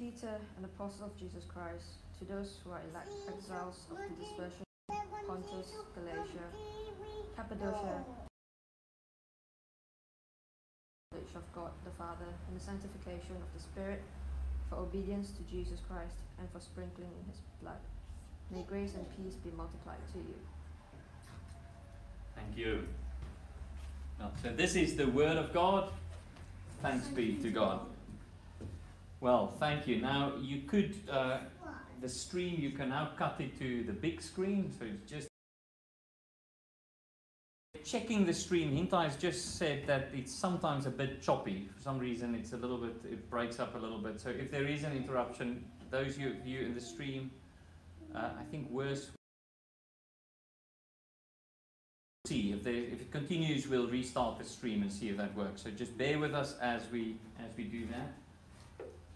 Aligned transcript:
Peter, 0.00 0.40
an 0.56 0.64
apostle 0.64 1.04
of 1.04 1.16
Jesus 1.18 1.44
Christ, 1.44 2.00
to 2.18 2.24
those 2.24 2.56
who 2.64 2.70
are 2.70 2.80
elect 2.90 3.12
exiles 3.28 3.84
of 3.90 3.98
the 3.98 4.24
dispersion, 4.24 4.64
Pontus, 5.26 5.76
Galatia, 5.94 6.48
Cappadocia, 7.36 8.00
knowledge 11.12 11.34
of 11.36 11.44
God 11.54 11.72
the 11.84 11.90
Father, 11.90 12.32
and 12.48 12.56
the 12.56 12.64
sanctification 12.64 13.36
of 13.36 13.52
the 13.54 13.60
Spirit, 13.60 14.00
for 14.70 14.76
obedience 14.76 15.32
to 15.32 15.42
Jesus 15.42 15.80
Christ, 15.86 16.16
and 16.38 16.48
for 16.50 16.60
sprinkling 16.60 17.10
in 17.20 17.30
his 17.30 17.42
blood. 17.60 17.84
May 18.50 18.62
grace 18.62 18.94
and 18.94 19.04
peace 19.18 19.34
be 19.34 19.50
multiplied 19.54 20.00
to 20.14 20.18
you. 20.18 20.34
Thank 22.34 22.56
you. 22.56 22.88
So 24.42 24.48
this 24.56 24.76
is 24.76 24.96
the 24.96 25.08
Word 25.08 25.36
of 25.36 25.52
God. 25.52 25.92
Thanks 26.80 27.06
be 27.08 27.34
to 27.42 27.50
God. 27.50 27.80
Well, 29.20 29.54
thank 29.60 29.86
you. 29.86 30.00
Now 30.00 30.32
you 30.40 30.62
could 30.62 30.94
uh, 31.10 31.40
the 32.00 32.08
stream 32.08 32.58
you 32.58 32.70
can 32.70 32.88
now 32.88 33.10
cut 33.18 33.36
it 33.38 33.58
to 33.58 33.82
the 33.82 33.92
big 33.92 34.22
screen, 34.22 34.72
so 34.78 34.86
it's 34.86 35.10
just 35.10 35.28
checking 37.84 38.24
the 38.24 38.32
stream. 38.32 38.74
Hintai 38.74 39.04
has 39.04 39.16
just 39.16 39.58
said 39.58 39.86
that 39.86 40.08
it's 40.14 40.34
sometimes 40.34 40.86
a 40.86 40.90
bit 40.90 41.20
choppy. 41.20 41.68
For 41.76 41.82
some 41.82 41.98
reason, 41.98 42.34
it's 42.34 42.54
a 42.54 42.56
little 42.56 42.78
bit 42.78 42.94
it 43.04 43.28
breaks 43.28 43.60
up 43.60 43.74
a 43.74 43.78
little 43.78 43.98
bit. 43.98 44.18
So 44.20 44.30
if 44.30 44.50
there 44.50 44.66
is 44.66 44.84
an 44.84 44.96
interruption, 44.96 45.66
those 45.90 46.16
of 46.16 46.46
you 46.46 46.60
in 46.60 46.74
the 46.74 46.80
stream, 46.80 47.30
uh, 48.14 48.30
I 48.38 48.44
think 48.50 48.70
worse. 48.70 49.10
See 52.26 52.52
if, 52.52 52.62
there, 52.62 52.74
if 52.74 53.00
it 53.00 53.10
continues, 53.10 53.66
we'll 53.66 53.88
restart 53.88 54.38
the 54.38 54.44
stream 54.44 54.82
and 54.82 54.92
see 54.92 55.08
if 55.08 55.16
that 55.16 55.34
works. 55.34 55.62
So 55.62 55.70
just 55.70 55.98
bear 55.98 56.18
with 56.18 56.32
us 56.32 56.56
as 56.62 56.82
we 56.90 57.16
as 57.38 57.54
we 57.56 57.64
do 57.64 57.86
that 57.86 58.14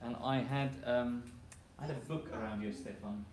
and 0.05 0.17
I 0.23 0.39
had 0.39 0.71
um, 0.85 1.23
I 1.79 1.87
had 1.87 1.91
a 1.91 2.09
book 2.09 2.29
around 2.35 2.63
here, 2.63 2.73
Stefan. 2.73 3.25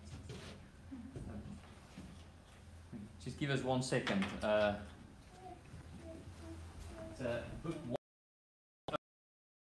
Just 3.24 3.38
give 3.38 3.50
us 3.50 3.62
one 3.62 3.82
second. 3.82 4.24
Uh, 4.42 4.74
it's 7.10 7.20
a 7.20 7.42
book 7.62 7.76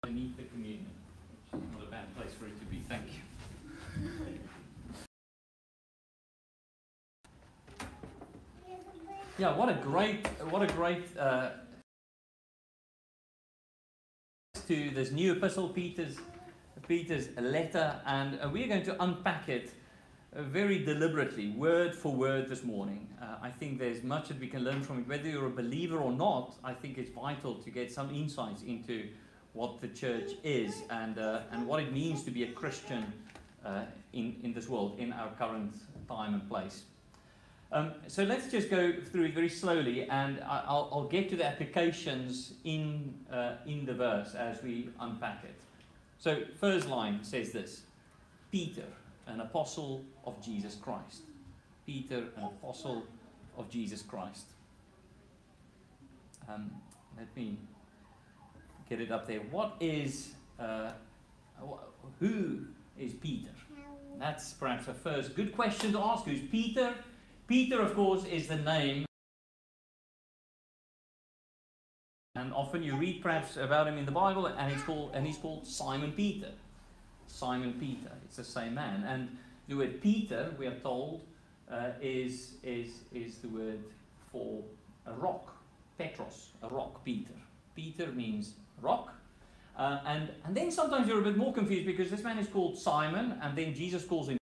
underneath 0.04 0.36
the 0.36 0.42
communion, 0.44 0.86
which 1.52 1.62
is 1.62 1.68
not 1.72 1.86
a 1.86 1.90
bad 1.90 2.14
place 2.16 2.32
for 2.38 2.46
it 2.46 2.58
to 2.60 2.66
be. 2.66 2.82
Thank 2.88 3.04
you. 3.06 3.20
Yeah, 9.38 9.54
what 9.54 9.68
a 9.68 9.74
great, 9.74 10.26
what 10.50 10.62
a 10.62 10.66
great 10.66 11.04
uh, 11.18 11.50
to 14.66 14.90
this 14.90 15.10
new 15.10 15.32
epistle, 15.32 15.68
Peter's 15.68 16.16
Peter's 16.86 17.28
letter, 17.36 18.00
and 18.06 18.38
uh, 18.40 18.48
we're 18.52 18.68
going 18.68 18.84
to 18.84 19.02
unpack 19.02 19.48
it 19.48 19.72
uh, 20.34 20.42
very 20.42 20.84
deliberately, 20.84 21.50
word 21.50 21.94
for 21.94 22.12
word, 22.12 22.48
this 22.48 22.62
morning. 22.62 23.08
Uh, 23.20 23.36
I 23.42 23.50
think 23.50 23.78
there's 23.78 24.02
much 24.02 24.28
that 24.28 24.38
we 24.38 24.46
can 24.46 24.64
learn 24.64 24.82
from 24.82 25.00
it. 25.00 25.08
Whether 25.08 25.28
you're 25.28 25.46
a 25.46 25.50
believer 25.50 25.98
or 25.98 26.12
not, 26.12 26.56
I 26.62 26.74
think 26.74 26.98
it's 26.98 27.10
vital 27.10 27.54
to 27.54 27.70
get 27.70 27.92
some 27.92 28.14
insights 28.14 28.62
into 28.62 29.08
what 29.52 29.80
the 29.80 29.88
church 29.88 30.32
is 30.44 30.82
and, 30.90 31.18
uh, 31.18 31.40
and 31.50 31.66
what 31.66 31.82
it 31.82 31.92
means 31.92 32.22
to 32.24 32.30
be 32.30 32.44
a 32.44 32.52
Christian 32.52 33.12
uh, 33.64 33.84
in, 34.12 34.36
in 34.42 34.52
this 34.52 34.68
world, 34.68 34.98
in 34.98 35.12
our 35.12 35.30
current 35.38 35.74
time 36.06 36.34
and 36.34 36.48
place. 36.48 36.82
Um, 37.72 37.94
so 38.06 38.22
let's 38.22 38.48
just 38.48 38.70
go 38.70 38.92
through 38.92 39.24
it 39.24 39.34
very 39.34 39.48
slowly, 39.48 40.08
and 40.08 40.40
I'll, 40.46 40.88
I'll 40.92 41.08
get 41.08 41.28
to 41.30 41.36
the 41.36 41.44
applications 41.44 42.52
in, 42.64 43.14
uh, 43.32 43.54
in 43.66 43.84
the 43.84 43.94
verse 43.94 44.34
as 44.34 44.62
we 44.62 44.90
unpack 45.00 45.42
it. 45.44 45.56
So, 46.18 46.42
first 46.58 46.88
line 46.88 47.22
says 47.22 47.52
this 47.52 47.82
Peter, 48.50 48.86
an 49.26 49.40
apostle 49.40 50.04
of 50.24 50.42
Jesus 50.42 50.74
Christ. 50.74 51.22
Peter, 51.84 52.24
an 52.36 52.44
apostle 52.44 53.04
of 53.56 53.70
Jesus 53.70 54.02
Christ. 54.02 54.46
Um, 56.48 56.70
let 57.16 57.34
me 57.36 57.58
get 58.88 59.00
it 59.00 59.10
up 59.10 59.26
there. 59.26 59.40
What 59.50 59.76
is, 59.80 60.34
uh, 60.58 60.92
who 62.20 62.60
is 62.98 63.12
Peter? 63.14 63.50
That's 64.18 64.52
perhaps 64.54 64.88
a 64.88 64.94
first 64.94 65.34
good 65.34 65.52
question 65.52 65.92
to 65.92 66.00
ask. 66.00 66.24
Who's 66.24 66.40
Peter? 66.50 66.94
Peter, 67.46 67.80
of 67.80 67.94
course, 67.94 68.24
is 68.24 68.46
the 68.48 68.56
name 68.56 69.04
And 72.36 72.52
often 72.52 72.82
you 72.82 72.94
read 72.96 73.22
perhaps 73.22 73.56
about 73.56 73.88
him 73.88 73.96
in 73.96 74.04
the 74.04 74.12
Bible, 74.12 74.46
and 74.46 74.72
he's 74.72 74.82
called 74.82 75.12
and 75.14 75.26
he's 75.26 75.38
called 75.38 75.66
Simon 75.66 76.12
Peter. 76.12 76.50
Simon 77.26 77.72
Peter. 77.80 78.12
It's 78.24 78.36
the 78.36 78.44
same 78.44 78.74
man. 78.74 79.04
And 79.04 79.36
the 79.68 79.76
word 79.76 80.00
Peter, 80.02 80.54
we 80.58 80.66
are 80.66 80.78
told, 80.80 81.22
uh, 81.70 81.90
is 82.00 82.54
is 82.62 83.04
is 83.12 83.38
the 83.38 83.48
word 83.48 83.82
for 84.30 84.62
a 85.06 85.12
rock. 85.14 85.52
Petros, 85.98 86.50
a 86.62 86.68
rock. 86.68 87.02
Peter. 87.04 87.32
Peter 87.74 88.08
means 88.08 88.54
rock. 88.82 89.14
Uh, 89.78 90.00
and 90.06 90.30
and 90.44 90.54
then 90.54 90.70
sometimes 90.70 91.08
you're 91.08 91.20
a 91.20 91.24
bit 91.24 91.38
more 91.38 91.54
confused 91.54 91.86
because 91.86 92.10
this 92.10 92.22
man 92.22 92.38
is 92.38 92.48
called 92.48 92.78
Simon, 92.78 93.38
and 93.42 93.56
then 93.56 93.74
Jesus 93.74 94.04
calls 94.04 94.28
him. 94.28 94.36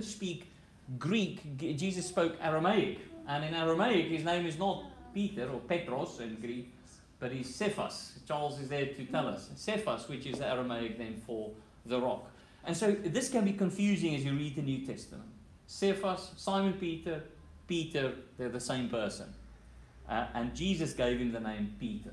Speak 0.00 0.52
Greek. 0.98 1.56
Jesus 1.56 2.06
spoke 2.06 2.36
Aramaic, 2.42 2.98
and 3.26 3.42
in 3.42 3.54
Aramaic 3.54 4.08
his 4.08 4.22
name 4.22 4.44
is 4.44 4.58
not 4.58 4.84
Peter, 5.16 5.48
or 5.48 5.60
Petros 5.60 6.20
in 6.20 6.34
Greek, 6.34 6.70
but 7.18 7.32
he's 7.32 7.54
Cephas. 7.54 8.18
Charles 8.28 8.60
is 8.60 8.68
there 8.68 8.84
to 8.84 9.04
tell 9.06 9.26
us. 9.26 9.48
Cephas, 9.56 10.06
which 10.10 10.26
is 10.26 10.40
the 10.40 10.46
Aramaic 10.46 10.98
name 10.98 11.22
for 11.26 11.52
the 11.86 11.98
rock. 11.98 12.30
And 12.66 12.76
so 12.76 12.92
this 12.92 13.30
can 13.30 13.46
be 13.46 13.54
confusing 13.54 14.14
as 14.14 14.26
you 14.26 14.32
read 14.34 14.56
the 14.56 14.62
New 14.62 14.84
Testament. 14.84 15.30
Cephas, 15.66 16.32
Simon 16.36 16.74
Peter, 16.74 17.22
Peter, 17.66 18.12
they're 18.36 18.50
the 18.50 18.60
same 18.60 18.90
person. 18.90 19.32
Uh, 20.06 20.26
and 20.34 20.54
Jesus 20.54 20.92
gave 20.92 21.18
him 21.18 21.32
the 21.32 21.40
name 21.40 21.74
Peter. 21.80 22.12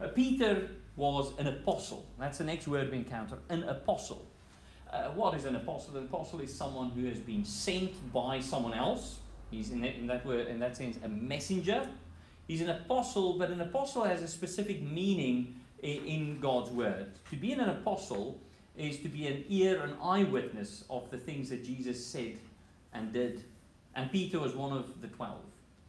Uh, 0.00 0.06
Peter 0.06 0.68
was 0.94 1.32
an 1.40 1.48
apostle. 1.48 2.06
That's 2.20 2.38
the 2.38 2.44
next 2.44 2.68
word 2.68 2.92
we 2.92 2.98
encounter 2.98 3.38
an 3.48 3.64
apostle. 3.64 4.24
Uh, 4.92 5.08
what 5.08 5.34
is 5.34 5.44
an 5.44 5.56
apostle? 5.56 5.96
An 5.96 6.04
apostle 6.04 6.38
is 6.38 6.54
someone 6.54 6.90
who 6.90 7.06
has 7.06 7.18
been 7.18 7.44
sent 7.44 7.90
by 8.12 8.38
someone 8.38 8.74
else 8.74 9.18
He's 9.50 9.70
in 9.70 9.80
that, 9.82 9.94
in 9.94 10.06
that 10.08 10.26
word, 10.26 10.48
in 10.48 10.58
that 10.60 10.76
sense, 10.76 10.98
a 11.04 11.08
messenger. 11.08 11.88
He's 12.48 12.60
an 12.60 12.70
apostle, 12.70 13.38
but 13.38 13.50
an 13.50 13.60
apostle 13.60 14.04
has 14.04 14.22
a 14.22 14.28
specific 14.28 14.82
meaning 14.82 15.60
in, 15.82 16.38
God's 16.40 16.70
word. 16.70 17.12
To 17.30 17.36
be 17.36 17.52
an 17.52 17.60
apostle 17.60 18.38
is 18.76 18.98
to 19.00 19.08
be 19.08 19.26
an 19.26 19.44
ear, 19.48 19.80
an 19.82 19.94
eyewitness 20.02 20.84
of 20.90 21.10
the 21.10 21.18
things 21.18 21.48
that 21.50 21.64
Jesus 21.64 22.04
said 22.04 22.36
and 22.92 23.12
did. 23.12 23.44
And 23.94 24.10
Peter 24.10 24.38
was 24.38 24.54
one 24.54 24.76
of 24.76 25.00
the 25.00 25.08
twelve. 25.08 25.40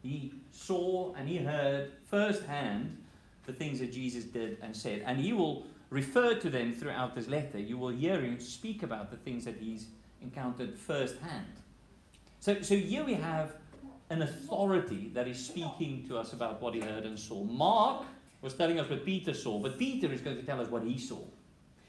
He 0.01 0.31
saw 0.51 1.13
and 1.15 1.27
he 1.27 1.37
heard 1.37 1.91
firsthand 2.09 2.97
the 3.45 3.53
things 3.53 3.79
that 3.79 3.91
Jesus 3.91 4.23
did 4.23 4.57
and 4.61 4.75
said. 4.75 5.03
And 5.05 5.19
he 5.19 5.33
will 5.33 5.65
refer 5.89 6.35
to 6.35 6.49
them 6.49 6.73
throughout 6.73 7.15
this 7.15 7.27
letter. 7.27 7.59
You 7.59 7.77
will 7.77 7.89
hear 7.89 8.21
him 8.21 8.39
speak 8.39 8.83
about 8.83 9.11
the 9.11 9.17
things 9.17 9.45
that 9.45 9.57
he's 9.59 9.87
encountered 10.21 10.77
firsthand. 10.77 11.45
So, 12.47 12.61
so 12.61 12.77
here 12.77 13.03
we 13.03 13.13
have 13.15 13.55
an 14.09 14.21
authority 14.21 15.11
that 15.13 15.27
is 15.27 15.37
speaking 15.37 16.05
to 16.07 16.17
us 16.17 16.31
about 16.31 16.61
what 16.61 16.73
he 16.73 16.79
heard 16.79 17.03
and 17.03 17.19
saw. 17.19 17.43
Mark 17.43 18.05
was 18.41 18.53
telling 18.53 18.79
us 18.79 18.89
what 18.89 19.03
Peter 19.03 19.33
saw, 19.33 19.59
but 19.59 19.77
Peter 19.77 20.09
is 20.13 20.21
going 20.21 20.37
to 20.37 20.43
tell 20.43 20.61
us 20.61 20.69
what 20.69 20.83
he 20.83 20.97
saw. 20.97 21.19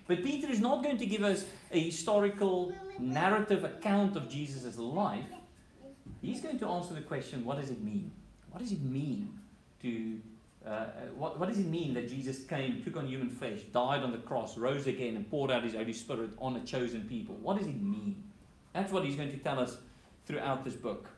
But 0.08 0.24
Peter 0.24 0.50
is 0.50 0.58
not 0.58 0.82
going 0.82 0.98
to 0.98 1.06
give 1.06 1.22
us 1.22 1.44
a 1.70 1.78
historical 1.78 2.72
narrative 2.98 3.62
account 3.62 4.16
of 4.16 4.28
Jesus' 4.28 4.76
life. 4.76 5.30
He's 6.20 6.40
going 6.40 6.58
to 6.58 6.66
answer 6.66 6.92
the 6.92 7.02
question 7.02 7.44
what 7.44 7.60
does 7.60 7.70
it 7.70 7.80
mean? 7.80 8.10
What 8.50 8.58
does 8.58 8.72
it 8.72 8.82
mean 8.82 9.38
to. 9.82 10.20
Uh, 10.66 10.86
what, 11.14 11.38
what 11.38 11.48
does 11.48 11.60
it 11.60 11.66
mean 11.66 11.94
that 11.94 12.08
Jesus 12.08 12.42
came, 12.42 12.82
took 12.82 12.96
on 12.96 13.06
human 13.06 13.30
flesh, 13.30 13.60
died 13.72 14.02
on 14.02 14.10
the 14.10 14.18
cross, 14.18 14.58
rose 14.58 14.88
again, 14.88 15.14
and 15.14 15.30
poured 15.30 15.52
out 15.52 15.62
his 15.62 15.74
Holy 15.74 15.92
Spirit 15.92 16.30
on 16.38 16.56
a 16.56 16.64
chosen 16.64 17.02
people? 17.02 17.36
What 17.36 17.58
does 17.58 17.68
it 17.68 17.80
mean? 17.80 18.24
That's 18.72 18.92
what 18.92 19.04
he's 19.04 19.14
going 19.14 19.30
to 19.30 19.38
tell 19.38 19.60
us 19.60 19.76
throughout 20.28 20.64
this 20.64 20.74
book. 20.74 21.08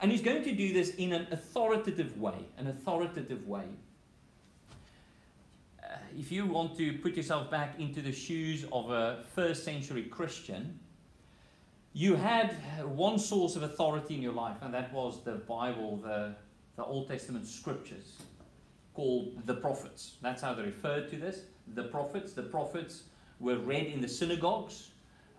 And 0.00 0.10
he's 0.10 0.22
going 0.22 0.44
to 0.44 0.52
do 0.52 0.72
this 0.72 0.94
in 0.94 1.12
an 1.12 1.26
authoritative 1.32 2.18
way. 2.18 2.46
An 2.56 2.68
authoritative 2.68 3.46
way. 3.46 3.64
Uh, 5.82 5.96
if 6.16 6.30
you 6.32 6.46
want 6.46 6.76
to 6.78 6.92
put 6.98 7.16
yourself 7.16 7.50
back 7.50 7.78
into 7.78 8.00
the 8.00 8.12
shoes 8.12 8.64
of 8.72 8.90
a 8.90 9.24
first 9.34 9.64
century 9.64 10.04
Christian, 10.04 10.78
you 11.92 12.14
had 12.16 12.52
one 12.84 13.18
source 13.18 13.56
of 13.56 13.64
authority 13.64 14.14
in 14.14 14.22
your 14.22 14.32
life, 14.32 14.56
and 14.62 14.72
that 14.72 14.92
was 14.92 15.22
the 15.24 15.32
Bible, 15.32 15.96
the, 15.96 16.34
the 16.76 16.84
Old 16.84 17.08
Testament 17.08 17.46
scriptures, 17.46 18.16
called 18.94 19.46
the 19.46 19.54
prophets. 19.54 20.16
That's 20.22 20.40
how 20.40 20.54
they 20.54 20.62
referred 20.62 21.10
to 21.10 21.16
this. 21.16 21.40
The 21.74 21.84
prophets. 21.84 22.32
The 22.32 22.44
prophets 22.44 23.02
were 23.40 23.58
read 23.58 23.86
in 23.86 24.00
the 24.00 24.08
synagogues 24.08 24.91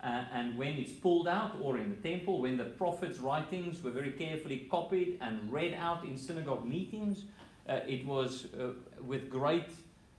uh, 0.04 0.24
and 0.34 0.58
when 0.58 0.74
it's 0.74 0.92
pulled 0.92 1.26
out, 1.26 1.56
or 1.62 1.78
in 1.78 1.88
the 1.88 2.08
temple, 2.08 2.42
when 2.42 2.58
the 2.58 2.64
prophet's 2.64 3.18
writings 3.18 3.82
were 3.82 3.90
very 3.90 4.12
carefully 4.12 4.66
copied 4.70 5.16
and 5.22 5.50
read 5.50 5.74
out 5.74 6.04
in 6.04 6.18
synagogue 6.18 6.66
meetings, 6.66 7.24
uh, 7.68 7.80
it 7.88 8.04
was 8.04 8.48
uh, 8.60 8.72
with 9.02 9.30
great 9.30 9.64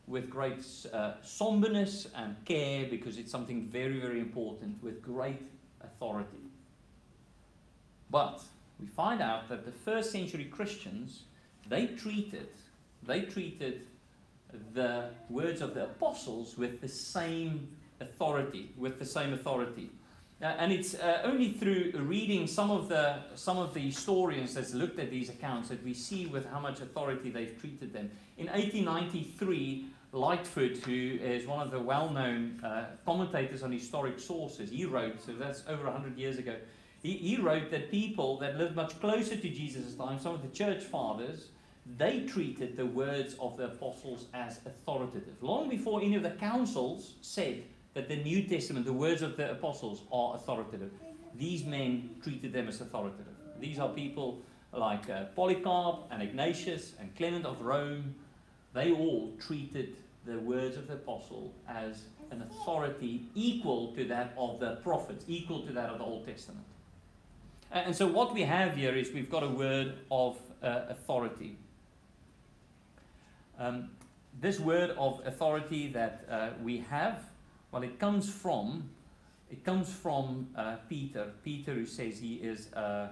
with 0.08 0.30
great 0.30 0.64
uh, 0.94 1.14
somberness 1.24 2.08
and 2.16 2.36
care 2.46 2.86
because 2.88 3.18
it's 3.18 3.32
something 3.32 3.68
very, 3.68 4.00
very 4.00 4.20
important 4.20 4.82
with 4.84 5.02
great 5.02 5.42
authority. 5.82 6.46
But 8.12 8.44
we 8.80 8.86
find 8.86 9.20
out 9.20 9.50
that 9.50 9.66
the 9.66 9.72
first 9.72 10.12
century 10.12 10.46
Christians, 10.46 11.24
they 11.68 11.88
treated, 11.88 12.50
they 13.02 13.22
treated 13.22 13.88
the 14.74 15.10
words 15.28 15.62
of 15.62 15.74
the 15.74 15.86
apostles 15.86 16.56
with 16.56 16.82
the 16.82 16.88
same 16.88 17.68
authority, 18.00 18.72
with 18.78 19.00
the 19.00 19.06
same 19.06 19.34
authority. 19.34 19.90
Uh, 20.42 20.48
and 20.60 20.72
it's 20.72 20.96
uh, 20.96 21.22
only 21.24 21.54
through 21.54 21.94
reading 21.96 22.46
some 22.46 22.70
of 22.70 22.90
the 22.90 23.20
some 23.36 23.58
of 23.58 23.74
the 23.74 23.80
historians 23.80 24.54
that's 24.54 24.74
looked 24.74 25.00
at 25.00 25.10
these 25.10 25.30
accounts 25.30 25.70
that 25.70 25.82
we 25.84 25.94
see 25.94 26.26
with 26.26 26.46
how 26.50 26.60
much 26.60 26.82
authority 26.82 27.30
they've 27.30 27.58
treated 27.60 27.94
them. 27.94 28.12
In 28.38 28.48
1893, 28.48 29.88
Lightfoot, 30.12 30.78
who 30.86 31.18
is 31.22 31.48
one 31.48 31.66
of 31.66 31.72
the 31.72 31.80
well-known 31.80 32.60
uh, 32.64 32.86
commentators 33.06 33.64
on 33.64 33.72
historic 33.72 34.20
sources, 34.20 34.70
he 34.70 34.86
wrote. 34.86 35.22
So 35.22 35.34
that's 35.34 35.64
over 35.68 35.86
100 35.86 36.18
years 36.18 36.38
ago. 36.38 36.56
He, 37.02 37.14
he 37.14 37.38
wrote 37.38 37.70
that 37.72 37.92
people 37.92 38.38
that 38.40 38.58
lived 38.58 38.76
much 38.76 39.00
closer 39.00 39.36
to 39.36 39.50
Jesus' 39.50 39.94
time, 39.96 40.20
some 40.20 40.34
of 40.34 40.42
the 40.42 40.50
church 40.50 40.84
fathers, 40.84 41.50
they 41.98 42.22
treated 42.22 42.76
the 42.76 42.86
words 42.86 43.36
of 43.40 43.58
the 43.58 43.66
apostles 43.66 44.26
as 44.34 44.60
authoritative. 44.66 45.36
Long 45.42 45.70
before 45.70 46.02
any 46.02 46.16
of 46.16 46.24
the 46.24 46.32
councils 46.32 47.14
said 47.22 47.64
that 47.96 48.10
the 48.10 48.18
New 48.18 48.44
Testament, 48.44 48.86
the 48.86 48.94
words 48.94 49.22
of 49.22 49.38
the 49.38 49.52
apostles, 49.52 50.04
are 50.12 50.36
authoritative. 50.36 50.92
These 51.34 51.64
men 51.64 52.12
treated 52.22 52.54
them 52.54 52.68
as 52.68 52.82
authoritative. 52.82 53.34
These 53.60 53.80
are 53.80 53.90
people 53.90 54.42
like 54.74 55.10
uh, 55.10 55.24
Polycarp 55.36 56.08
and 56.12 56.22
Ignatius 56.22 56.94
and 57.00 57.16
Clement 57.16 57.46
of 57.46 57.62
Rome. 57.62 58.14
They 58.74 58.92
all 58.92 59.34
treated 59.40 59.96
the 60.26 60.38
words 60.40 60.76
of 60.76 60.88
the 60.88 60.96
apostle 60.96 61.54
as 61.70 62.04
an 62.32 62.42
authority 62.42 63.28
equal 63.34 63.94
to 63.94 64.06
that 64.06 64.34
of 64.38 64.60
the 64.60 64.76
prophets, 64.78 65.24
equal 65.28 65.66
to 65.66 65.72
that 65.72 65.90
of 65.90 66.00
the 66.00 66.04
Old 66.04 66.28
Testament. 66.28 66.66
And 67.72 67.96
so, 67.96 68.08
what 68.08 68.34
we 68.34 68.42
have 68.42 68.76
here 68.76 68.94
is 68.96 69.12
we've 69.12 69.30
got 69.30 69.44
a 69.44 69.50
word 69.50 69.96
of 70.12 70.38
uh, 70.62 70.82
authority. 70.90 71.58
Um, 73.58 73.92
this 74.42 74.60
word 74.60 74.92
of 74.98 75.22
authority 75.26 75.88
that 75.90 76.26
uh, 76.30 76.50
we 76.62 76.80
have 76.90 77.24
well, 77.76 77.84
it 77.84 78.00
comes 78.00 78.30
from 78.30 78.90
it 79.52 79.66
comes 79.66 79.92
from 79.92 80.48
uh, 80.56 80.78
Peter. 80.88 81.34
Peter 81.44 81.74
who 81.74 81.86
says 81.86 82.20
he 82.20 82.36
is 82.36 82.72
uh, 82.72 83.10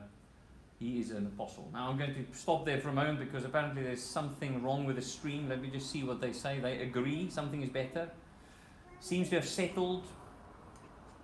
he 0.80 1.02
is 1.02 1.12
an 1.12 1.26
apostle. 1.26 1.70
Now 1.74 1.90
I'm 1.90 1.98
going 1.98 2.16
to 2.16 2.26
stop 2.32 2.66
there 2.66 2.80
for 2.80 2.88
a 2.88 2.94
moment 2.94 3.20
because 3.20 3.44
apparently 3.44 3.84
there's 3.84 4.02
something 4.02 4.64
wrong 4.64 4.86
with 4.86 4.96
the 4.96 5.02
stream. 5.02 5.50
Let 5.50 5.62
me 5.62 5.70
just 5.70 5.92
see 5.92 6.04
what 6.06 6.22
they 6.22 6.32
say. 6.32 6.62
They 6.62 6.82
agree 6.82 7.30
something 7.30 7.62
is 7.62 7.72
better. 7.72 8.10
Seems 9.02 9.28
to 9.32 9.36
have 9.36 9.46
settled. 9.46 10.06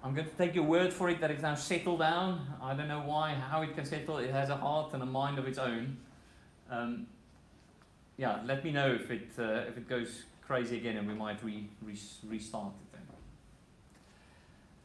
I'm 0.04 0.14
going 0.14 0.28
to 0.28 0.36
take 0.36 0.54
your 0.54 0.66
word 0.66 0.92
for 0.92 1.10
it 1.10 1.22
that 1.22 1.32
it's 1.32 1.42
now 1.42 1.56
settled 1.56 2.00
down. 2.00 2.46
I 2.62 2.74
don't 2.74 2.90
know 2.90 3.04
why, 3.06 3.36
how 3.36 3.62
it 3.62 3.74
can 3.74 3.86
settle. 3.86 4.18
It 4.18 4.32
has 4.32 4.50
a 4.50 4.58
heart 4.58 4.90
and 4.92 5.02
a 5.02 5.06
mind 5.06 5.40
of 5.40 5.48
its 5.48 5.58
own. 5.58 5.96
Um, 6.70 7.08
yeah, 8.18 8.42
let 8.46 8.66
me 8.66 8.74
know 8.74 8.92
if 8.92 9.10
it 9.10 9.30
uh, 9.40 9.70
if 9.70 9.78
it 9.78 9.88
goes 9.88 10.24
crazy 10.42 10.76
again 10.76 10.98
and 10.98 11.08
we 11.08 11.14
might 11.14 11.42
re, 11.42 11.70
re, 11.82 11.98
restart 12.28 12.74
it. 12.82 12.89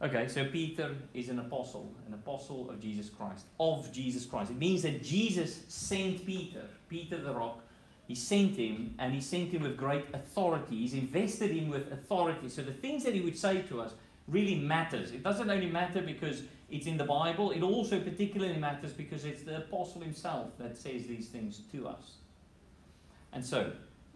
Okay, 0.01 0.27
so 0.27 0.45
Peter 0.45 0.93
is 1.13 1.29
an 1.29 1.39
apostle, 1.39 1.95
an 2.05 2.13
apostle 2.13 2.69
of 2.69 2.81
Jesus 2.81 3.09
Christ, 3.09 3.45
of 3.59 3.91
Jesus 3.93 4.25
Christ. 4.25 4.51
It 4.51 4.57
means 4.57 4.81
that 4.81 5.01
Jesus 5.01 5.61
sent 5.69 6.25
Peter, 6.25 6.63
Peter 6.89 7.17
the 7.17 7.33
rock, 7.33 7.61
he 8.07 8.13
sent 8.13 8.57
him, 8.57 8.93
and 8.99 9.13
he 9.13 9.21
sent 9.21 9.51
him 9.51 9.63
with 9.63 9.77
great 9.77 10.05
authority. 10.13 10.77
He's 10.77 10.93
invested 10.93 11.51
him 11.51 11.69
with 11.69 11.91
authority. 11.91 12.49
So 12.49 12.61
the 12.61 12.73
things 12.73 13.03
that 13.03 13.15
he 13.15 13.21
would 13.21 13.37
say 13.37 13.61
to 13.63 13.81
us 13.81 13.93
really 14.27 14.55
matters. 14.55 15.11
It 15.11 15.23
doesn't 15.23 15.49
only 15.49 15.69
matter 15.69 16.01
because 16.01 16.43
it's 16.69 16.87
in 16.87 16.97
the 16.97 17.05
Bible, 17.05 17.51
it 17.51 17.61
also 17.61 17.99
particularly 17.99 18.57
matters 18.57 18.91
because 18.91 19.23
it's 19.23 19.43
the 19.43 19.57
apostle 19.57 20.01
himself 20.01 20.57
that 20.57 20.77
says 20.77 21.07
these 21.07 21.29
things 21.29 21.61
to 21.71 21.87
us. 21.87 22.15
And 23.31 23.45
so, 23.45 23.71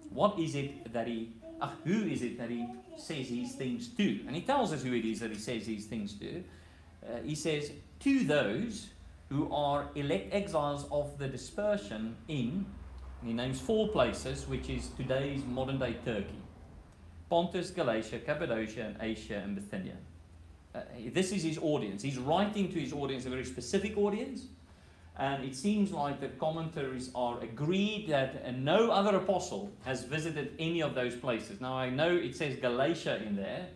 what 0.09 0.39
is 0.39 0.55
it 0.55 0.91
that 0.91 1.07
he 1.07 1.33
uh, 1.61 1.69
who 1.83 2.03
is 2.03 2.21
it 2.21 2.37
that 2.37 2.49
he 2.49 2.67
says 2.97 3.29
these 3.29 3.55
things 3.55 3.87
to? 3.89 4.19
And 4.27 4.35
he 4.35 4.41
tells 4.41 4.71
us 4.73 4.83
who 4.83 4.93
it 4.93 5.05
is 5.05 5.19
that 5.19 5.31
he 5.31 5.37
says 5.37 5.65
these 5.65 5.85
things 5.85 6.13
to. 6.15 6.43
Uh, 7.03 7.21
he 7.23 7.35
says, 7.35 7.71
To 8.01 8.23
those 8.25 8.87
who 9.29 9.51
are 9.53 9.89
elect 9.95 10.33
exiles 10.33 10.85
of 10.91 11.17
the 11.17 11.27
dispersion 11.27 12.15
in, 12.27 12.65
he 13.23 13.33
names 13.33 13.59
four 13.59 13.89
places, 13.89 14.47
which 14.47 14.69
is 14.69 14.89
today's 14.97 15.43
modern 15.45 15.79
day 15.79 15.97
Turkey 16.05 16.41
Pontus, 17.29 17.69
Galatia, 17.69 18.19
Cappadocia, 18.19 18.85
and 18.85 18.97
Asia 18.99 19.35
and 19.43 19.55
Bithynia. 19.55 19.97
Uh, 20.73 20.81
this 21.13 21.31
is 21.31 21.43
his 21.43 21.59
audience. 21.59 22.01
He's 22.01 22.17
writing 22.17 22.71
to 22.71 22.79
his 22.79 22.91
audience, 22.91 23.25
a 23.25 23.29
very 23.29 23.45
specific 23.45 23.97
audience. 23.97 24.45
And 25.19 25.43
it 25.43 25.53
seems 25.53 25.91
like 25.91 26.21
the 26.21 26.29
commentaries 26.29 27.11
are 27.13 27.41
agreed 27.41 28.07
that 28.07 28.41
uh, 28.45 28.51
no 28.51 28.89
other 28.89 29.17
apostle 29.17 29.69
has 29.83 30.05
visited 30.05 30.55
any 30.57 30.81
of 30.81 30.95
those 30.95 31.13
places. 31.13 31.59
Now, 31.59 31.73
I 31.73 31.89
know 31.89 32.15
it 32.15 32.37
says 32.37 32.55
Galatia 32.55 33.21
in 33.21 33.35
there, 33.35 33.67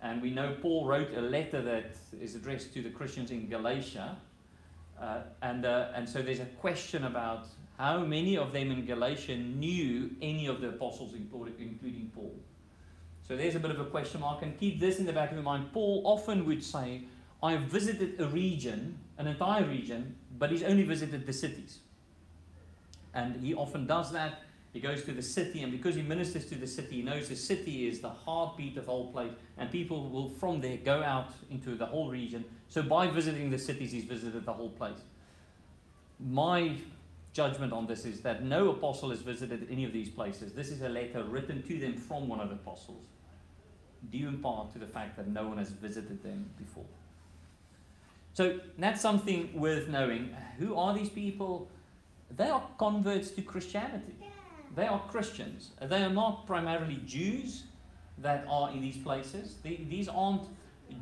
and 0.00 0.22
we 0.22 0.30
know 0.30 0.56
Paul 0.62 0.86
wrote 0.86 1.12
a 1.16 1.20
letter 1.20 1.60
that 1.62 1.96
is 2.20 2.36
addressed 2.36 2.72
to 2.74 2.82
the 2.82 2.90
Christians 2.90 3.32
in 3.32 3.48
Galatia. 3.48 4.16
Uh, 5.00 5.22
and, 5.42 5.66
uh, 5.66 5.88
and 5.96 6.08
so 6.08 6.22
there's 6.22 6.38
a 6.38 6.50
question 6.60 7.04
about 7.06 7.46
how 7.76 7.98
many 7.98 8.38
of 8.38 8.52
them 8.52 8.70
in 8.70 8.86
Galatia 8.86 9.36
knew 9.36 10.10
any 10.22 10.46
of 10.46 10.60
the 10.60 10.68
apostles, 10.68 11.12
including 11.14 12.12
Paul. 12.14 12.34
So 13.26 13.36
there's 13.36 13.56
a 13.56 13.60
bit 13.60 13.72
of 13.72 13.80
a 13.80 13.84
question 13.84 14.20
mark. 14.20 14.42
And 14.42 14.58
keep 14.58 14.78
this 14.78 15.00
in 15.00 15.06
the 15.06 15.12
back 15.12 15.30
of 15.30 15.34
your 15.34 15.42
mind. 15.42 15.72
Paul 15.72 16.02
often 16.04 16.46
would 16.46 16.62
say, 16.62 17.02
I 17.42 17.52
have 17.52 17.62
visited 17.62 18.20
a 18.20 18.26
region, 18.26 18.98
an 19.18 19.26
entire 19.26 19.64
region, 19.64 20.16
but 20.38 20.50
he's 20.50 20.62
only 20.62 20.84
visited 20.84 21.26
the 21.26 21.32
cities. 21.32 21.78
And 23.14 23.44
he 23.44 23.54
often 23.54 23.86
does 23.86 24.12
that. 24.12 24.42
He 24.72 24.80
goes 24.80 25.02
to 25.04 25.12
the 25.12 25.22
city, 25.22 25.62
and 25.62 25.72
because 25.72 25.94
he 25.94 26.02
ministers 26.02 26.44
to 26.46 26.54
the 26.54 26.66
city, 26.66 26.96
he 26.96 27.02
knows 27.02 27.28
the 27.28 27.36
city 27.36 27.88
is 27.88 28.00
the 28.00 28.10
heartbeat 28.10 28.76
of 28.76 28.84
the 28.84 28.90
whole 28.90 29.10
place, 29.10 29.32
and 29.56 29.70
people 29.70 30.10
will 30.10 30.28
from 30.28 30.60
there 30.60 30.76
go 30.76 31.02
out 31.02 31.32
into 31.50 31.74
the 31.74 31.86
whole 31.86 32.10
region. 32.10 32.44
So 32.68 32.82
by 32.82 33.08
visiting 33.08 33.50
the 33.50 33.58
cities, 33.58 33.92
he's 33.92 34.04
visited 34.04 34.44
the 34.44 34.52
whole 34.52 34.68
place. 34.68 35.00
My 36.20 36.76
judgment 37.32 37.72
on 37.72 37.86
this 37.86 38.04
is 38.04 38.20
that 38.20 38.44
no 38.44 38.70
apostle 38.70 39.10
has 39.10 39.20
visited 39.20 39.68
any 39.70 39.84
of 39.84 39.92
these 39.92 40.10
places. 40.10 40.52
This 40.52 40.68
is 40.68 40.82
a 40.82 40.88
letter 40.88 41.24
written 41.24 41.62
to 41.62 41.78
them 41.78 41.96
from 41.96 42.28
one 42.28 42.40
of 42.40 42.50
the 42.50 42.56
apostles, 42.56 43.06
due 44.10 44.28
in 44.28 44.38
part 44.38 44.72
to 44.74 44.78
the 44.78 44.86
fact 44.86 45.16
that 45.16 45.28
no 45.28 45.48
one 45.48 45.58
has 45.58 45.70
visited 45.70 46.22
them 46.22 46.50
before. 46.58 46.84
So 48.38 48.60
that's 48.78 49.00
something 49.00 49.50
worth 49.52 49.88
knowing. 49.88 50.32
Who 50.60 50.76
are 50.76 50.94
these 50.94 51.08
people? 51.08 51.68
They 52.36 52.48
are 52.48 52.62
converts 52.78 53.32
to 53.32 53.42
Christianity. 53.42 54.14
They 54.76 54.86
are 54.86 55.02
Christians. 55.08 55.70
They 55.82 56.04
are 56.04 56.14
not 56.24 56.46
primarily 56.46 57.00
Jews 57.04 57.64
that 58.18 58.46
are 58.48 58.70
in 58.70 58.80
these 58.80 58.96
places. 58.96 59.56
these 59.64 60.08
aren't 60.08 60.42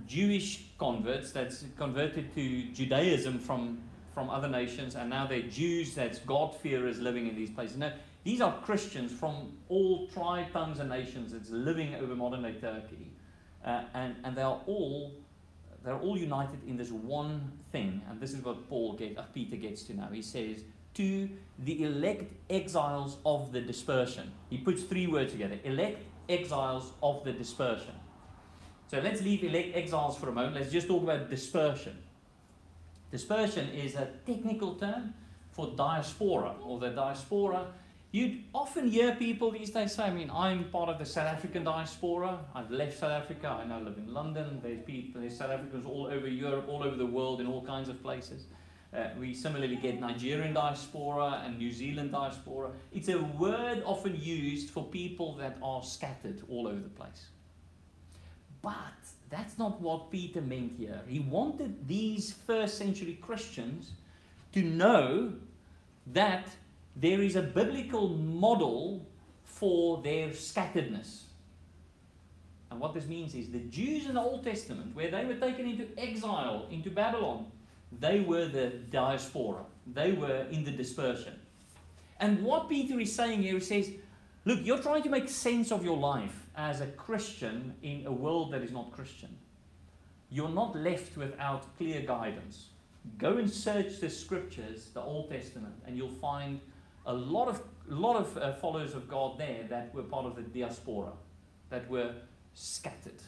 Jewish 0.06 0.64
converts 0.78 1.30
that's 1.30 1.66
converted 1.76 2.34
to 2.36 2.62
Judaism 2.72 3.38
from, 3.38 3.82
from 4.14 4.30
other 4.30 4.48
nations, 4.48 4.94
and 4.94 5.10
now 5.10 5.26
they're 5.26 5.42
Jews 5.42 5.94
that's 5.94 6.20
God-fearers 6.20 7.00
living 7.00 7.26
in 7.26 7.36
these 7.36 7.50
places. 7.50 7.76
No, 7.76 7.92
these 8.24 8.40
are 8.40 8.58
Christians 8.62 9.12
from 9.12 9.52
all 9.68 10.08
tribes, 10.08 10.54
tongues, 10.54 10.78
and 10.78 10.88
nations 10.88 11.32
that's 11.32 11.50
living 11.50 11.96
over 11.96 12.14
modern-day 12.14 12.54
Turkey. 12.62 13.10
Uh, 13.62 13.82
and, 13.92 14.16
and 14.24 14.34
they 14.34 14.42
are 14.42 14.62
all 14.66 15.12
they're 15.86 16.00
all 16.00 16.18
united 16.18 16.58
in 16.66 16.76
this 16.76 16.90
one 16.90 17.52
thing, 17.70 18.02
and 18.10 18.20
this 18.20 18.32
is 18.32 18.44
what 18.44 18.68
Paul 18.68 18.94
get, 18.94 19.16
uh, 19.16 19.22
Peter 19.32 19.54
gets 19.54 19.84
to 19.84 19.94
now. 19.94 20.08
He 20.12 20.20
says, 20.20 20.64
to 20.94 21.30
the 21.60 21.84
elect 21.84 22.24
exiles 22.50 23.18
of 23.24 23.52
the 23.52 23.60
dispersion. 23.60 24.32
He 24.50 24.58
puts 24.58 24.82
three 24.82 25.06
words 25.06 25.30
together 25.30 25.60
elect 25.62 26.02
exiles 26.28 26.90
of 27.04 27.22
the 27.22 27.32
dispersion. 27.32 27.94
So 28.90 28.98
let's 28.98 29.22
leave 29.22 29.44
elect 29.44 29.76
exiles 29.76 30.18
for 30.18 30.28
a 30.28 30.32
moment. 30.32 30.56
Let's 30.56 30.72
just 30.72 30.88
talk 30.88 31.04
about 31.04 31.30
dispersion. 31.30 31.96
Dispersion 33.12 33.68
is 33.68 33.94
a 33.94 34.08
technical 34.26 34.74
term 34.74 35.14
for 35.52 35.72
diaspora, 35.76 36.56
or 36.64 36.80
the 36.80 36.90
diaspora 36.90 37.68
You'd 38.16 38.44
often 38.54 38.88
hear 38.88 39.14
people 39.14 39.50
these 39.50 39.68
days 39.68 39.92
say, 39.92 40.04
I 40.04 40.10
mean, 40.10 40.30
I'm 40.32 40.64
part 40.70 40.88
of 40.88 40.98
the 40.98 41.04
South 41.04 41.26
African 41.26 41.64
diaspora. 41.64 42.38
I've 42.54 42.70
left 42.70 42.98
South 42.98 43.10
Africa. 43.10 43.48
I 43.48 43.66
now 43.66 43.78
live 43.78 43.98
in 43.98 44.10
London. 44.10 44.58
There's 44.62 44.82
people, 44.86 45.20
there's 45.20 45.36
South 45.36 45.50
Africans 45.50 45.84
all 45.84 46.06
over 46.06 46.26
Europe, 46.26 46.64
all 46.66 46.82
over 46.82 46.96
the 46.96 47.04
world, 47.04 47.42
in 47.42 47.46
all 47.46 47.62
kinds 47.62 47.90
of 47.90 48.02
places. 48.02 48.46
Uh, 48.96 49.08
we 49.20 49.34
similarly 49.34 49.76
get 49.76 50.00
Nigerian 50.00 50.54
diaspora 50.54 51.42
and 51.44 51.58
New 51.58 51.70
Zealand 51.70 52.12
diaspora. 52.12 52.70
It's 52.90 53.10
a 53.10 53.18
word 53.18 53.82
often 53.84 54.18
used 54.18 54.70
for 54.70 54.84
people 54.84 55.34
that 55.34 55.58
are 55.62 55.82
scattered 55.82 56.40
all 56.48 56.66
over 56.68 56.80
the 56.80 56.88
place. 56.88 57.26
But 58.62 58.96
that's 59.28 59.58
not 59.58 59.78
what 59.82 60.10
Peter 60.10 60.40
meant 60.40 60.72
here. 60.78 61.02
He 61.06 61.18
wanted 61.18 61.86
these 61.86 62.32
first 62.32 62.78
century 62.78 63.18
Christians 63.20 63.90
to 64.52 64.62
know 64.62 65.34
that 66.14 66.46
there 66.96 67.22
is 67.22 67.36
a 67.36 67.42
biblical 67.42 68.08
model 68.08 69.06
for 69.44 70.02
their 70.02 70.28
scatteredness. 70.28 71.22
And 72.70 72.80
what 72.80 72.94
this 72.94 73.06
means 73.06 73.34
is 73.34 73.50
the 73.50 73.60
Jews 73.60 74.06
in 74.06 74.14
the 74.14 74.20
Old 74.20 74.44
Testament, 74.44 74.94
where 74.94 75.10
they 75.10 75.24
were 75.24 75.36
taken 75.36 75.66
into 75.66 75.86
exile 75.98 76.66
into 76.70 76.90
Babylon, 76.90 77.46
they 78.00 78.20
were 78.20 78.48
the 78.48 78.68
diaspora. 78.90 79.64
They 79.86 80.12
were 80.12 80.46
in 80.50 80.64
the 80.64 80.72
dispersion. 80.72 81.38
And 82.18 82.42
what 82.42 82.68
Peter 82.68 82.98
is 82.98 83.14
saying 83.14 83.42
here, 83.42 83.54
he 83.54 83.60
says, 83.60 83.90
look, 84.44 84.60
you're 84.62 84.82
trying 84.82 85.02
to 85.02 85.10
make 85.10 85.28
sense 85.28 85.70
of 85.70 85.84
your 85.84 85.96
life 85.96 86.46
as 86.56 86.80
a 86.80 86.86
Christian 86.86 87.74
in 87.82 88.06
a 88.06 88.12
world 88.12 88.52
that 88.52 88.62
is 88.62 88.72
not 88.72 88.90
Christian. 88.90 89.36
You're 90.30 90.48
not 90.48 90.74
left 90.74 91.16
without 91.16 91.76
clear 91.76 92.00
guidance. 92.00 92.66
Go 93.18 93.36
and 93.36 93.48
search 93.48 94.00
the 94.00 94.10
scriptures, 94.10 94.88
the 94.92 95.02
Old 95.02 95.30
Testament, 95.30 95.74
and 95.86 95.96
you'll 95.96 96.08
find 96.08 96.60
a 97.06 97.12
lot 97.12 97.48
of, 97.48 97.62
lot 97.88 98.16
of 98.16 98.36
uh, 98.36 98.52
followers 98.54 98.94
of 98.94 99.08
God 99.08 99.38
there 99.38 99.64
that 99.70 99.94
were 99.94 100.02
part 100.02 100.26
of 100.26 100.36
the 100.36 100.42
diaspora, 100.42 101.12
that 101.70 101.88
were 101.88 102.14
scattered. 102.54 103.22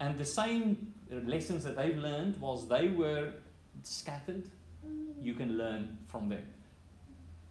And 0.00 0.18
the 0.18 0.24
same 0.24 0.92
lessons 1.10 1.64
that 1.64 1.76
they've 1.76 1.96
learned 1.96 2.40
was 2.40 2.68
they 2.68 2.88
were 2.88 3.32
scattered, 3.82 4.48
you 5.20 5.34
can 5.34 5.56
learn 5.56 5.98
from 6.08 6.28
them. 6.28 6.44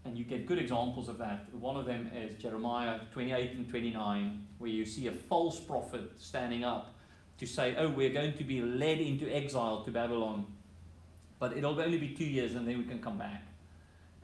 And 0.05 0.15
you 0.15 0.23
get 0.23 0.45
good 0.45 0.59
examples 0.59 1.09
of 1.09 1.17
that. 1.17 1.51
One 1.53 1.75
of 1.75 1.85
them 1.85 2.11
is 2.15 2.39
Jeremiah 2.39 2.99
28 3.11 3.51
and 3.53 3.69
29, 3.69 4.47
where 4.59 4.69
you 4.69 4.85
see 4.85 5.07
a 5.07 5.11
false 5.11 5.59
prophet 5.59 6.11
standing 6.19 6.63
up 6.63 6.93
to 7.39 7.47
say, 7.47 7.75
Oh, 7.77 7.89
we're 7.89 8.13
going 8.13 8.37
to 8.37 8.43
be 8.43 8.61
led 8.61 8.99
into 8.99 9.27
exile 9.35 9.83
to 9.83 9.91
Babylon, 9.91 10.45
but 11.39 11.57
it'll 11.57 11.79
only 11.81 11.97
be 11.97 12.09
two 12.09 12.25
years 12.25 12.53
and 12.53 12.67
then 12.67 12.77
we 12.77 12.83
can 12.83 13.01
come 13.01 13.17
back. 13.17 13.43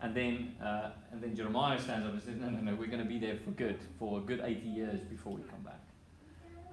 And 0.01 0.15
then, 0.15 0.55
uh, 0.63 0.89
and 1.11 1.21
then 1.21 1.35
Jeremiah 1.35 1.79
stands 1.79 2.07
up 2.07 2.13
and 2.13 2.21
says, 2.21 2.35
No, 2.35 2.49
no, 2.49 2.59
no, 2.59 2.75
we're 2.75 2.87
going 2.87 3.03
to 3.03 3.05
be 3.05 3.19
there 3.19 3.37
for 3.37 3.51
good, 3.51 3.79
for 3.99 4.17
a 4.17 4.21
good 4.21 4.41
80 4.43 4.67
years 4.67 4.99
before 5.01 5.33
we 5.33 5.43
come 5.43 5.61
back. 5.61 5.79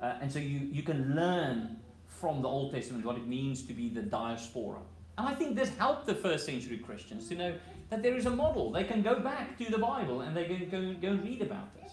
Uh, 0.01 0.23
and 0.23 0.33
so 0.33 0.39
you, 0.39 0.61
you 0.73 0.83
can 0.83 1.15
learn 1.15 1.77
from 2.07 2.43
the 2.43 2.49
Old 2.49 2.73
Testament 2.73 3.05
what 3.05 3.17
it 3.17 3.27
means 3.27 3.63
to 3.65 3.73
be 3.73 3.89
the 3.89 4.03
diaspora. 4.03 4.79
And 5.19 5.29
I 5.29 5.35
think 5.35 5.57
this 5.57 5.71
helped 5.77 6.07
the 6.07 6.15
first 6.15 6.47
century 6.47 6.79
Christians 6.79 7.29
to 7.29 7.35
know 7.35 7.55
that 7.91 8.03
there 8.03 8.17
is 8.17 8.27
a 8.27 8.31
model. 8.31 8.71
They 8.71 8.85
can 8.85 9.03
go 9.03 9.19
back 9.19 9.59
to 9.59 9.71
the 9.71 9.79
Bible 9.79 10.21
and 10.23 10.37
they 10.37 10.45
can 10.45 10.69
go, 10.69 10.95
go 11.01 11.21
read 11.23 11.43
about 11.43 11.75
this. 11.75 11.93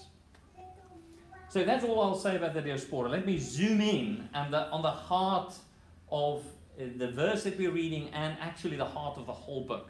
So 1.49 1.63
that's 1.63 1.83
all 1.83 2.01
I'll 2.01 2.15
say 2.15 2.35
about 2.35 2.53
the 2.53 2.61
diaspora. 2.61 3.09
Let 3.09 3.25
me 3.25 3.37
zoom 3.37 3.81
in 3.81 4.29
and 4.33 4.53
the, 4.53 4.69
on 4.69 4.81
the 4.81 4.91
heart 4.91 5.55
of 6.11 6.43
uh, 6.79 6.85
the 6.97 7.07
verse 7.11 7.43
that 7.43 7.57
we're 7.57 7.71
reading 7.71 8.09
and 8.13 8.37
actually 8.41 8.77
the 8.77 8.85
heart 8.85 9.17
of 9.17 9.25
the 9.25 9.33
whole 9.33 9.61
book. 9.61 9.89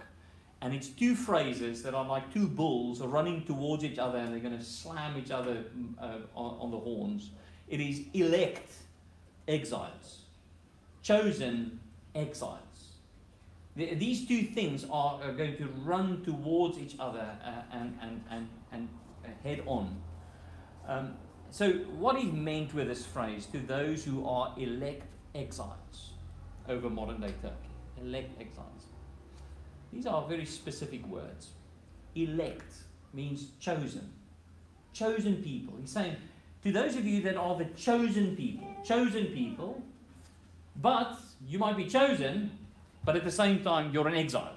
And 0.61 0.73
it's 0.73 0.87
two 0.87 1.15
phrases 1.15 1.83
that 1.83 1.93
are 1.93 2.05
like 2.05 2.33
two 2.33 2.47
bulls 2.47 3.01
running 3.01 3.43
towards 3.43 3.83
each 3.83 3.99
other 3.99 4.17
and 4.17 4.33
they're 4.33 4.39
going 4.39 4.57
to 4.57 4.63
slam 4.63 5.17
each 5.17 5.31
other 5.31 5.65
mm, 5.77 5.93
uh, 6.01 6.17
on, 6.33 6.57
on 6.59 6.71
the 6.71 6.79
horns. 6.79 7.31
It 7.67 7.81
is 7.81 8.01
elect 8.13 8.71
exiles, 9.47 10.21
chosen 11.03 11.79
exiles. 12.13 12.59
The, 13.75 13.93
these 13.95 14.27
two 14.27 14.43
things 14.43 14.85
are, 14.89 15.21
are, 15.21 15.33
going 15.33 15.57
to 15.57 15.67
run 15.83 16.23
towards 16.23 16.77
each 16.77 16.95
other 16.99 17.37
uh, 17.43 17.77
and, 17.77 17.97
and, 18.01 18.23
and, 18.31 18.47
and 18.71 18.89
head 19.43 19.61
on. 19.65 20.01
Um, 20.87 21.15
so, 21.51 21.71
what 21.71 22.17
is 22.17 22.31
meant 22.31 22.73
with 22.73 22.87
this 22.87 23.05
phrase 23.05 23.45
to 23.47 23.59
those 23.59 24.03
who 24.03 24.25
are 24.27 24.53
elect 24.57 25.07
exiles 25.33 26.11
over 26.67 26.89
modern 26.89 27.21
day 27.21 27.33
Turkey? 27.41 27.69
Elect 28.01 28.41
exiles. 28.41 28.94
These 29.95 30.07
are 30.07 30.27
very 30.27 30.45
specific 30.45 31.07
words. 31.07 31.51
Elect 32.15 32.73
means 33.13 33.47
chosen, 33.61 34.11
chosen 34.93 35.41
people. 35.41 35.75
He's 35.79 35.91
saying, 35.91 36.17
to 36.63 36.71
those 36.73 36.97
of 36.97 37.07
you 37.07 37.21
that 37.21 37.37
are 37.37 37.55
the 37.55 37.65
chosen 37.77 38.35
people, 38.35 38.67
chosen 38.83 39.27
people, 39.27 39.81
but 40.81 41.17
you 41.47 41.59
might 41.59 41.77
be 41.77 41.85
chosen, 41.85 42.51
but 43.05 43.15
at 43.15 43.23
the 43.23 43.31
same 43.31 43.63
time 43.63 43.93
you're 43.93 44.07
an 44.09 44.15
exile. 44.15 44.55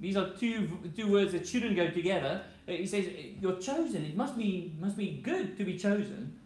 These 0.00 0.16
are 0.16 0.30
two, 0.30 0.70
two 0.96 1.12
words 1.12 1.32
that 1.32 1.46
shouldn't 1.46 1.76
go 1.76 1.88
together. 1.88 2.42
Uh, 2.66 2.72
he 2.72 2.86
says, 2.86 3.06
You're 3.40 3.56
chosen. 3.56 4.04
It 4.04 4.16
must 4.16 4.36
be, 4.36 4.72
must 4.80 4.96
be 4.96 5.20
good 5.22 5.58
to 5.58 5.64
be 5.64 5.78
chosen. 5.78 6.38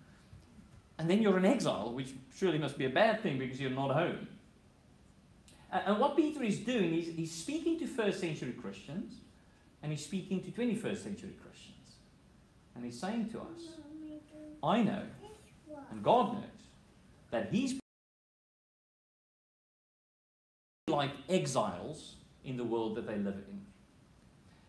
And 0.98 1.08
then 1.08 1.22
you're 1.22 1.36
an 1.36 1.44
exile, 1.44 1.92
which 1.92 2.14
surely 2.36 2.58
must 2.58 2.76
be 2.76 2.86
a 2.86 2.90
bad 2.90 3.22
thing 3.22 3.38
because 3.38 3.60
you're 3.60 3.70
not 3.70 3.92
home. 3.92 4.26
And 5.70 5.98
what 5.98 6.16
Peter 6.16 6.42
is 6.42 6.58
doing 6.58 6.94
is 6.94 7.08
he's 7.14 7.32
speaking 7.32 7.78
to 7.80 7.86
first 7.86 8.20
century 8.20 8.52
Christians 8.52 9.14
and 9.82 9.92
he's 9.92 10.02
speaking 10.02 10.42
to 10.42 10.50
21st 10.50 11.02
century 11.02 11.34
Christians. 11.42 11.96
And 12.74 12.84
he's 12.84 12.98
saying 12.98 13.28
to 13.30 13.40
us, 13.40 13.76
I 14.62 14.82
know, 14.82 15.02
and 15.90 16.02
God 16.02 16.34
knows, 16.34 16.44
that 17.30 17.48
He's 17.52 17.78
like 20.88 21.10
exiles 21.28 22.14
in 22.44 22.56
the 22.56 22.64
world 22.64 22.96
that 22.96 23.06
they 23.06 23.16
live 23.16 23.34
in. 23.34 23.60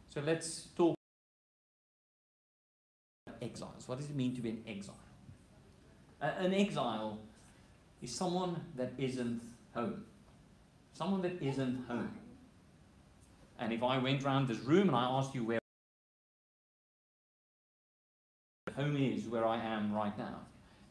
So 0.10 0.22
let's 0.22 0.68
talk 0.76 0.96
exiles. 3.42 3.88
What 3.88 4.00
does 4.00 4.10
it 4.10 4.16
mean 4.16 4.36
to 4.36 4.42
be 4.42 4.50
an 4.50 4.64
exile? 4.68 4.96
Uh, 6.22 6.32
an 6.40 6.54
exile 6.54 7.20
is 8.02 8.16
someone 8.16 8.60
that 8.76 8.92
isn't 8.98 9.42
home. 9.74 10.04
Someone 11.00 11.22
that 11.22 11.42
isn't 11.42 11.86
home. 11.88 12.12
And 13.58 13.72
if 13.72 13.82
I 13.82 13.98
went 14.00 14.26
around 14.26 14.50
this 14.50 14.60
room 14.60 14.90
and 14.90 14.98
I 14.98 15.06
asked 15.06 15.34
you 15.34 15.46
where 15.46 15.60
home 18.76 18.98
is 18.98 19.26
where 19.26 19.46
I 19.46 19.64
am 19.64 19.94
right 19.94 20.18
now. 20.18 20.42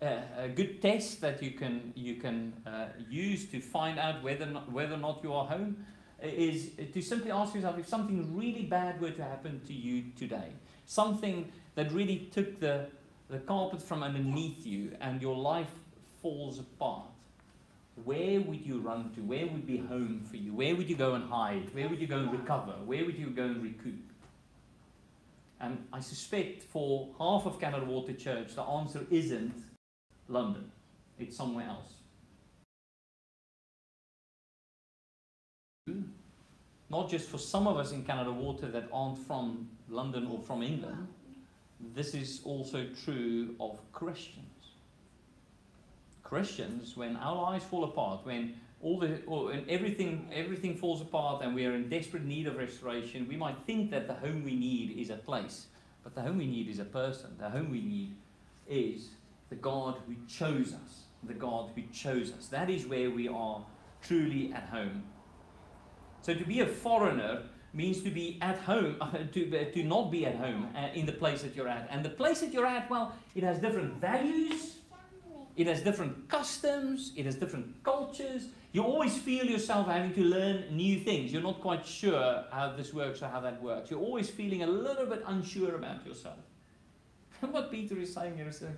Uh, 0.01 0.21
a 0.39 0.49
good 0.49 0.81
test 0.81 1.21
that 1.21 1.43
you 1.43 1.51
can 1.51 1.93
you 1.95 2.15
can 2.15 2.55
uh, 2.67 2.87
use 3.11 3.51
to 3.51 3.61
find 3.61 3.99
out 3.99 4.23
whether 4.23 4.47
not, 4.47 4.73
whether 4.73 4.95
or 4.95 5.03
not 5.09 5.21
you 5.23 5.35
are 5.35 5.45
home 5.45 5.85
is 6.23 6.71
to 6.95 7.03
simply 7.03 7.31
ask 7.31 7.55
yourself 7.55 7.79
if 7.79 7.87
something 7.87 8.35
really 8.35 8.63
bad 8.63 9.03
were 9.03 9.11
to 9.11 9.23
happen 9.23 9.61
to 9.67 9.75
you 9.75 10.05
today, 10.17 10.49
something 10.87 11.53
that 11.75 11.93
really 11.93 12.31
took 12.33 12.61
the 12.61 12.87
the 13.29 13.41
carpet 13.41 13.83
from 13.83 14.03
underneath 14.03 14.65
you 14.65 14.97
and 15.03 15.21
your 15.21 15.37
life 15.37 15.75
falls 16.23 16.59
apart. 16.59 17.18
Where 18.05 18.41
would 18.41 18.65
you 18.65 18.81
run 18.81 19.11
to? 19.15 19.21
Where 19.21 19.47
would 19.47 19.67
be 19.67 19.79
home 19.79 20.25
for 20.29 20.37
you? 20.37 20.55
Where 20.55 20.75
would 20.75 20.89
you 20.89 20.97
go 20.97 21.15
and 21.15 21.25
hide? 21.25 21.75
Where 21.75 21.89
would 21.89 22.01
you 22.01 22.07
go 22.07 22.19
and 22.19 22.33
recover? 22.33 22.73
Where 22.85 23.05
would 23.05 23.19
you 23.19 23.31
go 23.31 23.45
and 23.45 23.63
recoup? 23.63 24.13
And 25.61 25.87
I 25.93 26.01
suspect 26.01 26.63
for 26.63 27.09
half 27.19 27.47
of 27.47 27.61
Canada 27.61 27.85
Water 27.85 28.13
Church, 28.13 28.55
the 28.55 28.63
answer 28.63 29.05
isn't 29.11 29.55
London, 30.29 30.71
it's 31.19 31.37
somewhere 31.37 31.67
else. 31.67 31.95
Not 36.91 37.11
just 37.11 37.29
for 37.29 37.39
some 37.39 37.67
of 37.67 37.77
us 37.77 37.93
in 37.93 38.05
Canada 38.05 38.31
Water 38.31 38.69
that 38.69 38.89
aren't 38.93 39.19
from 39.19 39.69
London 39.89 40.27
or 40.27 40.39
from 40.41 40.63
England, 40.63 41.09
this 41.95 42.15
is 42.15 42.41
also 42.45 42.87
true 43.05 43.55
of 43.61 43.79
Christians. 43.93 44.58
Christians, 46.29 46.95
when 46.95 47.17
our 47.17 47.35
lives 47.35 47.65
fall 47.65 47.85
apart, 47.85 48.21
when 48.25 48.55
all 48.83 48.99
the 48.99 49.23
or, 49.25 49.53
and 49.53 49.69
everything 49.69 50.29
everything 50.33 50.77
falls 50.77 51.01
apart 51.01 51.43
and 51.43 51.55
we 51.55 51.65
are 51.65 51.75
in 51.75 51.89
desperate 51.89 52.25
need 52.25 52.47
of 52.47 52.57
restoration, 52.57 53.27
we 53.27 53.37
might 53.37 53.57
think 53.67 53.91
that 53.91 54.07
the 54.07 54.13
home 54.13 54.45
we 54.45 54.55
need 54.55 54.99
is 54.99 55.09
a 55.09 55.17
place, 55.17 55.67
but 56.05 56.15
the 56.15 56.21
home 56.21 56.37
we 56.37 56.47
need 56.47 56.69
is 56.69 56.81
a 56.81 56.85
person. 56.85 57.31
The 57.39 57.49
home 57.49 57.71
we 57.71 57.81
need 57.81 58.15
is 58.69 59.09
the 59.49 59.57
God 59.57 59.97
who 60.07 60.15
chose 60.29 60.75
us. 60.75 61.05
The 61.25 61.33
God 61.33 61.71
who 61.75 61.83
chose 61.93 62.31
us. 62.33 62.49
That 62.49 62.69
is 62.69 62.87
where 62.87 63.11
we 63.11 63.27
are 63.27 63.65
truly 64.03 64.53
at 64.53 64.65
home. 64.65 65.05
So 66.21 66.35
to 66.35 66.45
be 66.45 66.61
a 66.61 66.67
foreigner 66.67 67.43
means 67.73 68.03
to 68.03 68.11
be 68.11 68.39
at 68.43 68.59
home, 68.59 68.97
to, 69.33 69.73
to 69.73 69.83
not 69.83 70.11
be 70.11 70.27
at 70.27 70.37
home 70.37 70.69
uh, 70.77 70.89
in 70.95 71.07
the 71.07 71.13
place 71.13 71.41
that 71.43 71.57
you're 71.57 71.69
at. 71.69 71.89
And 71.91 72.05
the 72.05 72.11
place 72.11 72.41
that 72.41 72.53
you're 72.53 72.67
at, 72.67 72.91
well, 72.91 73.15
it 73.35 73.43
has 73.43 73.59
different 73.59 73.95
values, 73.95 74.78
it 75.59 75.67
has 75.67 75.83
different 75.83 76.29
customs, 76.29 77.13
it 77.17 77.27
has 77.27 77.35
different 77.35 77.83
cultures. 77.83 78.47
You 78.73 78.85
always 78.85 79.19
feel 79.19 79.45
yourself 79.45 79.89
having 79.89 80.15
to 80.15 80.23
learn 80.23 80.65
new 80.71 81.01
things. 81.01 81.33
You're 81.33 81.43
not 81.43 81.61
quite 81.61 81.85
sure 81.85 82.45
how 82.53 82.75
this 82.77 82.95
works 82.95 83.23
or 83.23 83.27
how 83.27 83.41
that 83.41 83.61
works. 83.61 83.91
You're 83.91 84.01
always 84.01 84.31
feeling 84.31 84.63
a 84.63 84.69
little 84.69 85.07
bit 85.07 85.25
unsure 85.27 85.75
about 85.75 86.07
yourself. 86.07 86.39
And 87.43 87.53
what 87.57 87.73
Peter 87.73 87.99
is 87.99 88.15
saying 88.15 88.37
here 88.37 88.49
is 88.49 88.59
saying, 88.59 88.77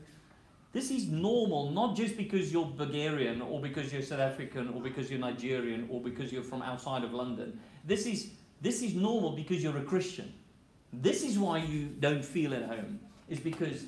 this 0.72 0.90
is 0.90 1.08
normal, 1.08 1.70
not 1.70 1.96
just 1.96 2.16
because 2.16 2.50
you're 2.50 2.64
Bulgarian 2.64 3.42
or 3.42 3.60
because 3.60 3.92
you're 3.92 4.02
South 4.02 4.20
African 4.20 4.68
or 4.70 4.80
because 4.80 5.10
you're 5.10 5.20
Nigerian 5.20 5.86
or 5.90 6.00
because 6.00 6.32
you're 6.32 6.42
from 6.42 6.62
outside 6.62 7.04
of 7.04 7.12
London. 7.12 7.60
This 7.84 8.06
is, 8.06 8.30
this 8.62 8.80
is 8.80 8.94
normal 8.94 9.32
because 9.32 9.62
you're 9.62 9.76
a 9.76 9.82
Christian. 9.82 10.32
This 10.94 11.24
is 11.24 11.38
why 11.38 11.58
you 11.58 11.88
don't 12.00 12.24
feel 12.24 12.54
at 12.54 12.64
home, 12.64 13.00
is 13.28 13.38
because 13.38 13.84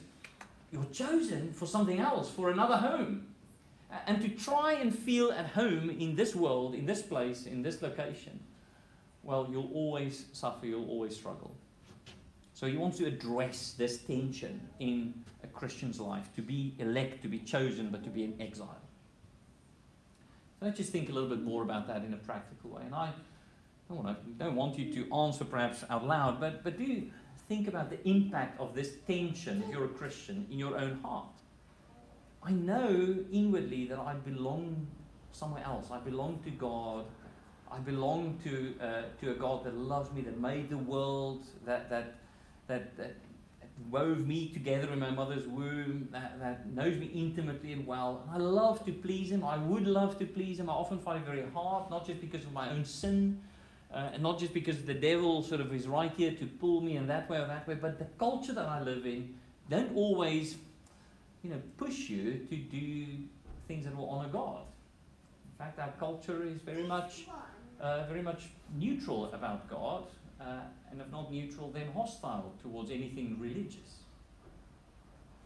you're 0.72 0.84
chosen 0.86 1.52
for 1.52 1.66
something 1.66 2.00
else, 2.00 2.30
for 2.30 2.50
another 2.50 2.76
home. 2.76 3.26
And 4.06 4.22
to 4.22 4.28
try 4.30 4.72
and 4.72 4.96
feel 4.96 5.30
at 5.30 5.46
home 5.48 5.90
in 5.90 6.16
this 6.16 6.34
world, 6.34 6.74
in 6.74 6.86
this 6.86 7.02
place, 7.02 7.44
in 7.44 7.62
this 7.62 7.82
location, 7.82 8.40
well, 9.22 9.46
you'll 9.50 9.70
always 9.74 10.24
suffer, 10.32 10.66
you'll 10.66 10.88
always 10.88 11.14
struggle. 11.14 11.54
So 12.54 12.66
he 12.66 12.76
wants 12.76 12.96
to 12.98 13.06
address 13.06 13.74
this 13.76 13.98
tension 13.98 14.60
in 14.80 15.12
a 15.44 15.46
Christian's 15.46 16.00
life 16.00 16.34
to 16.36 16.42
be 16.42 16.74
elect, 16.78 17.22
to 17.22 17.28
be 17.28 17.40
chosen, 17.40 17.90
but 17.90 18.02
to 18.04 18.10
be 18.10 18.24
in 18.24 18.40
exile. 18.40 18.80
So 20.58 20.66
let's 20.66 20.78
just 20.78 20.90
think 20.90 21.10
a 21.10 21.12
little 21.12 21.28
bit 21.28 21.42
more 21.42 21.62
about 21.62 21.86
that 21.88 22.02
in 22.04 22.14
a 22.14 22.16
practical 22.16 22.70
way. 22.70 22.82
And 22.86 22.94
I 22.94 23.10
don't 23.88 24.02
want, 24.02 24.16
to, 24.16 24.44
don't 24.44 24.56
want 24.56 24.78
you 24.78 24.92
to 24.94 25.14
answer 25.14 25.44
perhaps 25.44 25.84
out 25.90 26.06
loud, 26.06 26.40
but, 26.40 26.64
but 26.64 26.78
do 26.78 27.10
think 27.52 27.68
about 27.68 27.90
the 27.90 28.08
impact 28.08 28.58
of 28.58 28.74
this 28.74 28.92
tension, 29.06 29.62
if 29.62 29.70
you're 29.70 29.84
a 29.84 29.96
Christian, 30.00 30.46
in 30.50 30.58
your 30.58 30.74
own 30.78 30.98
heart. 31.02 31.36
I 32.42 32.50
know 32.50 33.14
inwardly 33.30 33.84
that 33.88 33.98
I 33.98 34.14
belong 34.14 34.86
somewhere 35.32 35.62
else. 35.62 35.90
I 35.90 35.98
belong 35.98 36.40
to 36.44 36.50
God. 36.50 37.04
I 37.70 37.78
belong 37.80 38.40
to, 38.44 38.74
uh, 38.80 39.02
to 39.20 39.32
a 39.32 39.34
God 39.34 39.64
that 39.64 39.76
loves 39.76 40.10
me, 40.12 40.22
that 40.22 40.40
made 40.40 40.70
the 40.70 40.78
world, 40.78 41.44
that, 41.66 41.90
that, 41.90 42.14
that, 42.68 42.96
that 42.96 43.16
wove 43.90 44.26
me 44.26 44.48
together 44.48 44.90
in 44.90 44.98
my 44.98 45.10
mother's 45.10 45.46
womb, 45.46 46.08
that, 46.10 46.40
that 46.40 46.72
knows 46.72 46.96
me 46.96 47.10
intimately 47.14 47.74
and 47.74 47.86
well. 47.86 48.26
I 48.32 48.38
love 48.38 48.82
to 48.86 48.92
please 48.92 49.30
Him. 49.30 49.44
I 49.44 49.58
would 49.58 49.86
love 49.86 50.18
to 50.20 50.24
please 50.24 50.58
Him. 50.58 50.70
I 50.70 50.72
often 50.72 50.98
find 50.98 51.22
it 51.22 51.26
very 51.26 51.44
hard, 51.52 51.90
not 51.90 52.06
just 52.06 52.22
because 52.22 52.44
of 52.44 52.52
my 52.54 52.70
own 52.70 52.86
sin, 52.86 53.42
uh, 53.92 54.10
and 54.14 54.22
not 54.22 54.38
just 54.38 54.54
because 54.54 54.82
the 54.82 54.94
devil 54.94 55.42
sort 55.42 55.60
of 55.60 55.72
is 55.74 55.86
right 55.86 56.12
here 56.16 56.32
to 56.32 56.46
pull 56.46 56.80
me 56.80 56.96
in 56.96 57.06
that 57.08 57.28
way 57.28 57.38
or 57.38 57.46
that 57.46 57.66
way, 57.68 57.74
but 57.74 57.98
the 57.98 58.06
culture 58.18 58.52
that 58.52 58.66
I 58.66 58.80
live 58.80 59.04
in 59.06 59.34
don't 59.68 59.94
always, 59.94 60.56
you 61.42 61.50
know, 61.50 61.60
push 61.76 62.08
you 62.08 62.46
to 62.48 62.56
do 62.56 63.06
things 63.68 63.84
that 63.84 63.96
will 63.96 64.08
honor 64.08 64.28
God. 64.28 64.62
In 65.52 65.64
fact, 65.64 65.78
our 65.78 65.92
culture 65.98 66.42
is 66.42 66.60
very 66.62 66.84
much, 66.84 67.24
uh, 67.80 68.04
very 68.06 68.22
much 68.22 68.44
neutral 68.78 69.32
about 69.32 69.68
God, 69.68 70.04
uh, 70.40 70.60
and 70.90 71.00
if 71.00 71.10
not 71.10 71.30
neutral, 71.30 71.70
then 71.70 71.92
hostile 71.94 72.52
towards 72.62 72.90
anything 72.90 73.36
religious. 73.38 74.00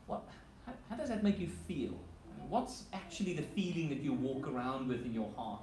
What, 0.06 0.22
how, 0.64 0.72
how 0.88 0.96
does 0.96 1.08
that 1.08 1.22
make 1.22 1.40
you 1.40 1.48
feel? 1.48 1.98
What's 2.48 2.84
actually 2.92 3.32
the 3.32 3.42
feeling 3.42 3.88
that 3.88 4.00
you 4.00 4.12
walk 4.12 4.46
around 4.46 4.86
with 4.88 5.04
in 5.04 5.12
your 5.12 5.30
heart? 5.36 5.62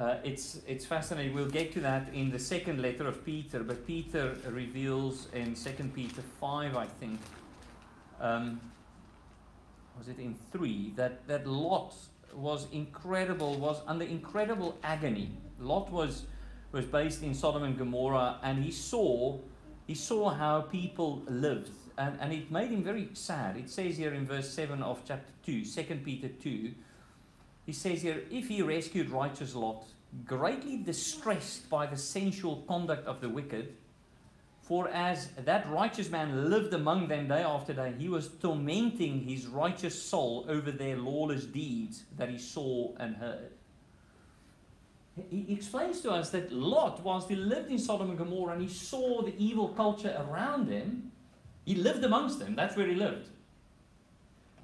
Uh, 0.00 0.16
it's, 0.24 0.60
it's 0.66 0.86
fascinating. 0.86 1.34
We'll 1.34 1.50
get 1.50 1.72
to 1.72 1.80
that 1.80 2.08
in 2.14 2.30
the 2.30 2.38
second 2.38 2.80
letter 2.80 3.06
of 3.06 3.22
Peter, 3.22 3.62
but 3.62 3.86
Peter 3.86 4.34
reveals 4.48 5.28
in 5.34 5.54
2 5.54 5.70
Peter 5.94 6.22
5, 6.40 6.74
I 6.74 6.86
think, 6.86 7.20
um, 8.18 8.58
was 9.98 10.08
it 10.08 10.18
in 10.18 10.34
3, 10.52 10.94
that, 10.96 11.28
that 11.28 11.46
Lot 11.46 11.94
was 12.32 12.66
incredible, 12.72 13.56
was 13.56 13.82
under 13.86 14.06
incredible 14.06 14.78
agony. 14.82 15.32
Lot 15.58 15.92
was, 15.92 16.24
was 16.72 16.86
based 16.86 17.22
in 17.22 17.34
Sodom 17.34 17.64
and 17.64 17.76
Gomorrah, 17.76 18.38
and 18.42 18.64
he 18.64 18.70
saw, 18.70 19.38
he 19.86 19.94
saw 19.94 20.30
how 20.30 20.62
people 20.62 21.22
lived, 21.28 21.72
and, 21.98 22.16
and 22.22 22.32
it 22.32 22.50
made 22.50 22.70
him 22.70 22.82
very 22.82 23.10
sad. 23.12 23.58
It 23.58 23.68
says 23.68 23.98
here 23.98 24.14
in 24.14 24.26
verse 24.26 24.48
7 24.48 24.82
of 24.82 25.02
chapter 25.06 25.30
2, 25.44 25.62
2 25.62 25.82
Peter 26.02 26.28
2, 26.28 26.70
he 27.70 27.74
says 27.74 28.02
here, 28.02 28.24
if 28.32 28.48
he 28.48 28.62
rescued 28.62 29.10
righteous 29.10 29.54
Lot, 29.54 29.86
greatly 30.24 30.76
distressed 30.76 31.70
by 31.70 31.86
the 31.86 31.96
sensual 31.96 32.64
conduct 32.66 33.06
of 33.06 33.20
the 33.20 33.28
wicked, 33.28 33.76
for 34.60 34.88
as 34.88 35.28
that 35.44 35.70
righteous 35.70 36.10
man 36.10 36.50
lived 36.50 36.74
among 36.74 37.06
them 37.06 37.28
day 37.28 37.44
after 37.44 37.72
day, 37.72 37.94
he 37.96 38.08
was 38.08 38.26
tormenting 38.26 39.20
his 39.20 39.46
righteous 39.46 40.02
soul 40.02 40.46
over 40.48 40.72
their 40.72 40.96
lawless 40.96 41.44
deeds 41.44 42.02
that 42.16 42.28
he 42.28 42.38
saw 42.38 42.92
and 42.96 43.14
heard. 43.14 43.52
He 45.30 45.46
explains 45.52 46.00
to 46.00 46.10
us 46.10 46.30
that 46.30 46.50
Lot, 46.50 47.04
whilst 47.04 47.28
he 47.28 47.36
lived 47.36 47.70
in 47.70 47.78
Sodom 47.78 48.08
and 48.08 48.18
Gomorrah 48.18 48.54
and 48.54 48.62
he 48.62 48.68
saw 48.68 49.22
the 49.22 49.34
evil 49.38 49.68
culture 49.68 50.20
around 50.28 50.68
him, 50.68 51.12
he 51.64 51.76
lived 51.76 52.02
amongst 52.02 52.40
them. 52.40 52.56
That's 52.56 52.76
where 52.76 52.88
he 52.88 52.96
lived. 52.96 53.28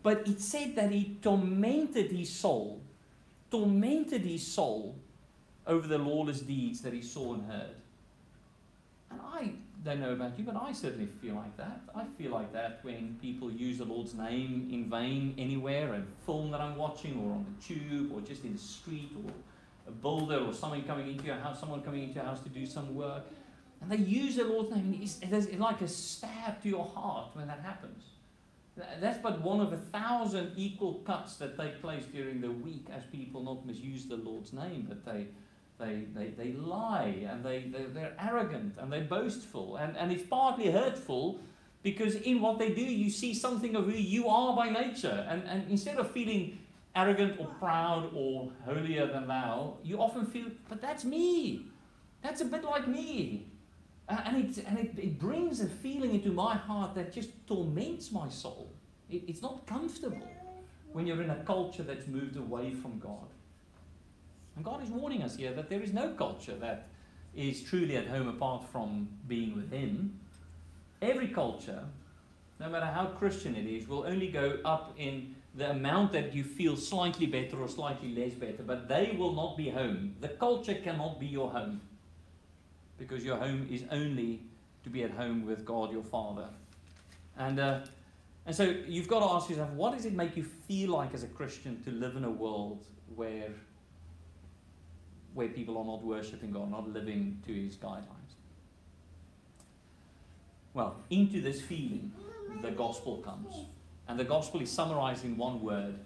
But 0.02 0.26
it 0.26 0.40
said 0.40 0.74
that 0.74 0.90
he 0.90 1.18
tormented 1.22 2.10
his 2.10 2.34
soul, 2.34 2.80
tormented 3.50 4.22
his 4.22 4.46
soul 4.46 4.96
over 5.66 5.86
the 5.86 5.98
lawless 5.98 6.40
deeds 6.40 6.80
that 6.82 6.92
he 6.92 7.02
saw 7.02 7.34
and 7.34 7.50
heard. 7.50 7.76
And 9.10 9.20
I 9.20 9.52
don't 9.84 10.00
know 10.00 10.12
about 10.12 10.38
you, 10.38 10.44
but 10.44 10.56
I 10.56 10.72
certainly 10.72 11.08
feel 11.22 11.34
like 11.34 11.56
that. 11.56 11.80
I 11.94 12.04
feel 12.18 12.32
like 12.32 12.52
that 12.52 12.80
when 12.82 13.18
people 13.20 13.50
use 13.50 13.78
the 13.78 13.84
Lord's 13.84 14.14
name 14.14 14.68
in 14.72 14.90
vain 14.90 15.34
anywhere, 15.38 15.94
a 15.94 16.02
film 16.24 16.50
that 16.50 16.60
I'm 16.60 16.76
watching, 16.76 17.20
or 17.20 17.32
on 17.32 17.46
the 17.46 17.74
tube, 17.74 18.12
or 18.12 18.20
just 18.20 18.44
in 18.44 18.54
the 18.54 18.58
street, 18.58 19.12
or 19.24 19.30
a 19.86 19.92
builder, 19.92 20.38
or 20.38 20.52
someone 20.52 20.82
coming 20.82 21.08
into 21.08 21.24
your 21.24 21.36
house, 21.36 21.60
someone 21.60 21.82
coming 21.82 22.02
into 22.02 22.16
your 22.16 22.24
house 22.24 22.40
to 22.40 22.48
do 22.48 22.66
some 22.66 22.94
work. 22.94 23.24
And 23.80 23.90
they 23.90 23.98
use 23.98 24.36
the 24.36 24.44
Lord's 24.44 24.74
name. 24.74 24.98
It's, 25.00 25.18
it's 25.22 25.58
like 25.58 25.80
a 25.82 25.88
stab 25.88 26.62
to 26.62 26.68
your 26.68 26.86
heart 26.86 27.30
when 27.34 27.46
that 27.46 27.60
happens. 27.60 28.02
That's 29.00 29.18
but 29.18 29.40
one 29.40 29.60
of 29.60 29.72
a 29.72 29.78
thousand 29.78 30.52
equal 30.56 30.94
cuts 31.06 31.36
that 31.36 31.58
take 31.58 31.80
place 31.80 32.04
during 32.12 32.40
the 32.40 32.50
week 32.50 32.86
as 32.94 33.04
people 33.04 33.42
not 33.42 33.64
misuse 33.66 34.06
the 34.06 34.16
Lord's 34.16 34.52
name, 34.52 34.86
but 34.88 35.04
they 35.04 35.28
they, 35.78 36.04
they, 36.14 36.28
they 36.28 36.52
lie 36.52 37.26
and 37.28 37.44
they, 37.44 37.64
they, 37.70 37.84
they're 37.84 38.14
arrogant 38.18 38.74
and 38.78 38.90
they're 38.90 39.02
boastful. 39.02 39.76
And, 39.76 39.96
and 39.96 40.10
it's 40.10 40.26
partly 40.26 40.70
hurtful 40.70 41.40
because 41.82 42.14
in 42.16 42.40
what 42.40 42.58
they 42.58 42.70
do, 42.72 42.82
you 42.82 43.10
see 43.10 43.34
something 43.34 43.76
of 43.76 43.84
who 43.84 43.92
you 43.92 44.28
are 44.28 44.56
by 44.56 44.70
nature. 44.70 45.26
And, 45.28 45.42
and 45.44 45.70
instead 45.70 45.98
of 45.98 46.10
feeling 46.10 46.58
arrogant 46.94 47.38
or 47.38 47.46
proud 47.58 48.10
or 48.14 48.50
holier 48.64 49.06
than 49.06 49.28
thou, 49.28 49.76
you 49.84 50.00
often 50.00 50.24
feel, 50.26 50.46
but 50.68 50.80
that's 50.80 51.04
me. 51.04 51.66
That's 52.22 52.40
a 52.40 52.46
bit 52.46 52.64
like 52.64 52.88
me. 52.88 53.46
Uh, 54.08 54.20
and 54.24 54.36
it, 54.36 54.64
and 54.66 54.78
it, 54.78 54.92
it 54.96 55.18
brings 55.18 55.60
a 55.60 55.66
feeling 55.66 56.14
into 56.14 56.30
my 56.30 56.54
heart 56.54 56.94
that 56.94 57.12
just 57.12 57.30
torments 57.46 58.12
my 58.12 58.28
soul. 58.28 58.70
It, 59.10 59.22
it's 59.26 59.42
not 59.42 59.66
comfortable 59.66 60.28
when 60.92 61.06
you're 61.06 61.22
in 61.22 61.30
a 61.30 61.42
culture 61.44 61.82
that's 61.82 62.06
moved 62.06 62.36
away 62.36 62.72
from 62.72 62.98
God. 62.98 63.26
And 64.54 64.64
God 64.64 64.82
is 64.82 64.90
warning 64.90 65.22
us 65.22 65.36
here 65.36 65.52
that 65.52 65.68
there 65.68 65.82
is 65.82 65.92
no 65.92 66.10
culture 66.10 66.54
that 66.56 66.86
is 67.34 67.62
truly 67.62 67.96
at 67.96 68.06
home 68.06 68.28
apart 68.28 68.64
from 68.70 69.08
being 69.28 69.54
with 69.54 69.70
Him. 69.70 70.18
Every 71.02 71.28
culture, 71.28 71.84
no 72.60 72.70
matter 72.70 72.86
how 72.86 73.06
Christian 73.06 73.54
it 73.56 73.66
is, 73.66 73.88
will 73.88 74.06
only 74.06 74.28
go 74.28 74.58
up 74.64 74.94
in 74.96 75.34
the 75.54 75.70
amount 75.70 76.12
that 76.12 76.32
you 76.34 76.44
feel 76.44 76.76
slightly 76.76 77.26
better 77.26 77.60
or 77.60 77.68
slightly 77.68 78.14
less 78.14 78.32
better, 78.34 78.62
but 78.62 78.88
they 78.88 79.14
will 79.18 79.32
not 79.32 79.56
be 79.56 79.68
home. 79.68 80.14
The 80.20 80.28
culture 80.28 80.74
cannot 80.74 81.18
be 81.18 81.26
your 81.26 81.50
home 81.50 81.80
because 82.98 83.24
your 83.24 83.36
home 83.36 83.66
is 83.70 83.84
only 83.90 84.42
to 84.84 84.90
be 84.90 85.02
at 85.02 85.10
home 85.10 85.46
with 85.46 85.64
God 85.64 85.92
your 85.92 86.02
Father. 86.02 86.48
And, 87.36 87.60
uh, 87.60 87.80
and 88.46 88.54
so 88.54 88.64
you've 88.86 89.08
got 89.08 89.20
to 89.20 89.26
ask 89.26 89.50
yourself 89.50 89.70
what 89.70 89.94
does 89.94 90.06
it 90.06 90.14
make 90.14 90.36
you 90.36 90.44
feel 90.44 90.90
like 90.90 91.12
as 91.14 91.22
a 91.22 91.28
Christian 91.28 91.82
to 91.84 91.90
live 91.90 92.16
in 92.16 92.24
a 92.24 92.30
world 92.30 92.84
where 93.14 93.50
where 95.36 95.48
people 95.48 95.76
are 95.76 95.84
not 95.84 96.02
worshipping 96.02 96.50
God, 96.50 96.70
not 96.70 96.88
living 96.88 97.42
to 97.46 97.52
His 97.52 97.76
guidelines. 97.76 98.36
Well, 100.72 100.96
into 101.10 101.42
this 101.42 101.60
feeling, 101.60 102.10
the 102.62 102.70
gospel 102.70 103.18
comes. 103.18 103.54
And 104.08 104.18
the 104.18 104.24
gospel 104.24 104.62
is 104.62 104.70
summarized 104.72 105.26
in 105.26 105.36
one 105.36 105.60
word 105.60 105.98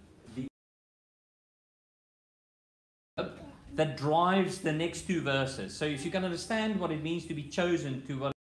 that 3.75 3.97
drives 3.97 4.59
the 4.59 4.73
next 4.73 5.03
two 5.03 5.21
verses. 5.23 5.77
So 5.77 5.85
if 5.85 6.05
you 6.05 6.11
can 6.11 6.25
understand 6.25 6.79
what 6.79 6.91
it 6.91 7.03
means 7.03 7.27
to 7.27 7.35
be 7.35 7.45
chosen 7.45 8.03
to 8.07 8.19
what 8.19 8.33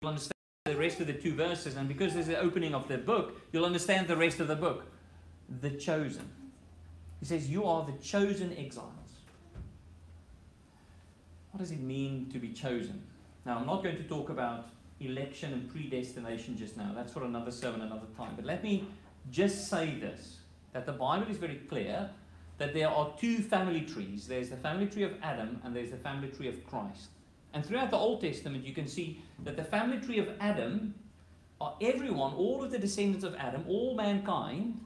you'll 0.00 0.10
understand 0.10 0.32
the 0.64 0.76
rest 0.76 1.00
of 1.00 1.06
the 1.06 1.12
two 1.12 1.34
verses, 1.34 1.76
and 1.76 1.88
because 1.88 2.14
there's 2.14 2.26
the 2.26 2.38
opening 2.38 2.74
of 2.74 2.88
the 2.88 2.98
book, 2.98 3.40
you'll 3.52 3.64
understand 3.64 4.08
the 4.08 4.16
rest 4.16 4.40
of 4.40 4.48
the 4.48 4.56
book. 4.56 4.86
The 5.60 5.70
chosen. 5.70 6.28
He 7.20 7.26
says, 7.26 7.48
You 7.48 7.64
are 7.64 7.84
the 7.84 7.92
chosen 8.02 8.56
exiles. 8.56 8.88
What 11.52 11.60
does 11.60 11.70
it 11.70 11.80
mean 11.80 12.30
to 12.32 12.38
be 12.38 12.48
chosen? 12.48 13.02
Now, 13.44 13.58
I'm 13.58 13.66
not 13.66 13.82
going 13.82 13.96
to 13.96 14.04
talk 14.04 14.30
about 14.30 14.70
election 15.00 15.52
and 15.52 15.70
predestination 15.70 16.56
just 16.56 16.76
now. 16.76 16.92
That's 16.94 17.12
for 17.12 17.24
another 17.24 17.50
sermon, 17.50 17.82
another 17.82 18.06
time. 18.16 18.32
But 18.36 18.44
let 18.44 18.62
me 18.62 18.86
just 19.30 19.68
say 19.68 19.98
this 19.98 20.38
that 20.72 20.86
the 20.86 20.92
Bible 20.92 21.30
is 21.30 21.36
very 21.36 21.56
clear 21.68 22.08
that 22.62 22.74
there 22.74 22.88
are 22.88 23.12
two 23.18 23.38
family 23.38 23.80
trees 23.80 24.26
there's 24.26 24.50
the 24.50 24.56
family 24.56 24.86
tree 24.86 25.02
of 25.02 25.12
Adam, 25.22 25.60
and 25.64 25.74
there's 25.74 25.90
the 25.90 25.96
family 25.96 26.28
tree 26.28 26.48
of 26.48 26.66
Christ. 26.66 27.08
And 27.52 27.64
throughout 27.66 27.90
the 27.90 27.96
Old 27.96 28.20
Testament, 28.20 28.64
you 28.64 28.72
can 28.72 28.86
see 28.86 29.20
that 29.44 29.56
the 29.56 29.64
family 29.64 29.98
tree 29.98 30.18
of 30.18 30.28
Adam 30.40 30.94
are 31.60 31.74
everyone, 31.80 32.32
all 32.34 32.62
of 32.62 32.70
the 32.70 32.78
descendants 32.78 33.24
of 33.24 33.34
Adam, 33.34 33.64
all 33.68 33.94
mankind, 33.94 34.80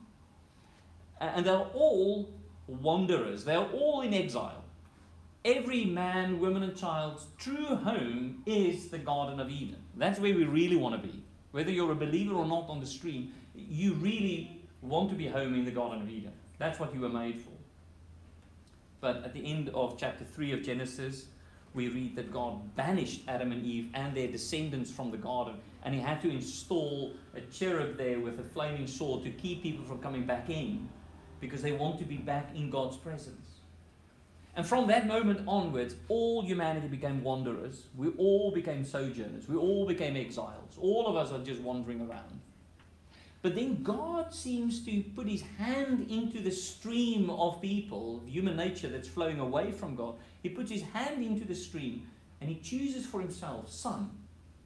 and 1.20 1.46
they're 1.46 1.68
all 1.74 2.28
wanderers. 2.66 3.44
They're 3.44 3.58
all 3.58 4.00
in 4.00 4.12
exile 4.14 4.64
every 5.46 5.84
man, 5.84 6.40
woman, 6.40 6.64
and 6.64 6.76
child's 6.76 7.26
true 7.38 7.76
home 7.76 8.42
is 8.46 8.88
the 8.88 8.98
Garden 8.98 9.38
of 9.38 9.48
Eden. 9.48 9.76
That's 9.96 10.18
where 10.18 10.34
we 10.34 10.44
really 10.44 10.76
want 10.76 11.00
to 11.00 11.08
be. 11.08 11.22
Whether 11.52 11.70
you're 11.70 11.92
a 11.92 11.96
believer 11.96 12.34
or 12.34 12.46
not 12.46 12.68
on 12.68 12.80
the 12.80 12.86
stream, 12.86 13.32
you 13.54 13.94
really 13.94 14.60
want 14.82 15.08
to 15.10 15.16
be 15.16 15.28
home 15.28 15.54
in 15.54 15.64
the 15.64 15.70
Garden 15.70 16.02
of 16.02 16.10
Eden. 16.10 16.32
That's 16.58 16.80
what 16.80 16.92
you 16.92 17.00
were 17.00 17.08
made 17.08 17.40
for. 17.40 17.55
But 19.00 19.24
at 19.24 19.32
the 19.32 19.44
end 19.44 19.70
of 19.70 19.98
chapter 19.98 20.24
3 20.24 20.52
of 20.52 20.62
Genesis, 20.62 21.26
we 21.74 21.88
read 21.88 22.16
that 22.16 22.32
God 22.32 22.74
banished 22.74 23.22
Adam 23.28 23.52
and 23.52 23.64
Eve 23.64 23.90
and 23.94 24.16
their 24.16 24.28
descendants 24.28 24.90
from 24.90 25.10
the 25.10 25.18
garden, 25.18 25.56
and 25.84 25.94
He 25.94 26.00
had 26.00 26.20
to 26.22 26.30
install 26.30 27.12
a 27.34 27.40
cherub 27.42 27.98
there 27.98 28.18
with 28.18 28.40
a 28.40 28.42
flaming 28.42 28.86
sword 28.86 29.24
to 29.24 29.30
keep 29.30 29.62
people 29.62 29.84
from 29.84 29.98
coming 29.98 30.24
back 30.24 30.48
in 30.48 30.88
because 31.40 31.60
they 31.60 31.72
want 31.72 31.98
to 31.98 32.04
be 32.04 32.16
back 32.16 32.50
in 32.54 32.70
God's 32.70 32.96
presence. 32.96 33.60
And 34.56 34.66
from 34.66 34.86
that 34.86 35.06
moment 35.06 35.42
onwards, 35.46 35.96
all 36.08 36.42
humanity 36.42 36.88
became 36.88 37.22
wanderers. 37.22 37.82
We 37.94 38.08
all 38.16 38.50
became 38.50 38.86
sojourners. 38.86 39.46
We 39.46 39.56
all 39.56 39.86
became 39.86 40.16
exiles. 40.16 40.78
All 40.80 41.06
of 41.06 41.14
us 41.14 41.30
are 41.30 41.44
just 41.44 41.60
wandering 41.60 42.00
around. 42.00 42.40
But 43.46 43.54
then 43.54 43.84
God 43.84 44.34
seems 44.34 44.84
to 44.86 45.04
put 45.14 45.28
his 45.28 45.42
hand 45.56 46.10
into 46.10 46.40
the 46.40 46.50
stream 46.50 47.30
of 47.30 47.62
people, 47.62 48.24
human 48.26 48.56
nature 48.56 48.88
that's 48.88 49.06
flowing 49.06 49.38
away 49.38 49.70
from 49.70 49.94
God. 49.94 50.16
He 50.42 50.48
puts 50.48 50.68
his 50.68 50.82
hand 50.82 51.22
into 51.22 51.44
the 51.44 51.54
stream 51.54 52.08
and 52.40 52.50
he 52.50 52.56
chooses 52.56 53.06
for 53.06 53.20
himself 53.20 53.70
some 53.70 54.10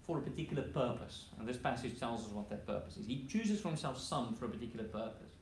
for 0.07 0.17
a 0.17 0.23
particular 0.23 0.63
purpose. 0.63 1.27
And 1.39 1.47
this 1.47 1.59
passage 1.59 2.01
tells 2.01 2.25
us 2.25 2.31
what 2.31 2.49
that 2.49 2.67
purpose 2.67 2.97
is. 2.97 3.07
He 3.07 3.27
chooses 3.29 3.61
for 3.61 3.69
himself 3.69 4.01
some 4.01 4.35
for 4.35 4.47
a 4.47 4.49
particular 4.49 4.87
purpose. 4.87 5.35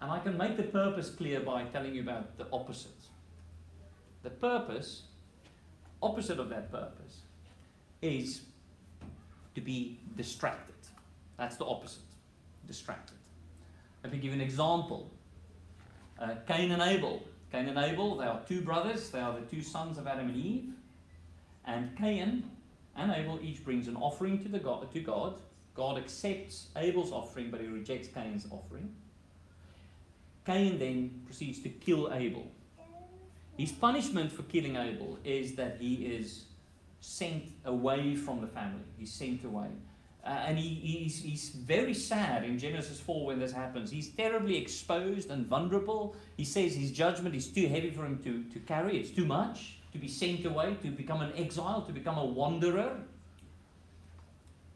And 0.00 0.12
I 0.12 0.20
can 0.20 0.38
make 0.38 0.56
the 0.56 0.62
purpose 0.62 1.10
clear 1.10 1.40
by 1.40 1.64
telling 1.64 1.92
you 1.92 2.02
about 2.02 2.38
the 2.38 2.46
opposite. 2.52 2.92
The 4.22 4.30
purpose, 4.30 5.02
opposite 6.00 6.38
of 6.38 6.50
that 6.50 6.70
purpose, 6.70 7.22
is 8.00 8.42
to 9.56 9.60
be 9.60 9.98
distracted. 10.16 10.73
That's 11.36 11.56
the 11.56 11.64
opposite. 11.64 12.02
Distracted. 12.66 13.16
Let 14.02 14.12
me 14.12 14.18
give 14.18 14.32
you 14.32 14.40
an 14.40 14.40
example. 14.40 15.10
Uh, 16.20 16.34
Cain 16.46 16.72
and 16.72 16.82
Abel. 16.82 17.22
Cain 17.50 17.68
and 17.68 17.78
Abel, 17.78 18.16
they 18.16 18.26
are 18.26 18.40
two 18.48 18.60
brothers. 18.60 19.10
They 19.10 19.20
are 19.20 19.32
the 19.32 19.46
two 19.46 19.62
sons 19.62 19.98
of 19.98 20.06
Adam 20.06 20.28
and 20.28 20.36
Eve. 20.36 20.72
And 21.66 21.96
Cain 21.96 22.50
and 22.96 23.12
Abel 23.12 23.38
each 23.42 23.64
brings 23.64 23.88
an 23.88 23.96
offering 23.96 24.42
to, 24.42 24.48
the 24.48 24.58
God, 24.58 24.92
to 24.92 25.00
God. 25.00 25.34
God 25.74 25.98
accepts 25.98 26.68
Abel's 26.76 27.10
offering, 27.10 27.50
but 27.50 27.60
he 27.60 27.66
rejects 27.66 28.08
Cain's 28.08 28.46
offering. 28.50 28.94
Cain 30.46 30.78
then 30.78 31.22
proceeds 31.24 31.60
to 31.60 31.68
kill 31.68 32.12
Abel. 32.12 32.46
His 33.56 33.72
punishment 33.72 34.32
for 34.32 34.42
killing 34.42 34.76
Abel 34.76 35.18
is 35.24 35.54
that 35.56 35.78
he 35.80 36.06
is 36.06 36.44
sent 37.00 37.44
away 37.64 38.16
from 38.16 38.40
the 38.40 38.46
family. 38.46 38.84
He's 38.98 39.12
sent 39.12 39.44
away. 39.44 39.68
Uh, 40.24 40.28
and 40.46 40.58
he, 40.58 40.74
he's, 40.74 41.20
he's 41.20 41.50
very 41.50 41.92
sad 41.92 42.44
in 42.44 42.58
Genesis 42.58 42.98
4 42.98 43.26
when 43.26 43.38
this 43.38 43.52
happens. 43.52 43.90
He's 43.90 44.08
terribly 44.08 44.56
exposed 44.56 45.30
and 45.30 45.46
vulnerable. 45.46 46.16
He 46.38 46.44
says 46.44 46.74
his 46.74 46.92
judgment 46.92 47.34
is 47.34 47.48
too 47.48 47.68
heavy 47.68 47.90
for 47.90 48.06
him 48.06 48.18
to, 48.24 48.42
to 48.54 48.58
carry, 48.60 48.98
it's 48.98 49.10
too 49.10 49.26
much 49.26 49.76
to 49.92 49.98
be 49.98 50.08
sent 50.08 50.44
away, 50.44 50.76
to 50.82 50.90
become 50.90 51.20
an 51.20 51.32
exile, 51.36 51.82
to 51.82 51.92
become 51.92 52.18
a 52.18 52.24
wanderer. 52.24 52.96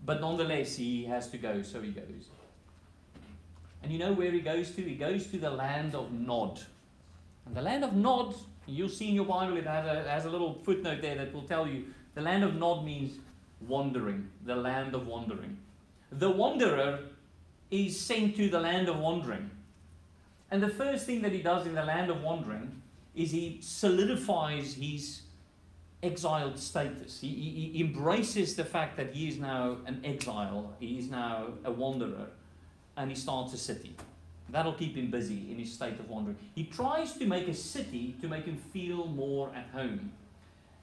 But 0.05 0.21
nonetheless, 0.21 0.77
he 0.77 1.05
has 1.07 1.29
to 1.31 1.39
go, 1.39 1.63
so 1.63 1.81
he 1.81 1.91
goes. 1.91 2.29
And 3.83 3.91
you 3.91 3.99
know 3.99 4.13
where 4.13 4.31
he 4.31 4.41
goes 4.41 4.71
to? 4.73 4.83
He 4.83 4.95
goes 4.95 5.27
to 5.29 5.39
the 5.39 5.51
land 5.51 5.95
of 5.95 6.13
Nod. 6.13 6.61
And 7.47 7.57
the 7.57 7.63
land 7.63 7.85
of 7.85 7.95
Nod, 7.95 8.35
you'll 8.67 8.89
see 8.89 9.09
in 9.09 9.15
your 9.15 9.25
Bible, 9.25 9.57
it 9.57 9.67
has 9.67 9.87
a, 9.87 10.09
has 10.09 10.25
a 10.25 10.31
little 10.31 10.55
footnote 10.63 11.03
there 11.03 11.17
that 11.17 11.35
will 11.35 11.43
tell 11.43 11.67
you 11.67 11.87
the 12.15 12.21
land 12.21 12.45
of 12.45 12.55
Nod 12.55 12.85
means 12.85 13.19
wandering, 13.66 14.29
the 14.44 14.57
land 14.57 14.94
of 14.94 15.07
wandering. 15.07 15.59
The 16.11 16.31
wanderer 16.31 17.01
is 17.71 17.99
sent 17.99 18.37
to 18.37 18.49
the 18.49 18.61
land 18.61 18.88
of 18.88 18.99
wandering. 18.99 19.51
And 20.51 20.62
the 20.62 20.68
first 20.68 21.05
thing 21.05 21.23
that 21.23 21.33
he 21.33 21.42
does 21.42 21.66
in 21.66 21.75
the 21.75 21.85
land 21.85 22.11
of 22.11 22.23
wandering 22.23 22.83
is 23.14 23.31
he 23.31 23.59
solidifies 23.61 24.75
his 24.75 25.23
exiled 26.03 26.59
status. 26.59 27.21
He, 27.21 27.29
he, 27.29 27.71
he, 27.75 27.81
embraces 27.83 28.55
the 28.55 28.64
fact 28.64 28.97
that 28.97 29.12
he 29.12 29.29
is 29.29 29.38
now 29.38 29.79
an 29.87 30.01
exile, 30.05 30.73
he 30.79 30.99
is 30.99 31.11
now 31.11 31.49
a 31.64 31.73
wanderer, 31.73 32.29
and 32.97 33.11
he 33.11 33.16
starts 33.16 33.53
a 33.53 33.59
city. 33.59 33.97
That'll 34.51 34.73
keep 34.73 34.97
him 34.97 35.11
busy 35.11 35.51
in 35.51 35.59
his 35.59 35.73
state 35.73 35.99
of 35.99 36.09
wandering. 36.09 36.37
He 36.55 36.64
tries 36.64 37.14
to 37.14 37.27
make 37.27 37.49
a 37.49 37.55
city 37.55 38.16
to 38.21 38.29
make 38.29 38.44
him 38.44 38.57
feel 38.57 39.07
more 39.07 39.51
at 39.55 39.66
home. 39.73 40.12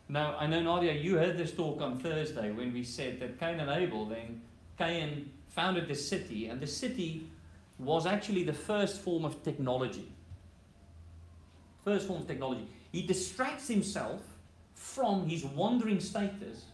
Now, 0.07 0.35
I 0.37 0.45
know, 0.45 0.61
Nadia, 0.61 0.93
you 0.93 1.17
heard 1.17 1.37
this 1.37 1.51
talk 1.51 1.81
on 1.81 1.99
Thursday 1.99 2.51
when 2.51 2.71
we 2.73 2.83
said 2.83 3.19
that 3.21 3.39
Cain 3.39 3.59
and 3.59 3.71
Abel, 3.71 4.05
then 4.05 4.41
Cain 4.77 5.31
founded 5.49 5.87
the 5.87 5.95
city, 5.95 6.47
and 6.47 6.61
the 6.61 6.67
city 6.67 7.27
was 7.79 8.05
actually 8.05 8.43
the 8.43 8.53
first 8.53 9.01
form 9.01 9.25
of 9.25 9.43
technology. 9.43 10.11
First 11.83 12.07
form 12.07 12.21
of 12.21 12.27
technology. 12.27 12.67
He 12.91 13.01
distracts 13.01 13.67
himself 13.67 14.21
from 14.73 15.27
his 15.27 15.43
wandering 15.43 15.99
status 15.99 16.65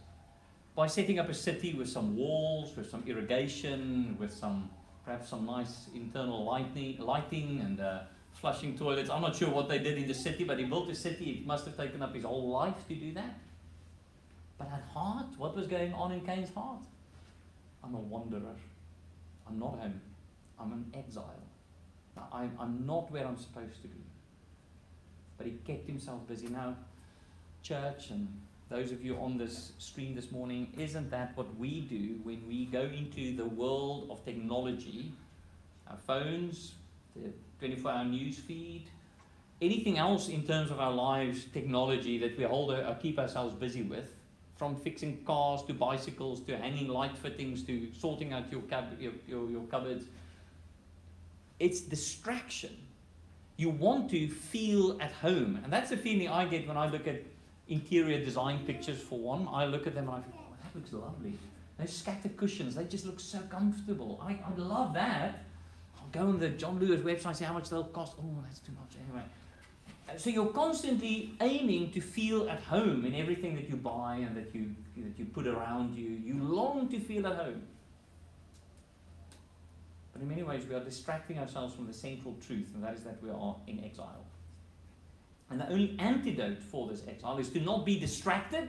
by 0.74 0.86
setting 0.86 1.18
up 1.18 1.28
a 1.28 1.34
city 1.34 1.74
with 1.74 1.88
some 1.88 2.16
walls, 2.16 2.76
with 2.76 2.90
some 2.90 3.02
irrigation, 3.06 4.16
with 4.18 4.32
some 4.32 4.70
perhaps 5.04 5.30
some 5.30 5.44
nice 5.46 5.86
internal 5.94 6.44
lighting, 6.44 6.98
lighting 6.98 7.60
and 7.60 7.80
uh, 7.80 8.00
flushing 8.42 8.76
toilets. 8.76 9.08
I'm 9.08 9.22
not 9.22 9.36
sure 9.36 9.48
what 9.48 9.68
they 9.68 9.78
did 9.78 9.96
in 9.96 10.08
the 10.08 10.14
city, 10.14 10.42
but 10.42 10.58
he 10.58 10.64
built 10.64 10.90
a 10.90 10.94
city. 10.96 11.30
It 11.30 11.46
must 11.46 11.64
have 11.64 11.76
taken 11.76 12.02
up 12.02 12.12
his 12.12 12.24
whole 12.24 12.50
life 12.50 12.74
to 12.88 12.94
do 12.94 13.14
that. 13.14 13.38
But 14.58 14.68
at 14.72 14.82
heart, 14.92 15.26
what 15.38 15.56
was 15.56 15.68
going 15.68 15.94
on 15.94 16.10
in 16.10 16.20
Cain's 16.22 16.52
heart? 16.52 16.82
I'm 17.84 17.94
a 17.94 18.00
wanderer. 18.00 18.56
I'm 19.48 19.58
not 19.60 19.78
home. 19.78 20.00
I'm 20.58 20.72
an 20.72 20.92
exile. 20.92 21.40
I'm, 22.32 22.52
I'm 22.58 22.84
not 22.84 23.10
where 23.12 23.24
I'm 23.26 23.38
supposed 23.38 23.80
to 23.82 23.88
be. 23.88 24.02
But 25.38 25.46
he 25.46 25.52
kept 25.64 25.86
himself 25.86 26.26
busy. 26.26 26.48
Now, 26.48 26.76
church 27.62 28.10
and 28.10 28.28
those 28.68 28.90
of 28.90 29.04
you 29.04 29.16
on 29.18 29.38
this 29.38 29.72
stream 29.78 30.16
this 30.16 30.32
morning, 30.32 30.72
isn't 30.76 31.10
that 31.10 31.36
what 31.36 31.56
we 31.56 31.82
do 31.82 32.18
when 32.24 32.42
we 32.48 32.66
go 32.66 32.82
into 32.82 33.36
the 33.36 33.44
world 33.44 34.08
of 34.10 34.24
technology? 34.24 35.12
Our 35.88 35.96
phones, 35.96 36.72
the 37.14 37.30
24 37.62 37.90
hour 37.92 38.04
news 38.04 38.38
feed, 38.38 38.82
anything 39.60 39.96
else 39.96 40.28
in 40.28 40.42
terms 40.42 40.72
of 40.72 40.80
our 40.80 40.90
lives, 40.90 41.44
technology 41.52 42.18
that 42.18 42.36
we 42.36 42.42
hold 42.42 42.72
or 42.72 42.98
keep 43.00 43.20
ourselves 43.20 43.54
busy 43.54 43.82
with, 43.82 44.08
from 44.56 44.74
fixing 44.74 45.22
cars 45.24 45.62
to 45.62 45.72
bicycles 45.72 46.40
to 46.40 46.56
hanging 46.56 46.88
light 46.88 47.16
fittings 47.16 47.62
to 47.62 47.86
sorting 47.96 48.32
out 48.32 48.50
your, 48.50 48.62
cab- 48.62 49.00
your, 49.00 49.12
your, 49.28 49.48
your 49.48 49.62
cupboards. 49.66 50.06
It's 51.60 51.80
distraction. 51.80 52.76
You 53.56 53.70
want 53.70 54.10
to 54.10 54.28
feel 54.28 55.00
at 55.00 55.12
home. 55.12 55.60
And 55.62 55.72
that's 55.72 55.90
the 55.90 55.96
feeling 55.96 56.28
I 56.28 56.46
get 56.46 56.66
when 56.66 56.76
I 56.76 56.90
look 56.90 57.06
at 57.06 57.22
interior 57.68 58.24
design 58.24 58.66
pictures 58.66 59.00
for 59.00 59.20
one. 59.20 59.46
I 59.52 59.66
look 59.66 59.86
at 59.86 59.94
them 59.94 60.08
and 60.08 60.16
I 60.16 60.20
think, 60.20 60.34
oh, 60.36 60.54
that 60.64 60.74
looks 60.74 60.92
lovely. 60.92 61.38
Those 61.78 61.92
scatter 61.92 62.28
cushions, 62.30 62.74
they 62.74 62.86
just 62.86 63.06
look 63.06 63.20
so 63.20 63.38
comfortable. 63.48 64.20
I, 64.20 64.32
I 64.32 64.56
love 64.56 64.94
that 64.94 65.44
go 66.12 66.20
on 66.20 66.38
the 66.38 66.50
John 66.50 66.78
Lewis 66.78 67.00
website, 67.00 67.36
see 67.36 67.44
how 67.44 67.54
much 67.54 67.70
they'll 67.70 67.84
cost. 67.84 68.14
Oh, 68.18 68.42
that's 68.44 68.60
too 68.60 68.72
much. 68.72 68.96
Anyway. 69.08 69.24
Uh, 70.08 70.18
so 70.18 70.30
you're 70.30 70.46
constantly 70.46 71.34
aiming 71.40 71.90
to 71.92 72.00
feel 72.00 72.48
at 72.48 72.60
home 72.60 73.04
in 73.04 73.14
everything 73.14 73.54
that 73.56 73.68
you 73.68 73.76
buy 73.76 74.16
and 74.16 74.36
that 74.36 74.54
you, 74.54 74.74
that 74.96 75.18
you 75.18 75.24
put 75.24 75.46
around 75.46 75.94
you. 75.94 76.08
You 76.08 76.42
long 76.42 76.88
to 76.88 76.98
feel 76.98 77.26
at 77.26 77.36
home. 77.36 77.62
But 80.12 80.22
in 80.22 80.28
many 80.28 80.42
ways, 80.42 80.66
we 80.68 80.74
are 80.74 80.84
distracting 80.84 81.38
ourselves 81.38 81.74
from 81.74 81.86
the 81.86 81.92
central 81.92 82.36
truth, 82.46 82.68
and 82.74 82.84
that 82.84 82.94
is 82.94 83.04
that 83.04 83.22
we 83.22 83.30
are 83.30 83.56
in 83.66 83.82
exile. 83.82 84.26
And 85.50 85.60
the 85.60 85.68
only 85.68 85.96
antidote 85.98 86.62
for 86.62 86.88
this 86.88 87.02
exile 87.08 87.38
is 87.38 87.48
to 87.50 87.60
not 87.60 87.86
be 87.86 87.98
distracted, 87.98 88.68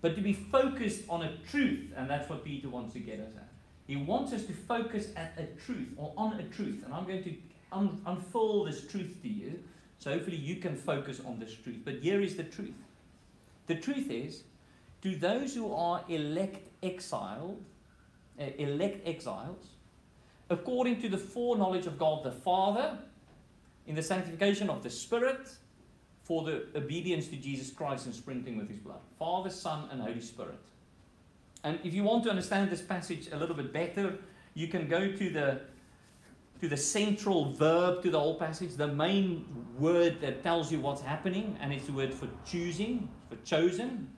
but 0.00 0.16
to 0.16 0.20
be 0.20 0.32
focused 0.32 1.02
on 1.08 1.22
a 1.22 1.36
truth, 1.48 1.92
and 1.96 2.10
that's 2.10 2.28
what 2.28 2.44
Peter 2.44 2.68
wants 2.68 2.92
to 2.94 2.98
get 2.98 3.20
us 3.20 3.32
at. 3.36 3.51
He 3.92 3.98
wants 3.98 4.32
us 4.32 4.44
to 4.44 4.54
focus 4.54 5.08
at 5.16 5.34
a 5.36 5.44
truth 5.66 5.88
or 5.98 6.14
on 6.16 6.40
a 6.40 6.44
truth. 6.44 6.82
And 6.82 6.94
I'm 6.94 7.04
going 7.04 7.22
to 7.24 7.34
un- 7.72 8.00
unfold 8.06 8.68
this 8.68 8.86
truth 8.86 9.18
to 9.20 9.28
you. 9.28 9.62
So 9.98 10.10
hopefully 10.12 10.38
you 10.38 10.56
can 10.56 10.76
focus 10.76 11.20
on 11.26 11.38
this 11.38 11.52
truth. 11.52 11.80
But 11.84 11.96
here 11.96 12.22
is 12.22 12.34
the 12.34 12.44
truth. 12.44 12.72
The 13.66 13.74
truth 13.74 14.10
is, 14.10 14.44
to 15.02 15.14
those 15.14 15.54
who 15.54 15.74
are 15.74 16.02
elect 16.08 16.70
exiled, 16.82 17.62
uh, 18.40 18.44
elect 18.56 19.06
exiles, 19.06 19.66
according 20.48 21.02
to 21.02 21.10
the 21.10 21.18
foreknowledge 21.18 21.84
of 21.84 21.98
God 21.98 22.24
the 22.24 22.32
Father, 22.32 22.96
in 23.86 23.94
the 23.94 24.02
sanctification 24.02 24.70
of 24.70 24.82
the 24.82 24.88
Spirit, 24.88 25.50
for 26.24 26.44
the 26.44 26.64
obedience 26.74 27.28
to 27.28 27.36
Jesus 27.36 27.70
Christ 27.70 28.06
and 28.06 28.14
sprinkling 28.14 28.56
with 28.56 28.70
his 28.70 28.78
blood. 28.78 29.00
Father, 29.18 29.50
Son, 29.50 29.90
and 29.92 30.00
Holy 30.00 30.22
Spirit. 30.22 30.58
And 31.64 31.78
if 31.84 31.94
you 31.94 32.02
want 32.02 32.24
to 32.24 32.30
understand 32.30 32.70
this 32.70 32.82
passage 32.82 33.28
a 33.32 33.36
little 33.36 33.54
bit 33.54 33.72
better, 33.72 34.18
you 34.54 34.68
can 34.68 34.88
go 34.88 35.12
to 35.12 35.30
the 35.30 35.60
to 36.62 36.68
the 36.68 36.76
central 36.76 37.52
verb 37.52 38.04
to 38.04 38.10
the 38.10 38.20
whole 38.20 38.36
passage, 38.36 38.76
the 38.76 38.86
main 38.86 39.44
word 39.80 40.20
that 40.20 40.44
tells 40.44 40.70
you 40.70 40.78
what's 40.78 41.02
happening, 41.02 41.58
and 41.60 41.72
it's 41.72 41.86
the 41.86 41.92
word 41.92 42.14
for 42.14 42.28
choosing, 42.46 43.08
for 43.28 43.34
chosen. 43.44 44.08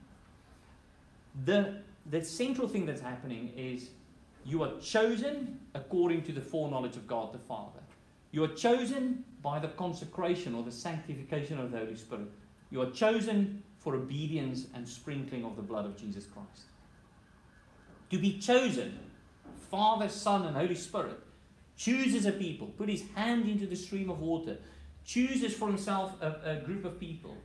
The, 1.43 1.81
the 2.05 2.23
central 2.23 2.67
thing 2.67 2.85
that's 2.85 3.01
happening 3.01 3.51
is 3.57 3.89
you 4.45 4.61
are 4.61 4.79
chosen 4.79 5.59
according 5.73 6.21
to 6.25 6.31
the 6.31 6.39
foreknowledge 6.39 6.95
of 6.95 7.07
God 7.07 7.33
the 7.33 7.39
Father. 7.39 7.79
You 8.31 8.43
are 8.43 8.49
chosen 8.49 9.23
by 9.41 9.57
the 9.57 9.69
consecration 9.69 10.53
or 10.53 10.61
the 10.61 10.71
sanctification 10.71 11.59
of 11.59 11.71
the 11.71 11.79
Holy 11.79 11.95
Spirit. 11.95 12.29
You 12.69 12.83
are 12.83 12.91
chosen 12.91 13.63
for 13.79 13.95
obedience 13.95 14.67
and 14.75 14.87
sprinkling 14.87 15.45
of 15.45 15.55
the 15.55 15.63
blood 15.63 15.85
of 15.85 15.97
Jesus 15.97 16.25
Christ. 16.25 16.65
To 18.15 18.21
be 18.21 18.39
chosen, 18.39 18.97
Father, 19.69 20.07
Son, 20.07 20.45
and 20.45 20.55
Holy 20.55 20.75
Spirit, 20.75 21.19
chooses 21.75 22.25
a 22.25 22.31
people, 22.31 22.67
put 22.67 22.87
his 22.87 23.03
hand 23.13 23.45
into 23.45 23.67
the 23.67 23.75
stream 23.75 24.09
of 24.09 24.21
water, 24.21 24.55
chooses 25.03 25.53
for 25.53 25.67
himself 25.67 26.13
a, 26.21 26.37
a 26.45 26.55
group 26.65 26.85
of 26.85 26.97
people. 26.97 27.35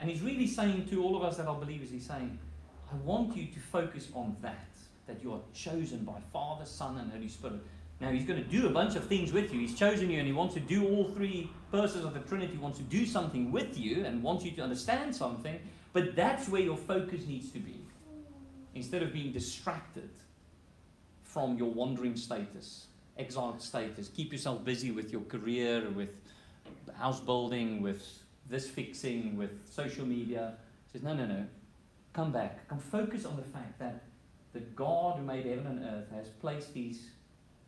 And 0.00 0.08
he's 0.08 0.22
really 0.22 0.46
saying 0.46 0.86
to 0.88 1.02
all 1.02 1.14
of 1.14 1.22
us 1.22 1.36
that 1.36 1.46
are 1.46 1.54
believers, 1.54 1.90
he's 1.90 2.06
saying, 2.06 2.38
I 2.90 2.96
want 3.04 3.36
you 3.36 3.48
to 3.48 3.60
focus 3.60 4.08
on 4.14 4.34
that, 4.40 4.66
that 5.06 5.22
you 5.22 5.30
are 5.34 5.40
chosen 5.52 6.04
by 6.04 6.20
Father, 6.32 6.64
Son, 6.64 6.96
and 6.96 7.12
Holy 7.12 7.28
Spirit. 7.28 7.60
Now, 8.00 8.10
he's 8.10 8.24
going 8.24 8.42
to 8.42 8.48
do 8.48 8.66
a 8.66 8.70
bunch 8.70 8.96
of 8.96 9.06
things 9.06 9.30
with 9.30 9.52
you. 9.52 9.60
He's 9.60 9.74
chosen 9.74 10.08
you 10.08 10.20
and 10.20 10.26
he 10.26 10.32
wants 10.32 10.54
to 10.54 10.60
do 10.60 10.88
all 10.88 11.10
three 11.10 11.50
persons 11.70 12.06
of 12.06 12.14
the 12.14 12.20
Trinity. 12.20 12.56
Wants 12.56 12.78
to 12.78 12.84
do 12.84 13.04
something 13.04 13.52
with 13.52 13.76
you 13.76 14.06
and 14.06 14.22
wants 14.22 14.42
you 14.42 14.52
to 14.52 14.62
understand 14.62 15.14
something. 15.14 15.60
But 15.92 16.16
that's 16.16 16.48
where 16.48 16.62
your 16.62 16.78
focus 16.78 17.26
needs 17.26 17.50
to 17.50 17.58
be. 17.58 17.83
Instead 18.74 19.02
of 19.02 19.12
being 19.12 19.32
distracted 19.32 20.10
from 21.22 21.56
your 21.58 21.70
wandering 21.70 22.16
status, 22.16 22.86
exiled 23.18 23.62
status. 23.62 24.08
Keep 24.08 24.32
yourself 24.32 24.64
busy 24.64 24.90
with 24.90 25.12
your 25.12 25.22
career, 25.22 25.88
with 25.90 26.10
house 26.96 27.20
building, 27.20 27.82
with 27.82 28.02
this 28.48 28.68
fixing, 28.68 29.36
with 29.36 29.50
social 29.70 30.06
media. 30.06 30.54
He 30.86 30.98
says, 30.98 31.02
no, 31.04 31.14
no, 31.14 31.26
no. 31.26 31.44
Come 32.12 32.32
back. 32.32 32.68
Come 32.68 32.78
focus 32.78 33.24
on 33.24 33.36
the 33.36 33.42
fact 33.42 33.78
that 33.78 34.02
the 34.52 34.60
God 34.60 35.18
who 35.18 35.24
made 35.24 35.46
heaven 35.46 35.66
and 35.66 35.84
earth 35.84 36.10
has 36.14 36.28
placed 36.28 36.68
his 36.74 37.00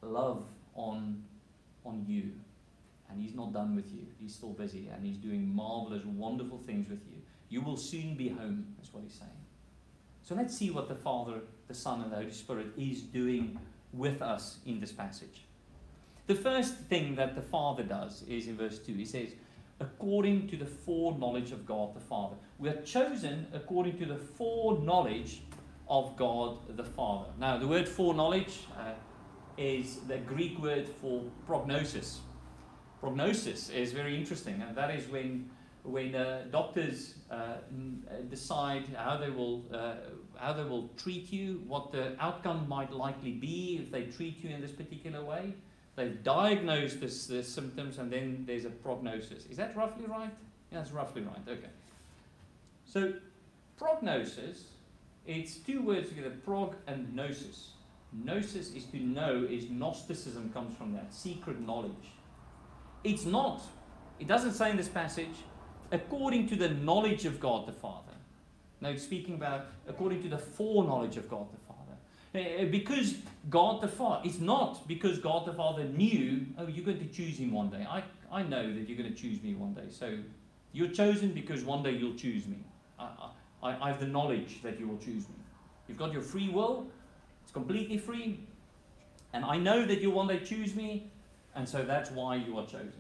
love 0.03 0.45
on, 0.75 1.25
on 1.85 2.05
you. 2.07 2.31
And 3.11 3.21
he's 3.21 3.35
not 3.35 3.53
done 3.53 3.75
with 3.75 3.91
you. 3.93 4.07
He's 4.21 4.35
still 4.35 4.51
busy 4.51 4.89
and 4.95 5.05
he's 5.05 5.17
doing 5.17 5.55
marvelous, 5.55 6.05
wonderful 6.05 6.59
things 6.59 6.89
with 6.89 7.01
you. 7.11 7.21
You 7.49 7.63
will 7.63 7.77
soon 7.77 8.15
be 8.15 8.29
home, 8.29 8.75
that's 8.77 8.93
what 8.93 9.03
he's 9.05 9.15
saying. 9.15 9.31
So 10.27 10.35
let's 10.35 10.59
see 10.59 10.71
what 10.73 10.89
the 10.89 10.97
Father, 10.97 11.35
the 11.69 11.75
Son, 11.75 12.01
and 12.03 12.11
the 12.11 12.17
Holy 12.17 12.33
Spirit 12.33 12.67
is 12.77 13.03
doing 13.03 13.61
with 13.93 14.21
us 14.21 14.59
in 14.67 14.81
this 14.81 14.91
passage. 14.91 15.45
The 16.27 16.35
first 16.35 16.75
thing 16.89 17.15
that 17.15 17.37
the 17.37 17.43
Father 17.43 17.85
does 17.85 18.25
is 18.29 18.49
in 18.49 18.57
verse 18.57 18.81
2. 18.81 18.93
He 18.95 19.05
says, 19.05 19.29
according 19.79 20.49
to 20.49 20.57
the 20.57 20.67
foreknowledge 20.67 21.53
of 21.53 21.65
God 21.65 21.95
the 21.95 22.01
Father. 22.01 22.35
We 22.59 22.71
are 22.71 22.83
chosen 22.83 23.47
according 23.53 23.99
to 23.99 24.07
the 24.07 24.17
foreknowledge 24.17 25.43
of 25.89 26.17
God 26.17 26.77
the 26.77 26.83
Father. 26.83 27.27
Now, 27.39 27.57
the 27.57 27.69
word 27.69 27.89
foreknowledge 27.89 28.67
uh, 28.77 28.95
is 29.57 30.01
the 30.09 30.19
Greek 30.19 30.59
word 30.59 30.89
for 31.01 31.23
prognosis. 31.47 32.19
Prognosis 32.99 33.71
is 33.71 33.93
very 33.93 34.17
interesting, 34.17 34.61
and 34.61 34.77
that 34.77 34.91
is 34.91 35.07
when 35.07 35.49
when 35.87 36.15
uh, 36.15 36.45
doctors 36.51 37.15
uh, 37.31 37.35
uh, 37.35 37.57
decide 38.29 38.85
how 38.97 39.17
they 39.17 39.31
will 39.31 39.65
how 40.39 40.53
they 40.53 40.65
will 40.65 40.91
treat 40.99 41.33
you, 41.33 41.63
what 41.67 41.93
the 41.93 42.15
outcome 42.21 42.69
might 42.69 42.93
likely 42.93 43.33
be 43.33 43.81
if 43.83 43.91
they 43.91 44.03
treat 44.03 44.43
you 44.45 44.51
in 44.51 44.61
this 44.61 44.73
particular 44.73 45.25
way. 45.25 45.55
They've 45.95 46.23
diagnosed 46.23 47.01
the 47.01 47.43
symptoms, 47.43 47.99
and 47.99 48.13
then 48.13 48.45
there's 48.47 48.67
a 48.67 48.71
prognosis. 48.71 49.47
Is 49.47 49.57
that 49.57 49.75
roughly 49.75 50.05
right? 50.05 50.31
Yeah, 50.71 50.79
that's 50.79 50.91
roughly 50.91 51.23
right. 51.23 51.39
Okay. 51.49 51.71
So, 52.85 53.15
prognosis, 53.79 54.65
it's 55.27 55.57
two 55.57 55.81
words 55.81 56.11
together: 56.11 56.33
prog 56.45 56.75
and 56.87 57.15
gnosis. 57.15 57.71
Gnosis 58.13 58.75
is 58.75 58.85
to 58.87 58.99
know. 58.99 59.47
Is 59.49 59.71
Gnosticism 59.71 60.51
comes 60.53 60.77
from 60.77 60.93
that 60.93 61.15
secret 61.15 61.61
knowledge. 61.61 62.13
It's 63.03 63.25
not. 63.25 63.63
It 64.19 64.27
doesn't 64.27 64.53
say 64.53 64.71
in 64.71 64.77
this 64.77 64.89
passage 64.89 65.45
according 65.93 66.49
to 66.49 66.57
the 66.57 66.69
knowledge 66.69 67.25
of 67.25 67.41
God 67.41 67.67
the 67.67 67.73
Father. 67.73 68.13
Now 68.81 68.91
it's 68.91 69.03
speaking 69.03 69.35
about 69.35 69.67
according 69.89 70.23
to 70.23 70.29
the 70.29 70.39
foreknowledge 70.39 71.17
of 71.17 71.29
God 71.29 71.47
the 71.53 71.59
Father. 71.59 72.63
Uh, 72.65 72.67
because 72.67 73.15
God 73.49 73.81
the 73.81 73.89
Father, 73.89 74.23
it's 74.25 74.39
not 74.39 74.87
because 74.87 75.19
God 75.19 75.47
the 75.47 75.53
Father 75.53 75.85
knew, 75.85 76.47
oh, 76.59 76.67
you're 76.67 76.85
going 76.85 76.99
to 76.99 77.15
choose 77.15 77.39
him 77.39 77.53
one 77.53 77.71
day. 77.71 77.87
I, 77.89 78.03
I 78.31 78.43
know 78.43 78.73
that 78.75 78.89
you're 78.89 78.99
going 78.99 79.13
to 79.13 79.19
choose 79.19 79.43
me 79.43 79.55
one 79.55 79.73
day. 79.75 79.87
So 79.91 80.19
you're 80.73 80.89
chosen 80.89 81.33
because 81.33 81.65
one 81.65 81.83
day 81.83 81.93
you'll 81.93 82.17
choose 82.17 82.47
me. 82.47 82.59
I, 82.99 83.09
I, 83.63 83.77
I 83.81 83.89
have 83.89 84.01
the 84.01 84.07
knowledge 84.07 84.63
that 84.63 84.79
you 84.79 84.87
will 84.89 84.99
choose 84.99 85.29
me. 85.29 85.35
You've 85.89 85.99
got 85.99 86.13
your 86.13 86.23
free 86.23 86.49
will, 86.49 86.87
it's 87.43 87.53
completely 87.53 87.97
free. 87.97 88.41
And 89.33 89.45
I 89.45 89.57
know 89.57 89.85
that 89.85 90.01
you'll 90.01 90.13
one 90.13 90.29
day 90.29 90.41
choose 90.41 90.75
me, 90.75 91.11
and 91.55 91.69
so 91.69 91.83
that's 91.83 92.11
why 92.11 92.37
you 92.37 92.59
are 92.59 92.65
chosen. 92.65 92.93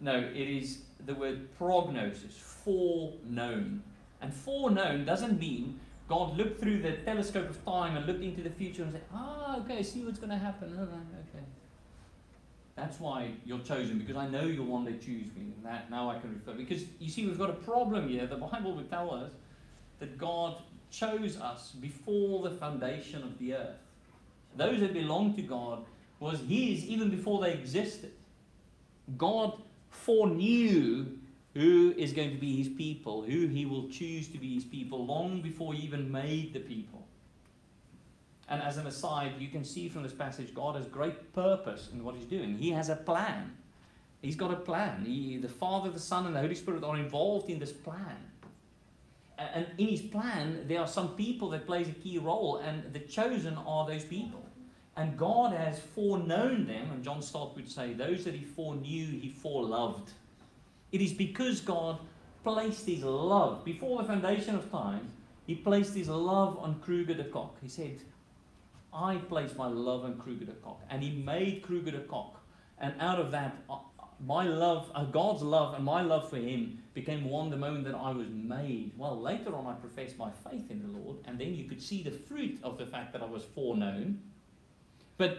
No, 0.00 0.18
it 0.18 0.36
is 0.36 0.78
the 1.06 1.14
word 1.14 1.56
prognosis, 1.56 2.36
foreknown. 2.36 3.82
And 4.20 4.32
foreknown 4.32 5.04
doesn't 5.04 5.38
mean 5.38 5.80
God 6.08 6.36
looked 6.36 6.60
through 6.60 6.82
the 6.82 6.92
telescope 6.92 7.50
of 7.50 7.64
time 7.64 7.96
and 7.96 8.06
looked 8.06 8.22
into 8.22 8.42
the 8.42 8.50
future 8.50 8.82
and 8.82 8.92
said, 8.92 9.04
ah, 9.12 9.58
okay, 9.60 9.82
see 9.82 10.04
what's 10.04 10.18
going 10.18 10.30
to 10.30 10.38
happen. 10.38 10.76
Okay. 10.78 11.44
That's 12.76 12.98
why 12.98 13.30
you're 13.44 13.60
chosen, 13.60 13.98
because 13.98 14.16
I 14.16 14.28
know 14.28 14.42
you'll 14.42 14.66
one 14.66 14.84
day 14.84 14.98
choose 14.98 15.26
me. 15.36 15.52
And 15.56 15.64
that 15.64 15.90
now 15.90 16.10
I 16.10 16.18
can 16.18 16.34
refer. 16.34 16.52
Because 16.52 16.84
you 16.98 17.08
see, 17.08 17.26
we've 17.26 17.38
got 17.38 17.50
a 17.50 17.54
problem 17.54 18.08
here. 18.08 18.26
The 18.26 18.36
Bible 18.36 18.74
would 18.74 18.90
tell 18.90 19.14
us 19.14 19.32
that 20.00 20.18
God 20.18 20.56
chose 20.90 21.38
us 21.38 21.72
before 21.72 22.42
the 22.42 22.50
foundation 22.50 23.22
of 23.22 23.38
the 23.38 23.54
earth. 23.54 23.76
Those 24.56 24.80
that 24.80 24.92
belong 24.92 25.34
to 25.34 25.42
God 25.42 25.84
was 26.20 26.40
His 26.40 26.84
even 26.84 27.10
before 27.10 27.40
they 27.40 27.52
existed. 27.52 28.12
God 29.16 29.60
foreknew 29.94 31.06
who 31.54 31.94
is 31.96 32.12
going 32.12 32.30
to 32.30 32.36
be 32.36 32.56
his 32.56 32.68
people, 32.68 33.22
who 33.22 33.46
he 33.46 33.64
will 33.64 33.88
choose 33.88 34.28
to 34.28 34.38
be 34.38 34.54
his 34.54 34.64
people 34.64 35.06
long 35.06 35.40
before 35.40 35.72
he 35.72 35.82
even 35.82 36.10
made 36.10 36.52
the 36.52 36.60
people. 36.60 37.06
And 38.48 38.60
as 38.60 38.76
an 38.76 38.86
aside, 38.86 39.32
you 39.38 39.48
can 39.48 39.64
see 39.64 39.88
from 39.88 40.02
this 40.02 40.12
passage, 40.12 40.54
God 40.54 40.76
has 40.76 40.86
great 40.86 41.32
purpose 41.32 41.88
in 41.92 42.04
what 42.04 42.14
he's 42.14 42.26
doing. 42.26 42.58
He 42.58 42.70
has 42.72 42.88
a 42.88 42.96
plan. 42.96 43.56
He's 44.20 44.36
got 44.36 44.52
a 44.52 44.56
plan. 44.56 45.04
He, 45.06 45.38
the 45.38 45.48
Father, 45.48 45.90
the 45.90 46.00
Son, 46.00 46.26
and 46.26 46.34
the 46.34 46.40
Holy 46.40 46.54
Spirit 46.54 46.82
are 46.84 46.96
involved 46.96 47.48
in 47.48 47.58
this 47.58 47.72
plan. 47.72 48.16
And 49.38 49.66
in 49.78 49.88
his 49.88 50.02
plan, 50.02 50.64
there 50.68 50.80
are 50.80 50.86
some 50.86 51.10
people 51.16 51.50
that 51.50 51.66
plays 51.66 51.88
a 51.88 51.92
key 51.92 52.18
role, 52.18 52.56
and 52.56 52.92
the 52.92 53.00
chosen 53.00 53.56
are 53.56 53.86
those 53.86 54.04
people. 54.04 54.44
And 54.96 55.16
God 55.16 55.52
has 55.52 55.80
foreknown 55.80 56.66
them, 56.66 56.90
and 56.92 57.02
John 57.02 57.20
Stott 57.20 57.56
would 57.56 57.70
say, 57.70 57.94
those 57.94 58.24
that 58.24 58.34
he 58.34 58.44
foreknew, 58.44 59.06
he 59.06 59.34
foreloved. 59.42 60.08
It 60.92 61.00
is 61.00 61.12
because 61.12 61.60
God 61.60 61.98
placed 62.44 62.86
his 62.86 63.02
love, 63.02 63.64
before 63.64 64.00
the 64.00 64.08
foundation 64.08 64.54
of 64.54 64.70
time, 64.70 65.10
he 65.46 65.54
placed 65.54 65.94
his 65.94 66.08
love 66.08 66.58
on 66.58 66.80
Kruger 66.80 67.14
de 67.14 67.24
Kock. 67.24 67.56
He 67.60 67.68
said, 67.68 68.00
I 68.92 69.16
placed 69.16 69.56
my 69.56 69.66
love 69.66 70.04
on 70.04 70.18
Kruger 70.18 70.44
de 70.44 70.52
Kock. 70.52 70.80
And 70.88 71.02
he 71.02 71.10
made 71.10 71.62
Kruger 71.62 71.90
de 71.90 72.00
Kock. 72.00 72.40
And 72.78 72.94
out 73.00 73.18
of 73.18 73.30
that, 73.32 73.56
uh, 73.68 73.78
my 74.24 74.44
love, 74.44 74.90
uh, 74.94 75.04
God's 75.04 75.42
love 75.42 75.74
and 75.74 75.84
my 75.84 76.02
love 76.02 76.30
for 76.30 76.36
him 76.36 76.78
became 76.94 77.24
one 77.24 77.50
the 77.50 77.56
moment 77.56 77.84
that 77.84 77.94
I 77.94 78.10
was 78.10 78.28
made. 78.28 78.92
Well, 78.96 79.20
later 79.20 79.54
on, 79.54 79.66
I 79.66 79.72
professed 79.74 80.16
my 80.16 80.30
faith 80.48 80.70
in 80.70 80.80
the 80.80 80.98
Lord, 80.98 81.16
and 81.24 81.38
then 81.38 81.54
you 81.54 81.64
could 81.64 81.82
see 81.82 82.02
the 82.02 82.12
fruit 82.12 82.58
of 82.62 82.78
the 82.78 82.86
fact 82.86 83.12
that 83.12 83.22
I 83.22 83.26
was 83.26 83.42
foreknown. 83.42 84.20
But 85.16 85.38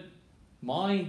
my, 0.61 1.07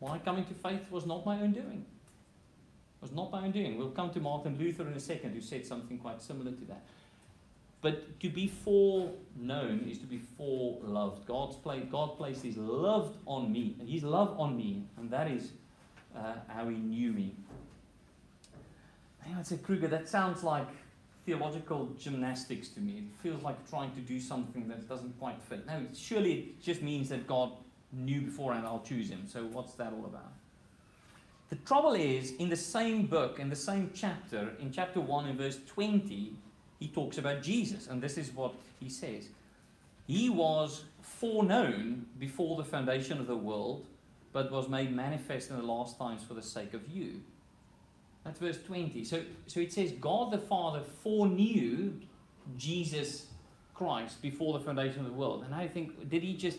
my 0.00 0.18
coming 0.18 0.44
to 0.46 0.54
faith 0.54 0.90
was 0.90 1.06
not 1.06 1.24
my 1.24 1.40
own 1.40 1.52
doing. 1.52 1.84
It 1.84 3.02
was 3.02 3.12
not 3.12 3.30
my 3.30 3.44
own 3.44 3.52
doing. 3.52 3.78
We'll 3.78 3.90
come 3.90 4.10
to 4.10 4.20
Martin 4.20 4.58
Luther 4.58 4.86
in 4.86 4.94
a 4.94 5.00
second, 5.00 5.32
who 5.32 5.40
said 5.40 5.64
something 5.64 5.98
quite 5.98 6.22
similar 6.22 6.52
to 6.52 6.64
that. 6.66 6.82
But 7.82 8.20
to 8.20 8.28
be 8.28 8.46
foreknown 8.46 9.88
is 9.90 9.98
to 9.98 10.06
be 10.06 10.20
foreloved. 10.38 11.24
God's 11.24 11.56
play, 11.56 11.80
God 11.80 12.18
placed 12.18 12.42
His 12.42 12.58
love 12.58 13.16
on 13.26 13.50
me, 13.50 13.76
and 13.80 13.88
His 13.88 14.02
love 14.02 14.38
on 14.38 14.56
me, 14.56 14.84
and 14.98 15.10
that 15.10 15.30
is 15.30 15.52
uh, 16.14 16.34
how 16.48 16.68
He 16.68 16.76
knew 16.76 17.12
me. 17.12 17.34
I 19.38 19.42
said, 19.42 19.62
Kruger, 19.62 19.88
that 19.88 20.08
sounds 20.08 20.42
like 20.42 20.66
theological 21.24 21.94
gymnastics 21.98 22.68
to 22.70 22.80
me. 22.80 22.98
It 22.98 23.22
feels 23.22 23.42
like 23.42 23.68
trying 23.68 23.92
to 23.92 24.00
do 24.00 24.18
something 24.20 24.68
that 24.68 24.88
doesn't 24.88 25.18
quite 25.18 25.40
fit. 25.42 25.66
No, 25.66 25.86
surely 25.94 26.32
it 26.32 26.62
just 26.62 26.82
means 26.82 27.08
that 27.10 27.26
God 27.26 27.52
knew 27.92 28.20
beforehand 28.20 28.66
I'll 28.66 28.84
choose 28.86 29.10
him. 29.10 29.24
So 29.26 29.44
what's 29.44 29.74
that 29.74 29.92
all 29.92 30.04
about? 30.04 30.32
The 31.48 31.56
trouble 31.56 31.94
is, 31.94 32.32
in 32.36 32.48
the 32.48 32.56
same 32.56 33.06
book, 33.06 33.40
in 33.40 33.50
the 33.50 33.56
same 33.56 33.90
chapter, 33.92 34.52
in 34.60 34.70
chapter 34.70 35.00
1 35.00 35.28
in 35.28 35.36
verse 35.36 35.58
20, 35.66 36.32
he 36.78 36.88
talks 36.88 37.18
about 37.18 37.42
Jesus. 37.42 37.88
And 37.88 38.00
this 38.00 38.16
is 38.16 38.32
what 38.32 38.54
he 38.78 38.88
says 38.88 39.28
He 40.06 40.30
was 40.30 40.84
foreknown 41.00 42.06
before 42.18 42.56
the 42.56 42.64
foundation 42.64 43.18
of 43.18 43.26
the 43.26 43.36
world, 43.36 43.84
but 44.32 44.52
was 44.52 44.68
made 44.68 44.94
manifest 44.94 45.50
in 45.50 45.56
the 45.56 45.62
last 45.62 45.98
times 45.98 46.22
for 46.22 46.34
the 46.34 46.42
sake 46.42 46.72
of 46.72 46.88
you. 46.88 47.20
That's 48.24 48.38
verse 48.38 48.58
20. 48.66 49.02
So, 49.04 49.22
so 49.46 49.60
it 49.60 49.72
says, 49.72 49.92
God 49.92 50.30
the 50.30 50.38
Father 50.38 50.82
foreknew 51.02 51.94
Jesus 52.56 53.26
Christ 53.74 54.20
before 54.22 54.58
the 54.58 54.64
foundation 54.64 55.00
of 55.00 55.06
the 55.06 55.12
world. 55.12 55.42
And 55.44 55.54
I 55.54 55.66
think, 55.66 56.08
did 56.08 56.22
he 56.22 56.36
just 56.36 56.58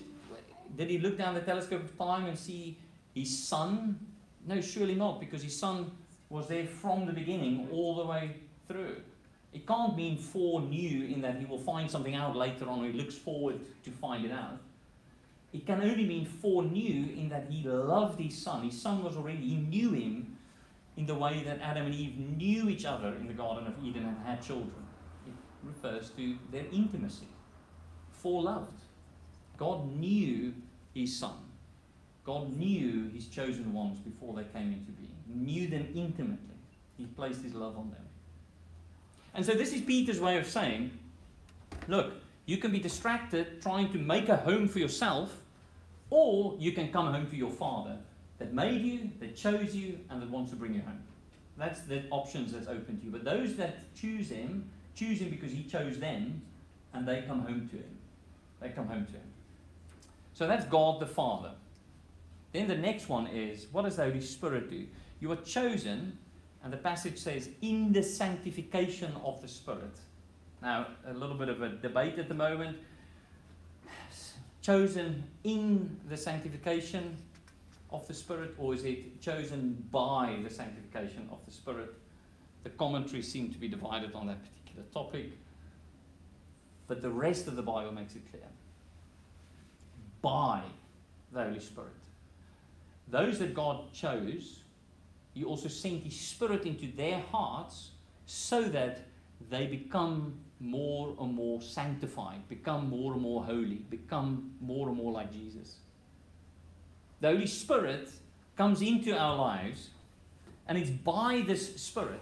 did 0.75 0.89
he 0.89 0.99
look 0.99 1.17
down 1.17 1.35
the 1.35 1.41
telescope 1.41 1.83
of 1.83 1.97
time 1.97 2.25
and 2.25 2.37
see 2.37 2.77
his 3.13 3.37
son? 3.43 3.99
No, 4.45 4.61
surely 4.61 4.95
not, 4.95 5.19
because 5.19 5.43
his 5.43 5.57
son 5.57 5.91
was 6.29 6.47
there 6.47 6.65
from 6.65 7.05
the 7.05 7.13
beginning 7.13 7.67
all 7.71 7.95
the 7.95 8.05
way 8.05 8.35
through. 8.67 8.97
It 9.53 9.67
can't 9.67 9.95
mean 9.97 10.17
foreknew 10.17 11.13
in 11.13 11.21
that 11.21 11.37
he 11.37 11.45
will 11.45 11.59
find 11.59 11.91
something 11.91 12.15
out 12.15 12.35
later 12.35 12.69
on 12.69 12.83
or 12.83 12.87
he 12.87 12.93
looks 12.93 13.15
forward 13.15 13.59
to 13.83 13.91
find 13.91 14.25
it 14.25 14.31
out. 14.31 14.59
It 15.51 15.65
can 15.65 15.81
only 15.81 16.05
mean 16.05 16.25
foreknew 16.25 17.13
in 17.13 17.27
that 17.29 17.47
he 17.49 17.67
loved 17.67 18.19
his 18.19 18.41
son. 18.41 18.63
His 18.63 18.81
son 18.81 19.03
was 19.03 19.17
already, 19.17 19.39
he 19.39 19.55
knew 19.57 19.91
him 19.91 20.37
in 20.95 21.05
the 21.05 21.15
way 21.15 21.43
that 21.43 21.59
Adam 21.61 21.87
and 21.87 21.95
Eve 21.95 22.17
knew 22.17 22.69
each 22.69 22.85
other 22.85 23.15
in 23.15 23.27
the 23.27 23.33
Garden 23.33 23.67
of 23.67 23.73
Eden 23.83 24.05
and 24.05 24.17
had 24.25 24.41
children. 24.41 24.71
It 25.27 25.33
refers 25.63 26.11
to 26.11 26.37
their 26.51 26.65
intimacy, 26.71 27.27
foreloved. 28.23 28.79
God 29.61 29.95
knew 29.95 30.55
his 30.95 31.15
son. 31.15 31.35
God 32.23 32.57
knew 32.57 33.11
his 33.13 33.27
chosen 33.27 33.71
ones 33.73 33.99
before 33.99 34.33
they 34.33 34.45
came 34.45 34.73
into 34.73 34.91
being, 34.91 35.15
he 35.27 35.35
knew 35.35 35.67
them 35.67 35.87
intimately. 35.93 36.55
He 36.97 37.05
placed 37.05 37.43
his 37.43 37.53
love 37.53 37.77
on 37.77 37.91
them. 37.91 38.01
And 39.35 39.45
so, 39.45 39.53
this 39.53 39.71
is 39.71 39.81
Peter's 39.81 40.19
way 40.19 40.39
of 40.39 40.47
saying 40.47 40.89
look, 41.87 42.13
you 42.47 42.57
can 42.57 42.71
be 42.71 42.79
distracted 42.79 43.61
trying 43.61 43.91
to 43.91 43.99
make 43.99 44.29
a 44.29 44.35
home 44.35 44.67
for 44.67 44.79
yourself, 44.79 45.31
or 46.09 46.55
you 46.57 46.71
can 46.71 46.91
come 46.91 47.13
home 47.13 47.29
to 47.29 47.35
your 47.35 47.51
Father 47.51 47.97
that 48.39 48.55
made 48.55 48.81
you, 48.81 49.11
that 49.19 49.35
chose 49.35 49.75
you, 49.75 49.99
and 50.09 50.23
that 50.23 50.29
wants 50.31 50.49
to 50.49 50.57
bring 50.57 50.73
you 50.73 50.81
home. 50.81 51.03
That's 51.55 51.81
the 51.81 52.01
options 52.09 52.53
that's 52.53 52.67
open 52.67 52.97
to 52.97 53.05
you. 53.05 53.11
But 53.11 53.23
those 53.23 53.57
that 53.57 53.93
choose 53.93 54.29
Him, 54.29 54.71
choose 54.95 55.21
Him 55.21 55.29
because 55.29 55.51
He 55.51 55.65
chose 55.65 55.99
them, 55.99 56.41
and 56.95 57.07
they 57.07 57.21
come 57.27 57.41
home 57.41 57.69
to 57.69 57.75
Him. 57.75 57.97
They 58.59 58.69
come 58.69 58.87
home 58.87 59.05
to 59.05 59.11
Him. 59.11 59.30
So 60.33 60.47
that's 60.47 60.65
God 60.65 60.99
the 60.99 61.07
Father. 61.07 61.51
Then 62.53 62.67
the 62.67 62.77
next 62.77 63.09
one 63.09 63.27
is 63.27 63.67
what 63.71 63.83
does 63.83 63.95
the 63.95 64.03
Holy 64.03 64.21
Spirit 64.21 64.69
do? 64.69 64.85
You 65.19 65.31
are 65.31 65.37
chosen, 65.37 66.17
and 66.63 66.73
the 66.73 66.77
passage 66.77 67.17
says, 67.17 67.49
in 67.61 67.93
the 67.93 68.03
sanctification 68.03 69.13
of 69.23 69.41
the 69.41 69.47
Spirit. 69.47 69.97
Now, 70.61 70.87
a 71.07 71.13
little 71.13 71.35
bit 71.35 71.49
of 71.49 71.61
a 71.61 71.69
debate 71.69 72.19
at 72.19 72.27
the 72.27 72.33
moment. 72.33 72.77
Chosen 74.61 75.23
in 75.43 75.97
the 76.07 76.17
sanctification 76.17 77.17
of 77.89 78.07
the 78.07 78.13
Spirit, 78.13 78.53
or 78.57 78.73
is 78.75 78.83
it 78.83 79.19
chosen 79.21 79.87
by 79.91 80.37
the 80.43 80.49
sanctification 80.49 81.27
of 81.31 81.39
the 81.45 81.51
Spirit? 81.51 81.93
The 82.63 82.69
commentaries 82.69 83.31
seem 83.31 83.51
to 83.51 83.57
be 83.57 83.67
divided 83.67 84.13
on 84.13 84.27
that 84.27 84.37
particular 84.43 84.87
topic, 84.93 85.31
but 86.87 87.01
the 87.01 87.09
rest 87.09 87.47
of 87.47 87.55
the 87.55 87.63
Bible 87.63 87.91
makes 87.91 88.15
it 88.15 88.21
clear. 88.29 88.43
By 90.21 90.61
the 91.31 91.43
Holy 91.43 91.59
Spirit. 91.59 91.91
Those 93.07 93.39
that 93.39 93.53
God 93.53 93.91
chose, 93.93 94.59
He 95.33 95.43
also 95.43 95.67
sent 95.67 96.03
His 96.03 96.19
Spirit 96.19 96.65
into 96.65 96.91
their 96.95 97.19
hearts 97.31 97.91
so 98.25 98.63
that 98.63 99.05
they 99.49 99.65
become 99.65 100.35
more 100.59 101.15
and 101.19 101.33
more 101.33 101.61
sanctified, 101.61 102.47
become 102.47 102.89
more 102.89 103.13
and 103.13 103.21
more 103.21 103.43
holy, 103.43 103.81
become 103.89 104.51
more 104.61 104.87
and 104.87 104.97
more 104.97 105.11
like 105.11 105.33
Jesus. 105.33 105.77
The 107.19 107.29
Holy 107.29 107.47
Spirit 107.47 108.09
comes 108.55 108.81
into 108.81 109.17
our 109.17 109.35
lives, 109.35 109.89
and 110.67 110.77
it's 110.77 110.89
by 110.89 111.43
this 111.45 111.75
Spirit 111.81 112.21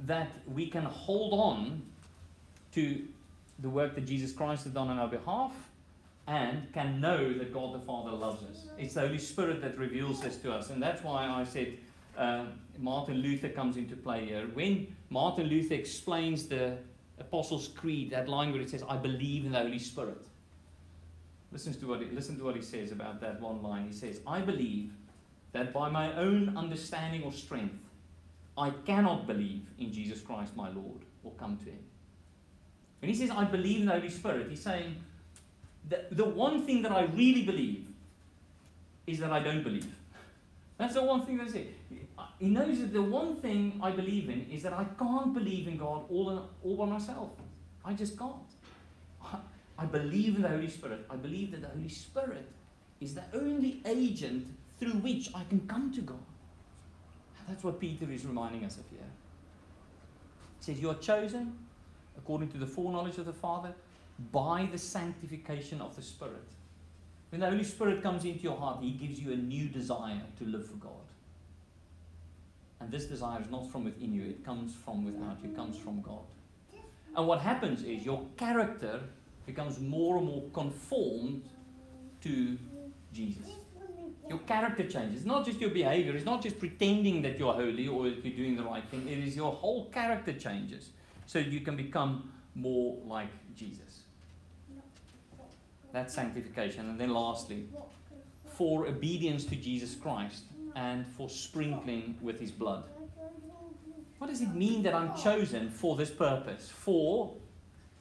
that 0.00 0.30
we 0.46 0.68
can 0.68 0.84
hold 0.84 1.32
on 1.32 1.82
to 2.74 3.02
the 3.60 3.68
work 3.68 3.94
that 3.94 4.06
Jesus 4.06 4.32
Christ 4.32 4.64
has 4.64 4.72
done 4.72 4.88
on 4.88 4.98
our 4.98 5.08
behalf 5.08 5.52
and 6.26 6.72
can 6.72 7.00
know 7.00 7.32
that 7.34 7.52
God 7.52 7.74
the 7.74 7.80
Father 7.80 8.12
loves 8.12 8.42
us. 8.44 8.66
It's 8.78 8.94
the 8.94 9.00
Holy 9.00 9.18
Spirit 9.18 9.60
that 9.62 9.76
reveals 9.76 10.20
this 10.20 10.36
to 10.38 10.52
us, 10.52 10.70
and 10.70 10.82
that's 10.82 11.02
why 11.02 11.26
I 11.26 11.44
said 11.44 11.78
uh, 12.16 12.44
Martin 12.78 13.16
Luther 13.16 13.48
comes 13.48 13.76
into 13.76 13.96
play 13.96 14.26
here. 14.26 14.48
When 14.54 14.94
Martin 15.10 15.46
Luther 15.46 15.74
explains 15.74 16.46
the 16.46 16.76
Apostles' 17.18 17.68
Creed, 17.68 18.10
that 18.10 18.28
line 18.28 18.52
where 18.52 18.60
it 18.60 18.70
says, 18.70 18.84
I 18.88 18.96
believe 18.96 19.44
in 19.44 19.52
the 19.52 19.58
Holy 19.58 19.78
Spirit. 19.78 20.18
Listen 21.50 21.74
to, 21.74 21.86
what 21.86 22.00
he, 22.00 22.06
listen 22.06 22.38
to 22.38 22.44
what 22.44 22.56
he 22.56 22.62
says 22.62 22.92
about 22.92 23.20
that 23.20 23.40
one 23.40 23.62
line. 23.62 23.86
He 23.86 23.92
says, 23.92 24.20
I 24.26 24.40
believe 24.40 24.90
that 25.52 25.72
by 25.72 25.90
my 25.90 26.14
own 26.16 26.56
understanding 26.56 27.22
or 27.24 27.32
strength, 27.32 27.74
I 28.56 28.70
cannot 28.86 29.26
believe 29.26 29.66
in 29.78 29.92
Jesus 29.92 30.20
Christ 30.20 30.56
my 30.56 30.70
Lord 30.70 31.02
or 31.22 31.32
come 31.32 31.58
to 31.58 31.64
him. 31.66 31.78
When 33.00 33.10
he 33.10 33.14
says, 33.16 33.30
I 33.30 33.44
believe 33.44 33.80
in 33.80 33.86
the 33.86 33.92
Holy 33.92 34.10
Spirit, 34.10 34.46
he's 34.48 34.62
saying, 34.62 34.96
the, 35.88 36.04
the 36.10 36.24
one 36.24 36.64
thing 36.64 36.82
that 36.82 36.92
I 36.92 37.02
really 37.02 37.42
believe 37.42 37.86
is 39.06 39.18
that 39.18 39.32
I 39.32 39.40
don't 39.40 39.62
believe. 39.62 39.92
That's 40.78 40.94
the 40.94 41.02
one 41.02 41.24
thing 41.26 41.38
that 41.38 41.48
I 41.48 41.50
say. 41.50 41.66
He 42.38 42.48
knows 42.48 42.80
that 42.80 42.92
the 42.92 43.02
one 43.02 43.36
thing 43.36 43.78
I 43.82 43.90
believe 43.90 44.28
in 44.28 44.48
is 44.50 44.62
that 44.62 44.72
I 44.72 44.84
can't 44.98 45.32
believe 45.32 45.68
in 45.68 45.76
God 45.76 46.04
all, 46.10 46.48
all 46.64 46.76
by 46.76 46.86
myself. 46.86 47.30
I 47.84 47.92
just 47.92 48.18
can't. 48.18 48.34
I 49.78 49.86
believe 49.86 50.36
in 50.36 50.42
the 50.42 50.48
Holy 50.48 50.68
Spirit. 50.68 51.06
I 51.10 51.16
believe 51.16 51.50
that 51.52 51.62
the 51.62 51.68
Holy 51.68 51.88
Spirit 51.88 52.48
is 53.00 53.14
the 53.14 53.24
only 53.34 53.80
agent 53.84 54.46
through 54.78 54.92
which 54.92 55.30
I 55.34 55.44
can 55.44 55.60
come 55.66 55.92
to 55.94 56.00
God. 56.00 56.18
That's 57.48 57.64
what 57.64 57.80
Peter 57.80 58.10
is 58.10 58.24
reminding 58.24 58.64
us 58.64 58.76
of 58.76 58.84
here. 58.90 59.00
He 60.58 60.64
says, 60.64 60.80
You 60.80 60.90
are 60.90 60.96
chosen 60.98 61.58
according 62.16 62.50
to 62.50 62.58
the 62.58 62.66
foreknowledge 62.66 63.18
of 63.18 63.26
the 63.26 63.32
Father 63.32 63.74
by 64.30 64.68
the 64.70 64.78
sanctification 64.78 65.80
of 65.80 65.96
the 65.96 66.02
Spirit. 66.02 66.48
When 67.30 67.40
the 67.40 67.48
Holy 67.48 67.64
Spirit 67.64 68.02
comes 68.02 68.24
into 68.24 68.40
your 68.40 68.56
heart, 68.56 68.82
He 68.82 68.90
gives 68.90 69.18
you 69.18 69.32
a 69.32 69.36
new 69.36 69.68
desire 69.68 70.22
to 70.38 70.44
live 70.44 70.66
for 70.66 70.76
God. 70.76 70.92
And 72.80 72.90
this 72.90 73.06
desire 73.06 73.40
is 73.40 73.50
not 73.50 73.70
from 73.70 73.84
within 73.84 74.12
you, 74.12 74.22
it 74.24 74.44
comes 74.44 74.74
from 74.74 75.04
without 75.04 75.38
you, 75.42 75.50
it 75.50 75.56
comes 75.56 75.78
from 75.78 76.02
God. 76.02 76.24
And 77.16 77.26
what 77.26 77.40
happens 77.40 77.82
is 77.82 78.04
your 78.04 78.26
character 78.36 79.00
becomes 79.46 79.78
more 79.80 80.18
and 80.18 80.26
more 80.26 80.42
conformed 80.52 81.48
to 82.22 82.58
Jesus. 83.12 83.46
Your 84.28 84.38
character 84.40 84.84
changes. 84.88 85.18
It's 85.18 85.26
not 85.26 85.44
just 85.44 85.60
your 85.60 85.70
behavior, 85.70 86.14
it's 86.14 86.24
not 86.24 86.42
just 86.42 86.58
pretending 86.58 87.22
that 87.22 87.38
you're 87.38 87.52
holy 87.52 87.88
or 87.88 88.04
that 88.04 88.24
you're 88.24 88.36
doing 88.36 88.56
the 88.56 88.62
right 88.62 88.84
thing, 88.90 89.08
it 89.08 89.18
is 89.18 89.36
your 89.36 89.52
whole 89.52 89.86
character 89.86 90.32
changes 90.32 90.90
so 91.26 91.38
you 91.38 91.60
can 91.60 91.76
become 91.76 92.32
more 92.54 92.98
like 93.06 93.28
Jesus. 93.54 94.01
That's 95.92 96.14
sanctification. 96.14 96.88
And 96.88 96.98
then 96.98 97.12
lastly, 97.12 97.68
for 98.56 98.86
obedience 98.86 99.44
to 99.46 99.56
Jesus 99.56 99.94
Christ 99.94 100.44
and 100.74 101.06
for 101.06 101.28
sprinkling 101.28 102.16
with 102.22 102.40
his 102.40 102.50
blood. 102.50 102.84
What 104.18 104.30
does 104.30 104.40
it 104.40 104.54
mean 104.54 104.82
that 104.84 104.94
I'm 104.94 105.16
chosen 105.16 105.68
for 105.68 105.96
this 105.96 106.10
purpose? 106.10 106.70
For 106.70 107.34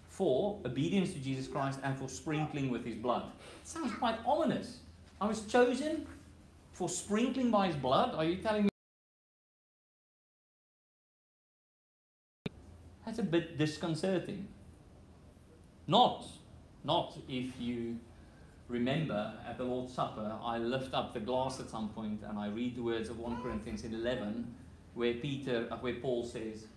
for 0.08 0.60
obedience 0.66 1.14
to 1.14 1.20
Jesus 1.20 1.48
Christ 1.48 1.80
and 1.84 1.98
for 1.98 2.10
sprinkling 2.10 2.70
with 2.70 2.86
his 2.86 2.96
blood. 2.96 3.24
It 3.62 3.68
sounds 3.68 3.94
quite 3.94 4.18
ominous. 4.26 4.80
I 5.22 5.28
was 5.28 5.46
chosen 5.46 6.06
for 6.74 6.90
sprinkling 6.90 7.50
by 7.50 7.68
his 7.68 7.76
blood? 7.76 8.14
Are 8.14 8.26
you 8.26 8.38
telling 8.38 8.64
me 8.64 8.70
That's 13.06 13.20
a 13.20 13.24
bit 13.24 13.58
disconcerting. 13.58 14.48
Not 15.88 16.26
not 16.84 17.18
if 17.28 17.60
you 17.60 17.98
remember 18.68 19.34
at 19.48 19.58
the 19.58 19.64
Lord's 19.64 19.94
Supper, 19.94 20.36
I 20.44 20.58
lift 20.58 20.94
up 20.94 21.14
the 21.14 21.20
glass 21.20 21.60
at 21.60 21.70
some 21.70 21.90
point 21.90 22.22
and 22.28 22.40
I 22.40 22.48
read 22.48 22.76
the 22.76 22.84
words 22.84 23.10
of 23.10 23.20
1 23.20 23.42
Corinthians 23.42 23.84
11, 23.84 24.56
where 24.94 25.14
Peter, 25.16 25.68
uh, 25.70 25.78
where 25.78 25.96
Paul 25.96 26.26
says, 26.26 26.68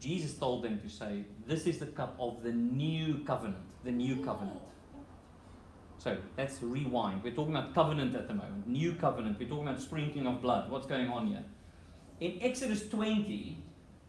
Jesus 0.00 0.34
told 0.34 0.62
them 0.62 0.78
to 0.80 0.88
say, 0.88 1.24
This 1.46 1.66
is 1.66 1.78
the 1.78 1.86
cup 1.86 2.16
of 2.18 2.42
the 2.42 2.52
new 2.52 3.24
covenant, 3.24 3.64
the 3.84 3.92
new 3.92 4.22
covenant. 4.24 4.60
So 5.98 6.18
let's 6.36 6.62
rewind. 6.62 7.24
We're 7.24 7.34
talking 7.34 7.56
about 7.56 7.74
covenant 7.74 8.14
at 8.14 8.28
the 8.28 8.34
moment, 8.34 8.68
new 8.68 8.92
covenant. 8.92 9.38
We're 9.38 9.48
talking 9.48 9.66
about 9.66 9.80
sprinkling 9.80 10.26
of 10.26 10.42
blood. 10.42 10.70
What's 10.70 10.86
going 10.86 11.08
on 11.08 11.28
here? 11.28 11.44
In 12.20 12.38
Exodus 12.42 12.88
20, 12.88 13.58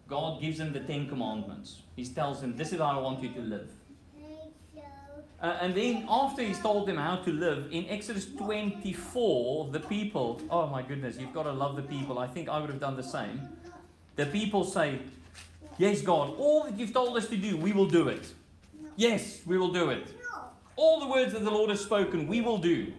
God 0.07 0.41
gives 0.41 0.57
them 0.57 0.73
the 0.73 0.81
Ten 0.81 1.07
Commandments. 1.07 1.81
He 1.95 2.05
tells 2.05 2.41
them, 2.41 2.55
This 2.55 2.73
is 2.73 2.79
how 2.79 2.99
I 2.99 3.01
want 3.01 3.23
you 3.23 3.29
to 3.33 3.41
live. 3.41 3.69
Uh, 5.39 5.57
and 5.61 5.75
then 5.75 6.05
after 6.09 6.41
he's 6.41 6.59
told 6.59 6.87
them 6.87 6.97
how 6.97 7.17
to 7.17 7.31
live, 7.31 7.67
in 7.71 7.85
Exodus 7.89 8.25
24, 8.25 9.69
the 9.71 9.79
people, 9.79 10.41
oh 10.49 10.65
my 10.67 10.81
goodness, 10.81 11.17
you've 11.19 11.33
got 11.33 11.43
to 11.43 11.51
love 11.51 11.75
the 11.75 11.83
people. 11.83 12.17
I 12.17 12.27
think 12.27 12.49
I 12.49 12.59
would 12.59 12.69
have 12.69 12.79
done 12.79 12.95
the 12.95 13.03
same. 13.03 13.47
The 14.15 14.25
people 14.25 14.63
say, 14.63 14.99
Yes, 15.77 16.01
God, 16.01 16.33
all 16.39 16.63
that 16.63 16.79
you've 16.79 16.93
told 16.93 17.15
us 17.17 17.27
to 17.27 17.37
do, 17.37 17.55
we 17.55 17.71
will 17.71 17.85
do 17.85 18.07
it. 18.07 18.33
Yes, 18.95 19.41
we 19.45 19.59
will 19.59 19.71
do 19.71 19.91
it. 19.91 20.07
All 20.75 20.99
the 20.99 21.07
words 21.07 21.33
that 21.33 21.43
the 21.43 21.51
Lord 21.51 21.69
has 21.69 21.81
spoken, 21.81 22.27
we 22.27 22.41
will 22.41 22.57
do. 22.57 22.91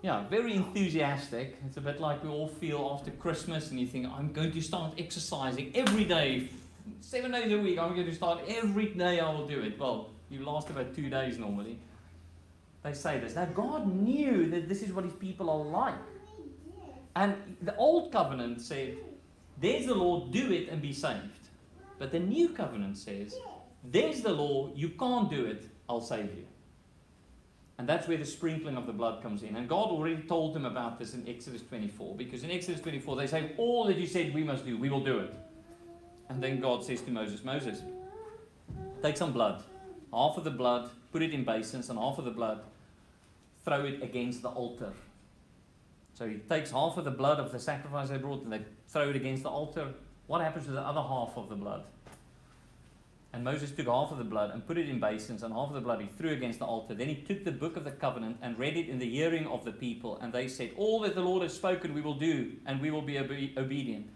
Yeah, 0.00 0.26
very 0.28 0.54
enthusiastic. 0.54 1.58
It's 1.66 1.76
a 1.76 1.80
bit 1.82 2.00
like 2.00 2.24
we 2.24 2.30
all 2.30 2.48
feel 2.48 2.90
after 2.94 3.10
Christmas, 3.10 3.70
and 3.70 3.78
you 3.78 3.86
think, 3.86 4.06
I'm 4.06 4.32
going 4.32 4.52
to 4.52 4.60
start 4.62 4.94
exercising 4.96 5.72
every 5.74 6.04
day, 6.04 6.48
seven 7.00 7.32
days 7.32 7.52
a 7.52 7.58
week. 7.58 7.78
I'm 7.78 7.94
going 7.94 8.06
to 8.06 8.14
start 8.14 8.40
every 8.48 8.86
day, 8.94 9.20
I 9.20 9.30
will 9.30 9.46
do 9.46 9.60
it. 9.60 9.78
Well, 9.78 10.10
you 10.30 10.44
last 10.44 10.70
about 10.70 10.94
two 10.94 11.08
days 11.08 11.38
normally. 11.38 11.78
They 12.82 12.92
say 12.92 13.18
this. 13.18 13.34
Now, 13.34 13.46
God 13.46 13.86
knew 13.86 14.48
that 14.50 14.68
this 14.68 14.82
is 14.82 14.92
what 14.92 15.04
his 15.04 15.14
people 15.14 15.50
are 15.50 15.64
like. 15.64 15.94
And 17.14 17.34
the 17.62 17.74
old 17.76 18.12
covenant 18.12 18.60
said, 18.60 18.98
There's 19.60 19.86
the 19.86 19.94
law, 19.94 20.26
do 20.26 20.52
it 20.52 20.68
and 20.68 20.80
be 20.82 20.92
saved. 20.92 21.46
But 21.98 22.12
the 22.12 22.20
new 22.20 22.50
covenant 22.50 22.98
says, 22.98 23.36
there's 23.84 24.20
the 24.20 24.32
law, 24.32 24.70
you 24.74 24.90
can't 24.90 25.30
do 25.30 25.46
it, 25.46 25.66
I'll 25.88 26.00
save 26.00 26.34
you. 26.34 26.44
And 27.78 27.88
that's 27.88 28.08
where 28.08 28.16
the 28.16 28.24
sprinkling 28.24 28.76
of 28.76 28.86
the 28.86 28.92
blood 28.92 29.22
comes 29.22 29.42
in. 29.42 29.54
And 29.56 29.68
God 29.68 29.90
already 29.90 30.22
told 30.22 30.54
them 30.54 30.64
about 30.64 30.98
this 30.98 31.14
in 31.14 31.28
Exodus 31.28 31.62
24, 31.62 32.16
because 32.16 32.42
in 32.42 32.50
Exodus 32.50 32.80
24 32.80 33.16
they 33.16 33.26
say, 33.26 33.52
All 33.58 33.86
that 33.86 33.98
you 33.98 34.06
said 34.06 34.34
we 34.34 34.42
must 34.42 34.64
do, 34.64 34.78
we 34.78 34.88
will 34.88 35.04
do 35.04 35.18
it. 35.20 35.34
And 36.28 36.42
then 36.42 36.60
God 36.60 36.84
says 36.84 37.02
to 37.02 37.10
Moses, 37.10 37.44
Moses, 37.44 37.82
take 39.02 39.16
some 39.16 39.32
blood, 39.32 39.62
half 40.12 40.36
of 40.36 40.44
the 40.44 40.50
blood, 40.50 40.90
put 41.12 41.22
it 41.22 41.32
in 41.32 41.44
basins, 41.44 41.90
and 41.90 41.98
half 41.98 42.18
of 42.18 42.24
the 42.24 42.30
blood, 42.30 42.60
throw 43.64 43.84
it 43.84 44.02
against 44.02 44.42
the 44.42 44.48
altar. 44.48 44.92
So 46.14 46.28
he 46.28 46.36
takes 46.36 46.70
half 46.70 46.96
of 46.96 47.04
the 47.04 47.10
blood 47.10 47.38
of 47.38 47.52
the 47.52 47.58
sacrifice 47.58 48.08
they 48.08 48.16
brought 48.16 48.42
and 48.42 48.52
they 48.52 48.62
throw 48.88 49.10
it 49.10 49.16
against 49.16 49.42
the 49.42 49.50
altar. 49.50 49.88
What 50.26 50.40
happens 50.40 50.64
to 50.64 50.72
the 50.72 50.80
other 50.80 51.02
half 51.02 51.36
of 51.36 51.48
the 51.48 51.56
blood? 51.56 51.84
And 53.32 53.44
Moses 53.44 53.70
took 53.70 53.86
half 53.86 54.12
of 54.12 54.16
the 54.16 54.24
blood 54.24 54.50
and 54.50 54.66
put 54.66 54.78
it 54.78 54.88
in 54.88 54.98
basins, 54.98 55.42
and 55.42 55.52
half 55.52 55.68
of 55.68 55.74
the 55.74 55.82
blood 55.82 56.00
he 56.00 56.06
threw 56.06 56.30
against 56.30 56.58
the 56.58 56.64
altar. 56.64 56.94
Then 56.94 57.08
he 57.08 57.16
took 57.16 57.44
the 57.44 57.52
book 57.52 57.76
of 57.76 57.84
the 57.84 57.90
covenant 57.90 58.38
and 58.40 58.58
read 58.58 58.78
it 58.78 58.88
in 58.88 58.98
the 58.98 59.10
hearing 59.10 59.46
of 59.46 59.62
the 59.62 59.72
people. 59.72 60.16
And 60.22 60.32
they 60.32 60.48
said, 60.48 60.70
All 60.76 61.00
that 61.00 61.14
the 61.14 61.20
Lord 61.20 61.42
has 61.42 61.52
spoken 61.52 61.92
we 61.92 62.00
will 62.00 62.14
do, 62.14 62.52
and 62.64 62.80
we 62.80 62.90
will 62.90 63.02
be 63.02 63.18
obe- 63.18 63.58
obedient. 63.58 64.08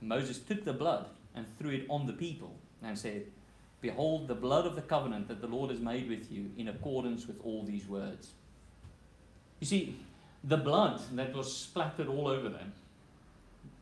Moses 0.00 0.38
took 0.38 0.64
the 0.64 0.72
blood 0.72 1.06
and 1.34 1.46
threw 1.58 1.70
it 1.70 1.86
on 1.88 2.06
the 2.06 2.12
people 2.12 2.54
and 2.80 2.96
said, 2.96 3.24
Behold, 3.84 4.28
the 4.28 4.34
blood 4.34 4.64
of 4.64 4.76
the 4.76 4.80
covenant 4.80 5.28
that 5.28 5.42
the 5.42 5.46
Lord 5.46 5.70
has 5.70 5.78
made 5.78 6.08
with 6.08 6.32
you 6.32 6.50
in 6.56 6.68
accordance 6.68 7.26
with 7.26 7.36
all 7.44 7.62
these 7.64 7.86
words. 7.86 8.30
You 9.60 9.66
see, 9.66 9.96
the 10.42 10.56
blood 10.56 11.02
that 11.12 11.34
was 11.34 11.54
splattered 11.54 12.08
all 12.08 12.26
over 12.26 12.48
them 12.48 12.72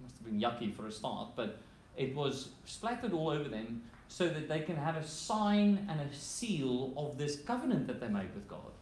must 0.03 0.17
have 0.17 0.25
been 0.25 0.41
yucky 0.41 0.75
for 0.75 0.89
a 0.89 0.91
start, 0.91 1.29
but 1.37 1.61
it 1.97 2.17
was 2.17 2.49
splattered 2.65 3.13
all 3.13 3.31
over 3.31 3.49
them 3.49 3.81
so 4.09 4.27
that 4.27 4.49
they 4.49 4.63
can 4.63 4.75
have 4.75 4.97
a 4.97 5.07
sign 5.07 5.87
and 5.89 6.01
a 6.01 6.13
seal 6.13 6.93
of 6.97 7.17
this 7.17 7.37
covenant 7.37 7.87
that 7.87 8.01
they 8.01 8.09
made 8.09 8.35
with 8.35 8.49
God. 8.49 8.73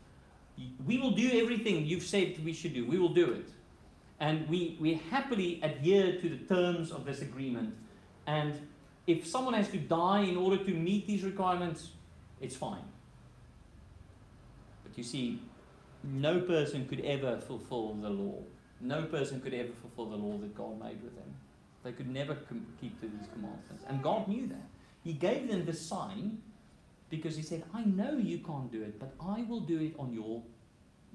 We 0.86 0.96
will 0.96 1.10
do 1.10 1.30
everything 1.34 1.84
you've 1.84 2.02
said 2.02 2.42
we 2.42 2.54
should 2.54 2.72
do, 2.72 2.86
we 2.86 2.98
will 2.98 3.12
do 3.12 3.30
it. 3.32 3.48
And 4.20 4.48
we, 4.48 4.78
we 4.80 4.94
happily 5.10 5.60
adhere 5.62 6.18
to 6.18 6.28
the 6.30 6.38
terms 6.54 6.90
of 6.90 7.04
this 7.04 7.20
agreement. 7.20 7.74
And 8.26 8.58
if 9.10 9.26
someone 9.26 9.54
has 9.54 9.68
to 9.68 9.78
die 9.78 10.20
in 10.20 10.36
order 10.36 10.62
to 10.62 10.72
meet 10.72 11.06
these 11.06 11.24
requirements, 11.24 11.90
it's 12.40 12.56
fine. 12.56 12.84
But 14.84 14.96
you 14.96 15.04
see, 15.04 15.40
no 16.04 16.40
person 16.40 16.86
could 16.86 17.00
ever 17.00 17.38
fulfill 17.38 17.94
the 17.94 18.10
law. 18.10 18.38
No 18.80 19.02
person 19.02 19.40
could 19.40 19.52
ever 19.52 19.72
fulfill 19.82 20.06
the 20.06 20.16
law 20.16 20.38
that 20.38 20.54
God 20.54 20.78
made 20.80 21.02
with 21.02 21.14
them. 21.16 21.34
They 21.82 21.92
could 21.92 22.08
never 22.08 22.34
keep 22.80 23.00
to 23.00 23.08
these 23.08 23.28
commandments. 23.32 23.84
And 23.88 24.02
God 24.02 24.28
knew 24.28 24.46
that. 24.46 24.68
He 25.02 25.12
gave 25.12 25.48
them 25.48 25.64
the 25.64 25.72
sign 25.72 26.38
because 27.08 27.36
He 27.36 27.42
said, 27.42 27.64
I 27.74 27.84
know 27.84 28.16
you 28.16 28.38
can't 28.38 28.70
do 28.70 28.82
it, 28.82 28.98
but 29.00 29.12
I 29.20 29.42
will 29.42 29.60
do 29.60 29.80
it 29.80 29.94
on 29.98 30.12
your 30.12 30.42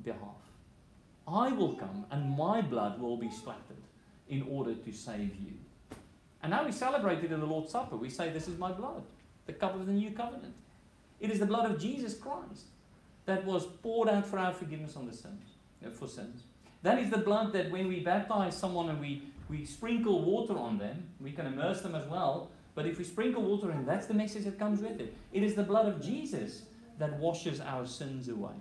behalf. 0.03 0.41
I 1.27 1.51
will 1.51 1.75
come 1.75 2.05
and 2.11 2.37
my 2.37 2.61
blood 2.61 2.99
will 2.99 3.17
be 3.17 3.31
splattered 3.31 3.83
in 4.27 4.43
order 4.49 4.73
to 4.75 4.91
save 4.91 5.35
you. 5.35 5.53
And 6.45 6.51
now 6.51 6.63
we 6.63 6.71
celebrate 6.71 7.23
it 7.23 7.31
in 7.31 7.39
the 7.39 7.45
Lord's 7.47 7.71
Supper. 7.71 7.95
We 7.95 8.11
say, 8.11 8.29
This 8.29 8.47
is 8.47 8.59
my 8.59 8.71
blood, 8.71 9.01
the 9.47 9.53
cup 9.53 9.73
of 9.73 9.87
the 9.87 9.91
new 9.91 10.11
covenant. 10.11 10.53
It 11.19 11.31
is 11.31 11.39
the 11.39 11.47
blood 11.47 11.71
of 11.71 11.79
Jesus 11.79 12.13
Christ 12.13 12.65
that 13.25 13.43
was 13.45 13.65
poured 13.81 14.09
out 14.09 14.27
for 14.27 14.37
our 14.37 14.53
forgiveness 14.53 14.95
on 14.95 15.07
the 15.07 15.13
sins, 15.13 15.43
uh, 15.83 15.89
for 15.89 16.07
sins. 16.07 16.43
That 16.83 16.99
is 16.99 17.09
the 17.09 17.17
blood 17.17 17.51
that 17.53 17.71
when 17.71 17.87
we 17.87 18.01
baptize 18.01 18.55
someone 18.55 18.89
and 18.89 19.01
we, 19.01 19.23
we 19.49 19.65
sprinkle 19.65 20.21
water 20.21 20.55
on 20.55 20.77
them, 20.77 21.07
we 21.19 21.31
can 21.31 21.47
immerse 21.47 21.81
them 21.81 21.95
as 21.95 22.07
well. 22.07 22.51
But 22.75 22.85
if 22.85 22.99
we 22.99 23.05
sprinkle 23.05 23.41
water 23.41 23.71
in, 23.71 23.83
that's 23.83 24.05
the 24.05 24.13
message 24.13 24.43
that 24.43 24.59
comes 24.59 24.81
with 24.81 25.01
it. 25.01 25.17
It 25.33 25.41
is 25.41 25.55
the 25.55 25.63
blood 25.63 25.87
of 25.87 25.99
Jesus 25.99 26.61
that 26.99 27.17
washes 27.17 27.59
our 27.59 27.87
sins 27.87 28.29
away. 28.29 28.53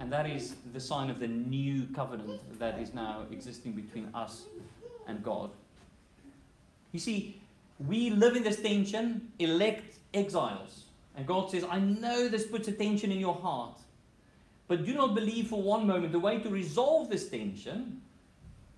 And 0.00 0.12
that 0.12 0.28
is 0.28 0.56
the 0.72 0.80
sign 0.80 1.10
of 1.10 1.20
the 1.20 1.28
new 1.28 1.86
covenant 1.94 2.58
that 2.58 2.80
is 2.80 2.92
now 2.92 3.24
existing 3.30 3.70
between 3.74 4.08
us 4.14 4.46
and 5.06 5.22
God. 5.22 5.52
You 6.92 7.00
see, 7.00 7.40
we 7.86 8.10
live 8.10 8.36
in 8.36 8.44
this 8.44 8.60
tension, 8.60 9.32
elect 9.38 9.96
exiles. 10.14 10.84
And 11.16 11.26
God 11.26 11.50
says, 11.50 11.64
I 11.68 11.78
know 11.78 12.28
this 12.28 12.46
puts 12.46 12.68
a 12.68 12.72
tension 12.72 13.10
in 13.10 13.18
your 13.18 13.34
heart. 13.34 13.78
But 14.68 14.84
do 14.86 14.94
not 14.94 15.14
believe 15.14 15.48
for 15.48 15.60
one 15.60 15.86
moment 15.86 16.12
the 16.12 16.18
way 16.18 16.38
to 16.38 16.48
resolve 16.48 17.10
this 17.10 17.28
tension. 17.28 18.00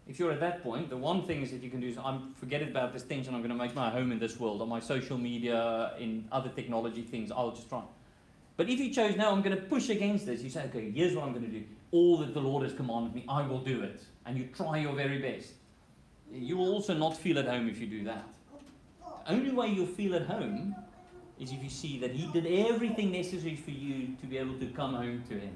If 0.08 0.18
you're 0.18 0.32
at 0.32 0.40
that 0.40 0.62
point, 0.62 0.90
the 0.90 0.96
one 0.96 1.26
thing 1.26 1.42
is 1.42 1.50
that 1.50 1.62
you 1.62 1.70
can 1.70 1.80
do 1.80 1.88
is 1.88 1.96
I'm 1.96 2.34
forget 2.34 2.62
about 2.62 2.92
this 2.92 3.02
tension, 3.02 3.34
I'm 3.34 3.40
going 3.40 3.50
to 3.50 3.56
make 3.56 3.74
my 3.74 3.90
home 3.90 4.12
in 4.12 4.18
this 4.18 4.38
world, 4.38 4.60
on 4.60 4.68
my 4.68 4.80
social 4.80 5.16
media, 5.16 5.92
in 5.98 6.26
other 6.30 6.50
technology 6.50 7.02
things, 7.02 7.30
I'll 7.30 7.52
just 7.52 7.68
try. 7.68 7.82
But 8.56 8.68
if 8.68 8.78
you 8.78 8.92
chose, 8.92 9.16
no, 9.16 9.32
I'm 9.32 9.42
going 9.42 9.56
to 9.56 9.62
push 9.62 9.88
against 9.88 10.26
this, 10.26 10.42
you 10.42 10.50
say, 10.50 10.64
okay, 10.64 10.90
here's 10.90 11.14
what 11.14 11.24
I'm 11.24 11.32
going 11.32 11.46
to 11.46 11.50
do. 11.50 11.64
All 11.90 12.18
that 12.18 12.34
the 12.34 12.40
Lord 12.40 12.62
has 12.64 12.72
commanded 12.72 13.14
me, 13.14 13.24
I 13.28 13.46
will 13.46 13.60
do 13.60 13.82
it. 13.82 14.02
And 14.26 14.36
you 14.36 14.48
try 14.54 14.78
your 14.78 14.94
very 14.94 15.18
best. 15.18 15.52
You 16.32 16.56
will 16.56 16.72
also 16.72 16.94
not 16.94 17.16
feel 17.16 17.38
at 17.38 17.46
home 17.46 17.68
if 17.68 17.80
you 17.80 17.86
do 17.86 18.04
that. 18.04 18.24
The 19.26 19.32
only 19.32 19.50
way 19.50 19.68
you'll 19.68 19.86
feel 19.86 20.14
at 20.14 20.26
home 20.26 20.74
is 21.38 21.52
if 21.52 21.62
you 21.62 21.70
see 21.70 21.98
that 21.98 22.12
He 22.12 22.26
did 22.32 22.46
everything 22.46 23.12
necessary 23.12 23.56
for 23.56 23.70
you 23.70 24.16
to 24.20 24.26
be 24.26 24.38
able 24.38 24.58
to 24.58 24.66
come 24.66 24.94
home 24.94 25.22
to 25.28 25.34
Him. 25.34 25.54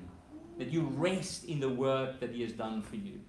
That 0.59 0.73
you 0.73 0.83
rest 0.83 1.45
in 1.45 1.61
the 1.61 1.69
work 1.69 2.21
that 2.21 2.31
He 2.31 2.43
has 2.43 2.53
done 2.53 2.83
for 2.83 2.97
you. 2.97 3.21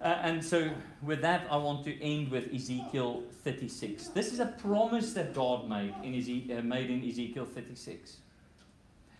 Uh, 0.00 0.18
and 0.22 0.44
so, 0.44 0.70
with 1.02 1.22
that, 1.22 1.46
I 1.50 1.56
want 1.56 1.84
to 1.84 2.02
end 2.02 2.30
with 2.30 2.52
Ezekiel 2.52 3.22
36. 3.42 4.08
This 4.08 4.32
is 4.32 4.40
a 4.40 4.46
promise 4.46 5.14
that 5.14 5.34
God 5.34 5.68
made 5.68 5.94
in, 6.02 6.14
Eze- 6.14 6.58
uh, 6.58 6.62
made 6.62 6.90
in 6.90 7.08
Ezekiel 7.08 7.46
36. 7.46 8.18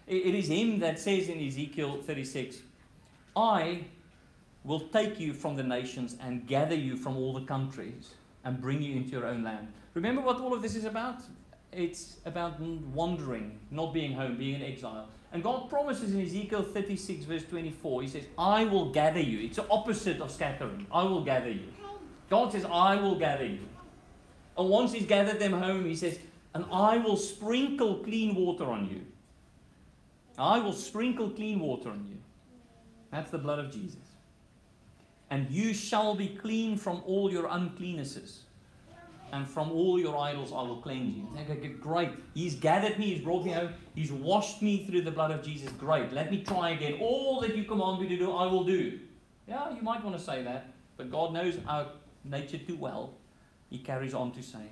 It, 0.06 0.14
it 0.14 0.34
is 0.34 0.48
Him 0.48 0.78
that 0.80 0.98
says 0.98 1.28
in 1.28 1.40
Ezekiel 1.40 2.02
36, 2.02 2.58
I 3.34 3.84
will 4.66 4.80
take 4.88 5.18
you 5.18 5.32
from 5.32 5.56
the 5.56 5.62
nations 5.62 6.16
and 6.20 6.46
gather 6.46 6.74
you 6.74 6.96
from 6.96 7.16
all 7.16 7.32
the 7.32 7.46
countries 7.46 8.14
and 8.44 8.60
bring 8.60 8.82
you 8.82 8.96
into 8.96 9.10
your 9.10 9.26
own 9.26 9.42
land. 9.42 9.68
Remember 9.94 10.20
what 10.20 10.40
all 10.40 10.52
of 10.52 10.60
this 10.60 10.74
is 10.74 10.84
about? 10.84 11.20
It's 11.72 12.16
about 12.26 12.60
wandering, 12.60 13.58
not 13.70 13.94
being 13.94 14.12
home, 14.12 14.36
being 14.36 14.56
in 14.56 14.62
exile. 14.62 15.08
And 15.32 15.42
God 15.42 15.70
promises 15.70 16.14
in 16.14 16.20
Ezekiel 16.20 16.62
36, 16.62 17.24
verse 17.24 17.44
24, 17.44 18.02
He 18.02 18.08
says, 18.08 18.24
I 18.38 18.64
will 18.64 18.90
gather 18.90 19.20
you. 19.20 19.46
It's 19.46 19.56
the 19.56 19.68
opposite 19.68 20.20
of 20.20 20.30
scattering. 20.30 20.86
I 20.92 21.02
will 21.04 21.24
gather 21.24 21.50
you. 21.50 21.68
God 22.28 22.52
says, 22.52 22.64
I 22.64 22.96
will 22.96 23.18
gather 23.18 23.46
you. 23.46 23.60
And 24.58 24.68
once 24.68 24.92
He's 24.92 25.06
gathered 25.06 25.38
them 25.38 25.52
home, 25.52 25.84
He 25.84 25.94
says, 25.94 26.18
and 26.54 26.64
I 26.72 26.96
will 26.96 27.16
sprinkle 27.16 27.98
clean 27.98 28.34
water 28.34 28.64
on 28.64 28.88
you. 28.88 29.02
I 30.38 30.58
will 30.58 30.72
sprinkle 30.72 31.30
clean 31.30 31.60
water 31.60 31.90
on 31.90 32.06
you. 32.08 32.16
That's 33.12 33.30
the 33.30 33.38
blood 33.38 33.58
of 33.58 33.70
Jesus. 33.70 34.05
And 35.30 35.50
you 35.50 35.74
shall 35.74 36.14
be 36.14 36.28
clean 36.28 36.76
from 36.76 37.02
all 37.06 37.30
your 37.30 37.48
uncleannesses 37.48 38.38
and 39.32 39.46
from 39.46 39.72
all 39.72 39.98
your 39.98 40.16
idols 40.16 40.52
I 40.52 40.62
will 40.62 40.76
cleanse 40.76 41.16
you. 41.16 41.28
Okay, 41.50 41.68
great. 41.68 42.10
He's 42.34 42.54
gathered 42.54 42.98
me, 42.98 43.14
he's 43.14 43.24
brought 43.24 43.44
me 43.44 43.52
home, 43.52 43.72
he's 43.94 44.12
washed 44.12 44.62
me 44.62 44.86
through 44.86 45.02
the 45.02 45.10
blood 45.10 45.30
of 45.30 45.42
Jesus. 45.42 45.70
Great. 45.72 46.12
Let 46.12 46.30
me 46.30 46.42
try 46.42 46.70
again. 46.70 46.98
All 47.00 47.40
that 47.40 47.56
you 47.56 47.64
command 47.64 48.00
me 48.00 48.08
to 48.08 48.16
do, 48.16 48.32
I 48.32 48.46
will 48.46 48.64
do. 48.64 49.00
Yeah, 49.48 49.74
you 49.74 49.82
might 49.82 50.02
want 50.04 50.16
to 50.16 50.22
say 50.22 50.42
that, 50.42 50.72
but 50.96 51.10
God 51.10 51.32
knows 51.32 51.58
our 51.68 51.88
nature 52.24 52.58
too 52.58 52.76
well. 52.76 53.14
He 53.70 53.78
carries 53.78 54.14
on 54.14 54.32
to 54.32 54.42
say, 54.42 54.70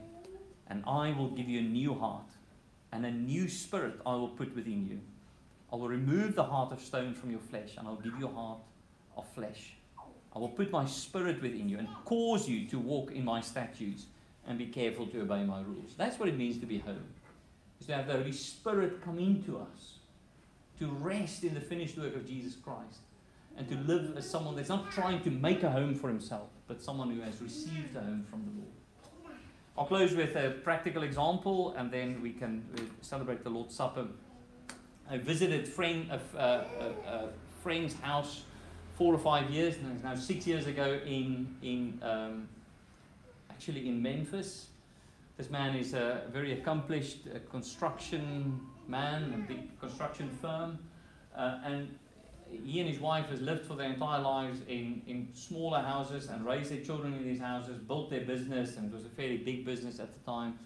And 0.68 0.84
I 0.86 1.12
will 1.12 1.30
give 1.30 1.48
you 1.48 1.60
a 1.60 1.62
new 1.62 1.94
heart, 1.94 2.28
and 2.92 3.04
a 3.04 3.10
new 3.10 3.48
spirit 3.48 4.00
I 4.06 4.14
will 4.14 4.28
put 4.28 4.54
within 4.54 4.86
you. 4.88 5.00
I 5.72 5.76
will 5.76 5.88
remove 5.88 6.36
the 6.36 6.44
heart 6.44 6.72
of 6.72 6.80
stone 6.80 7.14
from 7.14 7.30
your 7.30 7.40
flesh, 7.40 7.74
and 7.76 7.88
I'll 7.88 7.96
give 7.96 8.16
you 8.18 8.28
a 8.28 8.32
heart 8.32 8.60
of 9.16 9.26
flesh. 9.34 9.74
I 10.34 10.38
will 10.38 10.48
put 10.48 10.70
my 10.70 10.84
spirit 10.84 11.40
within 11.40 11.68
you 11.68 11.78
and 11.78 11.88
cause 12.04 12.48
you 12.48 12.66
to 12.66 12.78
walk 12.78 13.12
in 13.12 13.24
my 13.24 13.40
statutes 13.40 14.06
and 14.46 14.58
be 14.58 14.66
careful 14.66 15.06
to 15.06 15.22
obey 15.22 15.44
my 15.44 15.60
rules. 15.60 15.94
That's 15.96 16.18
what 16.18 16.28
it 16.28 16.36
means 16.36 16.58
to 16.58 16.66
be 16.66 16.78
home. 16.78 17.04
Is 17.80 17.86
to 17.86 17.94
have 17.94 18.06
the 18.06 18.14
Holy 18.14 18.32
Spirit 18.32 19.02
come 19.04 19.18
into 19.18 19.58
us, 19.58 19.98
to 20.78 20.88
rest 20.88 21.44
in 21.44 21.54
the 21.54 21.60
finished 21.60 21.96
work 21.96 22.16
of 22.16 22.26
Jesus 22.26 22.56
Christ, 22.56 22.98
and 23.56 23.68
to 23.68 23.76
live 23.76 24.16
as 24.16 24.28
someone 24.28 24.56
that's 24.56 24.68
not 24.68 24.90
trying 24.90 25.22
to 25.22 25.30
make 25.30 25.62
a 25.62 25.70
home 25.70 25.94
for 25.94 26.08
himself, 26.08 26.48
but 26.66 26.82
someone 26.82 27.10
who 27.10 27.20
has 27.20 27.40
received 27.40 27.94
a 27.96 28.00
home 28.00 28.26
from 28.28 28.44
the 28.44 28.60
Lord. 28.60 29.36
I'll 29.76 29.86
close 29.86 30.14
with 30.14 30.36
a 30.36 30.50
practical 30.62 31.02
example, 31.02 31.74
and 31.76 31.90
then 31.90 32.20
we 32.22 32.32
can 32.32 32.64
uh, 32.76 32.80
celebrate 33.00 33.42
the 33.42 33.50
Lord's 33.50 33.74
Supper. 33.74 34.06
I 35.10 35.18
visited 35.18 35.66
friend, 35.66 36.10
a, 36.10 36.20
a, 36.38 36.46
a 37.08 37.28
friend's 37.62 37.94
house 38.00 38.42
four 38.94 39.14
or 39.14 39.18
five 39.18 39.50
years, 39.50 39.74
now 40.02 40.14
six 40.14 40.46
years 40.46 40.66
ago 40.66 41.00
in 41.04 41.56
in 41.62 42.00
um, 42.02 42.48
actually 43.50 43.88
in 43.88 44.02
Memphis. 44.02 44.66
This 45.36 45.50
man 45.50 45.74
is 45.74 45.94
a 45.94 46.22
very 46.32 46.52
accomplished 46.52 47.26
uh, 47.26 47.38
construction 47.50 48.60
man, 48.86 49.34
a 49.34 49.52
big 49.52 49.80
construction 49.80 50.30
firm, 50.40 50.78
uh, 51.36 51.58
and 51.64 51.88
he 52.64 52.80
and 52.80 52.88
his 52.88 53.00
wife 53.00 53.26
has 53.30 53.40
lived 53.40 53.66
for 53.66 53.74
their 53.74 53.90
entire 53.90 54.20
lives 54.20 54.60
in, 54.68 55.02
in 55.06 55.28
smaller 55.34 55.80
houses 55.80 56.28
and 56.28 56.44
raised 56.44 56.70
their 56.70 56.80
children 56.80 57.14
in 57.14 57.24
these 57.24 57.40
houses, 57.40 57.78
built 57.78 58.10
their 58.10 58.20
business, 58.20 58.76
and 58.76 58.92
it 58.92 58.94
was 58.94 59.04
a 59.04 59.08
fairly 59.08 59.38
big 59.38 59.64
business 59.64 59.98
at 59.98 60.12
the 60.12 60.20
time. 60.20 60.58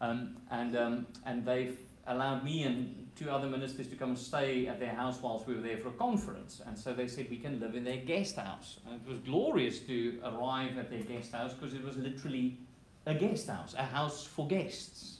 Um, 0.00 0.36
and, 0.50 0.76
um, 0.76 1.06
and 1.24 1.46
they've 1.46 1.78
allowed 2.06 2.44
me 2.44 2.64
and 2.64 3.01
two 3.16 3.30
other 3.30 3.46
ministers 3.46 3.86
to 3.88 3.96
come 3.96 4.10
and 4.10 4.18
stay 4.18 4.66
at 4.66 4.80
their 4.80 4.94
house 4.94 5.20
whilst 5.22 5.46
we 5.46 5.54
were 5.54 5.60
there 5.60 5.78
for 5.78 5.88
a 5.88 5.92
conference. 5.92 6.60
And 6.66 6.78
so 6.78 6.92
they 6.92 7.06
said 7.06 7.28
we 7.30 7.38
can 7.38 7.60
live 7.60 7.74
in 7.74 7.84
their 7.84 7.98
guest 7.98 8.36
house. 8.36 8.78
And 8.86 9.00
it 9.00 9.08
was 9.08 9.18
glorious 9.20 9.80
to 9.80 10.20
arrive 10.24 10.78
at 10.78 10.90
their 10.90 11.02
guest 11.02 11.32
house 11.32 11.52
because 11.52 11.74
it 11.74 11.84
was 11.84 11.96
literally 11.96 12.58
a 13.06 13.14
guest 13.14 13.48
house, 13.48 13.74
a 13.76 13.84
house 13.84 14.24
for 14.24 14.46
guests. 14.46 15.18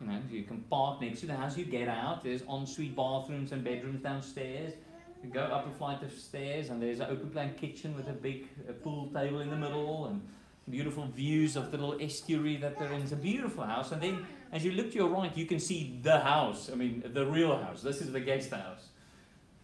You 0.00 0.08
know, 0.08 0.20
you 0.30 0.42
can 0.42 0.58
park 0.62 1.00
next 1.00 1.20
to 1.20 1.26
the 1.26 1.36
house, 1.36 1.56
you 1.56 1.64
get 1.64 1.88
out, 1.88 2.24
there's 2.24 2.42
ensuite 2.42 2.96
bathrooms 2.96 3.52
and 3.52 3.62
bedrooms 3.62 4.02
downstairs. 4.02 4.74
You 5.22 5.30
go 5.30 5.42
up 5.42 5.68
a 5.68 5.70
flight 5.78 6.02
of 6.02 6.12
stairs, 6.12 6.70
and 6.70 6.82
there's 6.82 6.98
an 6.98 7.06
open 7.08 7.30
plan 7.30 7.54
kitchen 7.54 7.94
with 7.94 8.08
a 8.08 8.12
big 8.12 8.48
uh, 8.68 8.72
pool 8.72 9.08
table 9.14 9.40
in 9.40 9.50
the 9.50 9.56
middle, 9.56 10.06
and 10.06 10.20
beautiful 10.68 11.06
views 11.06 11.56
of 11.56 11.70
the 11.70 11.78
little 11.78 12.00
estuary 12.00 12.56
that 12.56 12.78
they're 12.78 12.92
in. 12.92 13.02
It's 13.02 13.12
a 13.12 13.16
beautiful 13.16 13.64
house. 13.64 13.92
And 13.92 14.02
then, 14.02 14.26
as 14.52 14.64
you 14.64 14.72
look 14.72 14.90
to 14.92 14.96
your 14.96 15.08
right, 15.08 15.36
you 15.36 15.46
can 15.46 15.58
see 15.58 15.98
the 16.02 16.20
house. 16.20 16.70
I 16.72 16.76
mean, 16.76 17.02
the 17.12 17.26
real 17.26 17.56
house. 17.56 17.82
This 17.82 18.00
is 18.00 18.12
the 18.12 18.20
guest 18.20 18.50
house. 18.50 18.88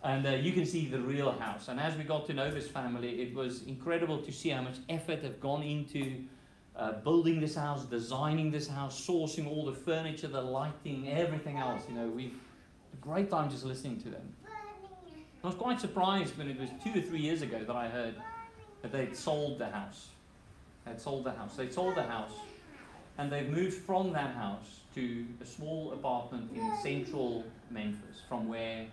And 0.02 0.26
uh, 0.26 0.30
you 0.30 0.52
can 0.52 0.64
see 0.64 0.86
the 0.86 1.00
real 1.00 1.32
house. 1.32 1.68
And 1.68 1.80
as 1.80 1.96
we 1.96 2.04
got 2.04 2.26
to 2.26 2.32
know 2.32 2.50
this 2.50 2.68
family, 2.68 3.20
it 3.20 3.34
was 3.34 3.62
incredible 3.64 4.18
to 4.22 4.32
see 4.32 4.50
how 4.50 4.62
much 4.62 4.76
effort 4.88 5.22
have 5.22 5.40
gone 5.40 5.62
into 5.62 6.24
uh, 6.76 6.92
building 6.92 7.40
this 7.40 7.56
house, 7.56 7.84
designing 7.84 8.50
this 8.50 8.68
house, 8.68 9.04
sourcing 9.04 9.48
all 9.48 9.64
the 9.64 9.72
furniture, 9.72 10.28
the 10.28 10.40
lighting, 10.40 11.08
everything 11.10 11.56
else. 11.56 11.82
You 11.88 11.96
know, 11.96 12.08
we've 12.08 12.38
a 12.92 12.96
great 12.96 13.30
time 13.30 13.50
just 13.50 13.64
listening 13.64 14.00
to 14.02 14.10
them. 14.10 14.32
I 15.42 15.46
was 15.46 15.56
quite 15.56 15.80
surprised 15.80 16.36
when 16.36 16.48
it 16.48 16.58
was 16.58 16.70
two 16.82 16.98
or 16.98 17.02
three 17.02 17.20
years 17.20 17.42
ago 17.42 17.62
that 17.64 17.76
I 17.76 17.88
heard 17.88 18.14
that 18.82 18.92
they'd 18.92 19.16
sold 19.16 19.58
the 19.58 19.66
house. 19.66 20.08
They'd 20.88 21.00
sold 21.00 21.24
the 21.24 21.32
house. 21.32 21.56
They'd 21.56 21.72
sold 21.72 21.96
the 21.96 22.02
house, 22.02 22.32
and 23.18 23.30
they've 23.30 23.48
moved 23.48 23.74
from 23.84 24.12
that 24.12 24.34
house 24.34 24.80
to 24.94 25.26
a 25.40 25.46
small 25.46 25.92
apartment 25.92 26.50
in 26.54 26.72
central 26.82 27.44
Memphis, 27.70 28.22
from 28.28 28.48
where 28.48 28.86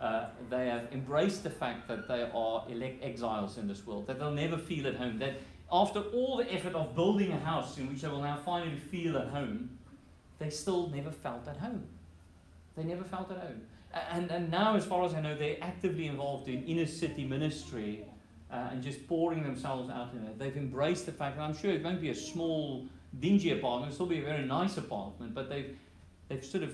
uh, 0.00 0.26
they 0.50 0.66
have 0.66 0.88
embraced 0.92 1.44
the 1.44 1.50
fact 1.50 1.88
that 1.88 2.08
they 2.08 2.28
are 2.34 2.64
elect 2.68 3.02
exiles 3.04 3.58
in 3.58 3.68
this 3.68 3.86
world, 3.86 4.06
that 4.06 4.18
they'll 4.18 4.30
never 4.30 4.58
feel 4.58 4.86
at 4.86 4.96
home, 4.96 5.18
that 5.18 5.40
after 5.72 6.00
all 6.00 6.36
the 6.36 6.52
effort 6.52 6.74
of 6.74 6.94
building 6.94 7.32
a 7.32 7.38
house 7.38 7.78
in 7.78 7.88
which 7.88 8.02
they 8.02 8.08
will 8.08 8.22
now 8.22 8.38
finally 8.44 8.76
feel 8.76 9.16
at 9.16 9.28
home, 9.28 9.70
they 10.38 10.50
still 10.50 10.88
never 10.88 11.10
felt 11.10 11.46
at 11.48 11.56
home. 11.56 11.86
They 12.76 12.84
never 12.84 13.04
felt 13.04 13.30
at 13.30 13.38
home. 13.38 13.62
And, 14.10 14.30
and 14.30 14.50
now, 14.50 14.76
as 14.76 14.84
far 14.84 15.04
as 15.04 15.14
I 15.14 15.20
know, 15.20 15.34
they're 15.34 15.56
actively 15.62 16.06
involved 16.06 16.48
in 16.48 16.64
inner 16.64 16.86
city 16.86 17.24
ministry 17.24 18.04
uh, 18.50 18.68
and 18.70 18.82
just 18.82 19.06
pouring 19.08 19.42
themselves 19.42 19.90
out 19.90 20.12
in 20.14 20.24
it. 20.24 20.38
They've 20.38 20.56
embraced 20.56 21.06
the 21.06 21.12
fact, 21.12 21.36
and 21.36 21.44
I'm 21.44 21.56
sure 21.56 21.70
it 21.70 21.82
won't 21.82 22.00
be 22.00 22.10
a 22.10 22.14
small, 22.14 22.86
dingy 23.18 23.50
apartment, 23.50 23.92
it'll 23.92 23.94
still 23.94 24.06
be 24.06 24.20
a 24.20 24.24
very 24.24 24.44
nice 24.44 24.76
apartment, 24.76 25.34
but 25.34 25.48
they've, 25.48 25.76
they've 26.28 26.44
sort 26.44 26.62
of 26.64 26.72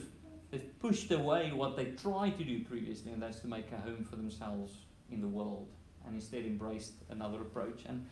they've 0.51 0.79
pushed 0.81 1.11
away 1.11 1.51
what 1.53 1.77
they 1.77 1.87
tried 1.87 2.39
to 2.39 2.45
do 2.45 2.63
previously, 2.65 3.13
and 3.13 3.23
that's 3.23 3.41
to 3.41 3.49
make 3.49 3.73
a 3.73 3.81
home 3.81 4.05
for 4.09 4.17
themselves 4.17 4.73
in 5.11 5.21
the 5.21 5.29
world, 5.29 5.69
and 6.07 6.15
instead 6.15 6.45
embraced 6.45 6.93
another 7.11 7.41
approach. 7.41 7.83
And 7.89 8.07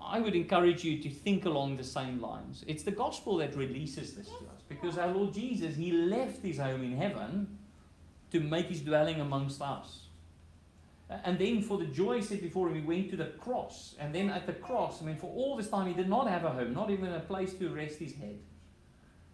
I 0.00 0.20
would 0.20 0.34
encourage 0.34 0.84
you 0.84 1.02
to 1.02 1.10
think 1.10 1.44
along 1.44 1.76
the 1.76 1.84
same 1.84 2.20
lines. 2.20 2.64
It's 2.66 2.82
the 2.82 2.92
gospel 2.92 3.36
that 3.38 3.56
releases 3.56 4.14
this 4.14 4.26
to 4.26 4.34
us 4.34 4.62
because 4.68 4.98
our 4.98 5.08
Lord 5.08 5.34
Jesus, 5.34 5.76
He 5.76 5.92
left 5.92 6.42
His 6.42 6.58
home 6.58 6.82
in 6.82 6.96
heaven 6.96 7.58
to 8.30 8.40
make 8.40 8.66
His 8.66 8.80
dwelling 8.80 9.20
amongst 9.20 9.60
us. 9.60 10.05
And 11.08 11.38
then, 11.38 11.62
for 11.62 11.78
the 11.78 11.84
joy 11.84 12.20
set 12.20 12.42
before 12.42 12.68
him, 12.68 12.74
he 12.74 12.80
went 12.80 13.10
to 13.10 13.16
the 13.16 13.26
cross. 13.26 13.94
And 14.00 14.12
then 14.12 14.28
at 14.28 14.46
the 14.46 14.52
cross, 14.52 15.00
I 15.00 15.04
mean, 15.04 15.16
for 15.16 15.32
all 15.32 15.56
this 15.56 15.68
time, 15.68 15.86
he 15.86 15.94
did 15.94 16.08
not 16.08 16.28
have 16.28 16.44
a 16.44 16.50
home, 16.50 16.74
not 16.74 16.90
even 16.90 17.12
a 17.12 17.20
place 17.20 17.54
to 17.54 17.68
rest 17.68 17.98
his 17.98 18.12
head. 18.14 18.40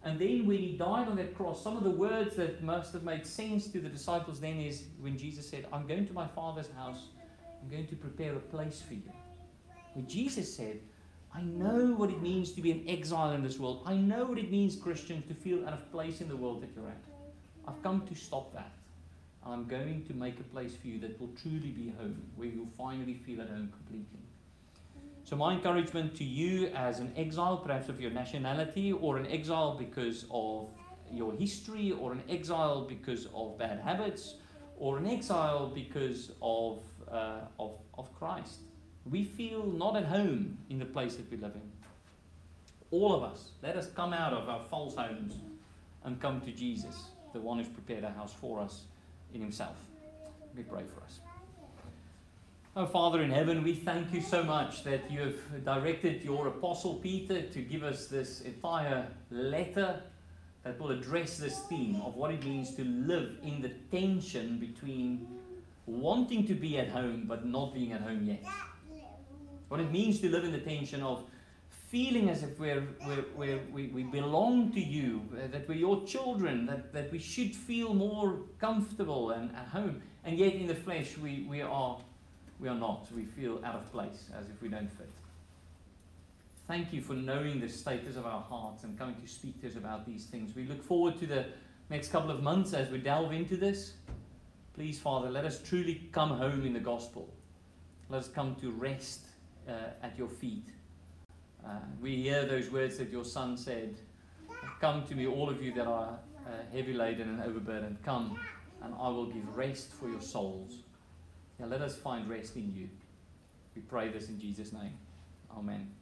And 0.03 0.19
then, 0.19 0.45
when 0.45 0.59
he 0.59 0.77
died 0.77 1.07
on 1.07 1.15
that 1.15 1.33
cross, 1.33 1.63
some 1.63 1.75
of 1.75 1.83
the 1.83 1.89
words 1.89 2.35
that 2.35 2.61
must 2.61 2.93
have 2.93 3.03
made 3.03 3.25
sense 3.25 3.67
to 3.67 3.79
the 3.79 3.89
disciples 3.89 4.39
then 4.39 4.59
is 4.59 4.83
when 4.99 5.17
Jesus 5.17 5.49
said, 5.49 5.65
I'm 5.73 5.87
going 5.87 6.05
to 6.05 6.13
my 6.13 6.27
Father's 6.27 6.69
house, 6.77 7.07
I'm 7.61 7.69
going 7.69 7.87
to 7.87 7.95
prepare 7.95 8.35
a 8.35 8.39
place 8.39 8.83
for 8.85 8.93
you. 8.93 9.11
When 9.93 10.07
Jesus 10.07 10.55
said, 10.55 10.79
I 11.35 11.41
know 11.41 11.95
what 11.95 12.11
it 12.11 12.21
means 12.21 12.51
to 12.51 12.61
be 12.61 12.71
an 12.71 12.83
exile 12.87 13.31
in 13.31 13.41
this 13.41 13.57
world. 13.57 13.81
I 13.87 13.95
know 13.95 14.25
what 14.25 14.37
it 14.37 14.51
means, 14.51 14.75
Christians, 14.75 15.25
to 15.27 15.33
feel 15.33 15.65
out 15.65 15.73
of 15.73 15.91
place 15.91 16.21
in 16.21 16.27
the 16.29 16.35
world 16.35 16.61
that 16.61 16.69
you're 16.75 16.87
at. 16.87 17.01
I've 17.67 17.81
come 17.81 18.05
to 18.07 18.13
stop 18.13 18.53
that. 18.53 18.71
I'm 19.45 19.65
going 19.65 20.05
to 20.05 20.13
make 20.13 20.39
a 20.39 20.43
place 20.43 20.75
for 20.75 20.87
you 20.87 20.99
that 20.99 21.19
will 21.19 21.31
truly 21.41 21.71
be 21.71 21.93
home, 21.99 22.21
where 22.35 22.47
you'll 22.47 22.71
finally 22.77 23.15
feel 23.25 23.41
at 23.41 23.49
home 23.49 23.71
completely. 23.75 24.19
So, 25.25 25.35
my 25.35 25.53
encouragement 25.53 26.15
to 26.17 26.23
you 26.23 26.67
as 26.67 26.99
an 26.99 27.11
exile, 27.17 27.57
perhaps 27.57 27.89
of 27.89 27.99
your 27.99 28.11
nationality, 28.11 28.93
or 28.93 29.17
an 29.17 29.27
exile 29.27 29.75
because 29.77 30.25
of 30.31 30.69
your 31.11 31.33
history, 31.33 31.91
or 31.91 32.13
an 32.13 32.23
exile 32.29 32.81
because 32.81 33.27
of 33.33 33.57
bad 33.57 33.79
habits, 33.79 34.35
or 34.77 34.97
an 34.97 35.07
exile 35.07 35.67
because 35.67 36.31
of, 36.41 36.83
uh, 37.11 37.41
of, 37.59 37.71
of 37.97 38.13
Christ. 38.17 38.59
We 39.09 39.25
feel 39.25 39.65
not 39.65 39.97
at 39.97 40.05
home 40.05 40.57
in 40.69 40.79
the 40.79 40.85
place 40.85 41.15
that 41.15 41.29
we 41.29 41.37
live 41.37 41.55
in. 41.55 41.71
All 42.91 43.13
of 43.13 43.23
us, 43.23 43.51
let 43.61 43.75
us 43.75 43.87
come 43.87 44.13
out 44.13 44.33
of 44.33 44.47
our 44.47 44.61
false 44.69 44.95
homes 44.95 45.35
and 46.05 46.21
come 46.21 46.39
to 46.41 46.51
Jesus, 46.51 47.03
the 47.33 47.39
one 47.39 47.57
who's 47.57 47.67
prepared 47.67 48.03
a 48.03 48.11
house 48.11 48.33
for 48.33 48.61
us 48.61 48.83
in 49.33 49.41
Himself. 49.41 49.75
Let 50.41 50.55
me 50.55 50.63
pray 50.63 50.83
for 50.93 51.03
us. 51.03 51.19
Oh, 52.75 52.87
Father 52.87 53.21
in 53.21 53.29
heaven, 53.29 53.63
we 53.63 53.75
thank 53.75 54.11
you 54.11 54.21
so 54.21 54.43
much 54.43 54.83
that 54.83 55.09
you 55.11 55.19
have 55.19 55.63
directed 55.63 56.23
your 56.23 56.47
Apostle 56.47 56.95
Peter 56.95 57.43
to 57.43 57.61
give 57.61 57.83
us 57.83 58.07
this 58.07 58.41
entire 58.41 59.07
letter 59.29 60.01
that 60.63 60.79
will 60.79 60.91
address 60.91 61.37
this 61.37 61.59
theme 61.69 62.01
of 62.01 62.15
what 62.15 62.31
it 62.31 62.43
means 62.43 62.73
to 62.75 62.83
live 62.83 63.37
in 63.43 63.61
the 63.61 63.69
tension 63.95 64.57
between 64.57 65.27
wanting 65.85 66.47
to 66.47 66.55
be 66.55 66.79
at 66.79 66.89
home 66.89 67.25
but 67.27 67.45
not 67.45 67.75
being 67.75 67.91
at 67.91 68.01
home 68.01 68.23
yet. 68.25 68.43
What 69.67 69.79
it 69.79 69.91
means 69.91 70.19
to 70.21 70.29
live 70.29 70.43
in 70.43 70.51
the 70.51 70.59
tension 70.59 71.03
of 71.03 71.25
feeling 71.93 72.27
as 72.27 72.41
if 72.41 72.59
we're, 72.59 72.87
we're, 73.05 73.25
we're, 73.35 73.59
we, 73.71 73.85
we 73.89 74.01
belong 74.01 74.71
to 74.71 74.79
you, 74.79 75.21
uh, 75.35 75.45
that 75.51 75.69
we're 75.69 75.75
your 75.75 76.03
children, 76.07 76.65
that, 76.65 76.91
that 76.91 77.11
we 77.11 77.19
should 77.19 77.55
feel 77.55 77.93
more 77.93 78.39
comfortable 78.59 79.29
and 79.29 79.55
at 79.55 79.67
home. 79.67 80.01
And 80.25 80.39
yet 80.39 80.55
in 80.55 80.65
the 80.65 80.73
flesh, 80.73 81.15
we, 81.19 81.45
we, 81.47 81.61
are, 81.61 81.99
we 82.59 82.67
are 82.67 82.73
not. 82.73 83.05
We 83.15 83.25
feel 83.25 83.61
out 83.63 83.75
of 83.75 83.91
place, 83.91 84.25
as 84.35 84.47
if 84.47 84.59
we 84.59 84.69
don't 84.69 84.91
fit. 84.97 85.07
Thank 86.67 86.91
you 86.93 87.01
for 87.03 87.13
knowing 87.13 87.59
the 87.59 87.69
status 87.69 88.15
of 88.15 88.25
our 88.25 88.41
hearts 88.41 88.83
and 88.83 88.97
coming 88.97 89.15
to 89.21 89.27
speak 89.27 89.61
to 89.61 89.67
us 89.67 89.75
about 89.75 90.07
these 90.07 90.25
things. 90.25 90.55
We 90.55 90.63
look 90.63 90.83
forward 90.83 91.19
to 91.19 91.27
the 91.27 91.45
next 91.91 92.11
couple 92.11 92.31
of 92.31 92.41
months 92.41 92.73
as 92.73 92.89
we 92.89 92.97
delve 92.97 93.33
into 93.33 93.55
this. 93.55 93.93
Please, 94.73 94.97
Father, 94.97 95.29
let 95.29 95.45
us 95.45 95.61
truly 95.61 96.09
come 96.11 96.31
home 96.31 96.65
in 96.65 96.73
the 96.73 96.79
gospel. 96.79 97.31
Let 98.09 98.21
us 98.21 98.29
come 98.29 98.55
to 98.61 98.71
rest 98.71 99.27
uh, 99.69 99.73
at 100.01 100.17
your 100.17 100.29
feet. 100.29 100.69
Uh, 101.65 101.69
we 102.01 102.15
hear 102.15 102.45
those 102.45 102.69
words 102.69 102.97
that 102.97 103.09
your 103.09 103.25
son 103.25 103.57
said 103.57 103.95
Come 104.79 105.05
to 105.07 105.15
me, 105.15 105.27
all 105.27 105.49
of 105.49 105.63
you 105.63 105.71
that 105.73 105.87
are 105.87 106.19
uh, 106.45 106.49
heavy 106.73 106.93
laden 106.93 107.29
and 107.29 107.41
overburdened. 107.41 107.97
Come, 108.03 108.37
and 108.81 108.93
I 108.99 109.07
will 109.07 109.27
give 109.27 109.55
rest 109.55 109.93
for 109.93 110.09
your 110.09 110.21
souls. 110.21 110.79
Now 111.57 111.67
let 111.67 111.81
us 111.81 111.95
find 111.95 112.29
rest 112.29 112.55
in 112.57 112.73
you. 112.75 112.89
We 113.75 113.81
pray 113.81 114.09
this 114.09 114.27
in 114.29 114.39
Jesus' 114.39 114.73
name. 114.73 114.97
Amen. 115.57 115.93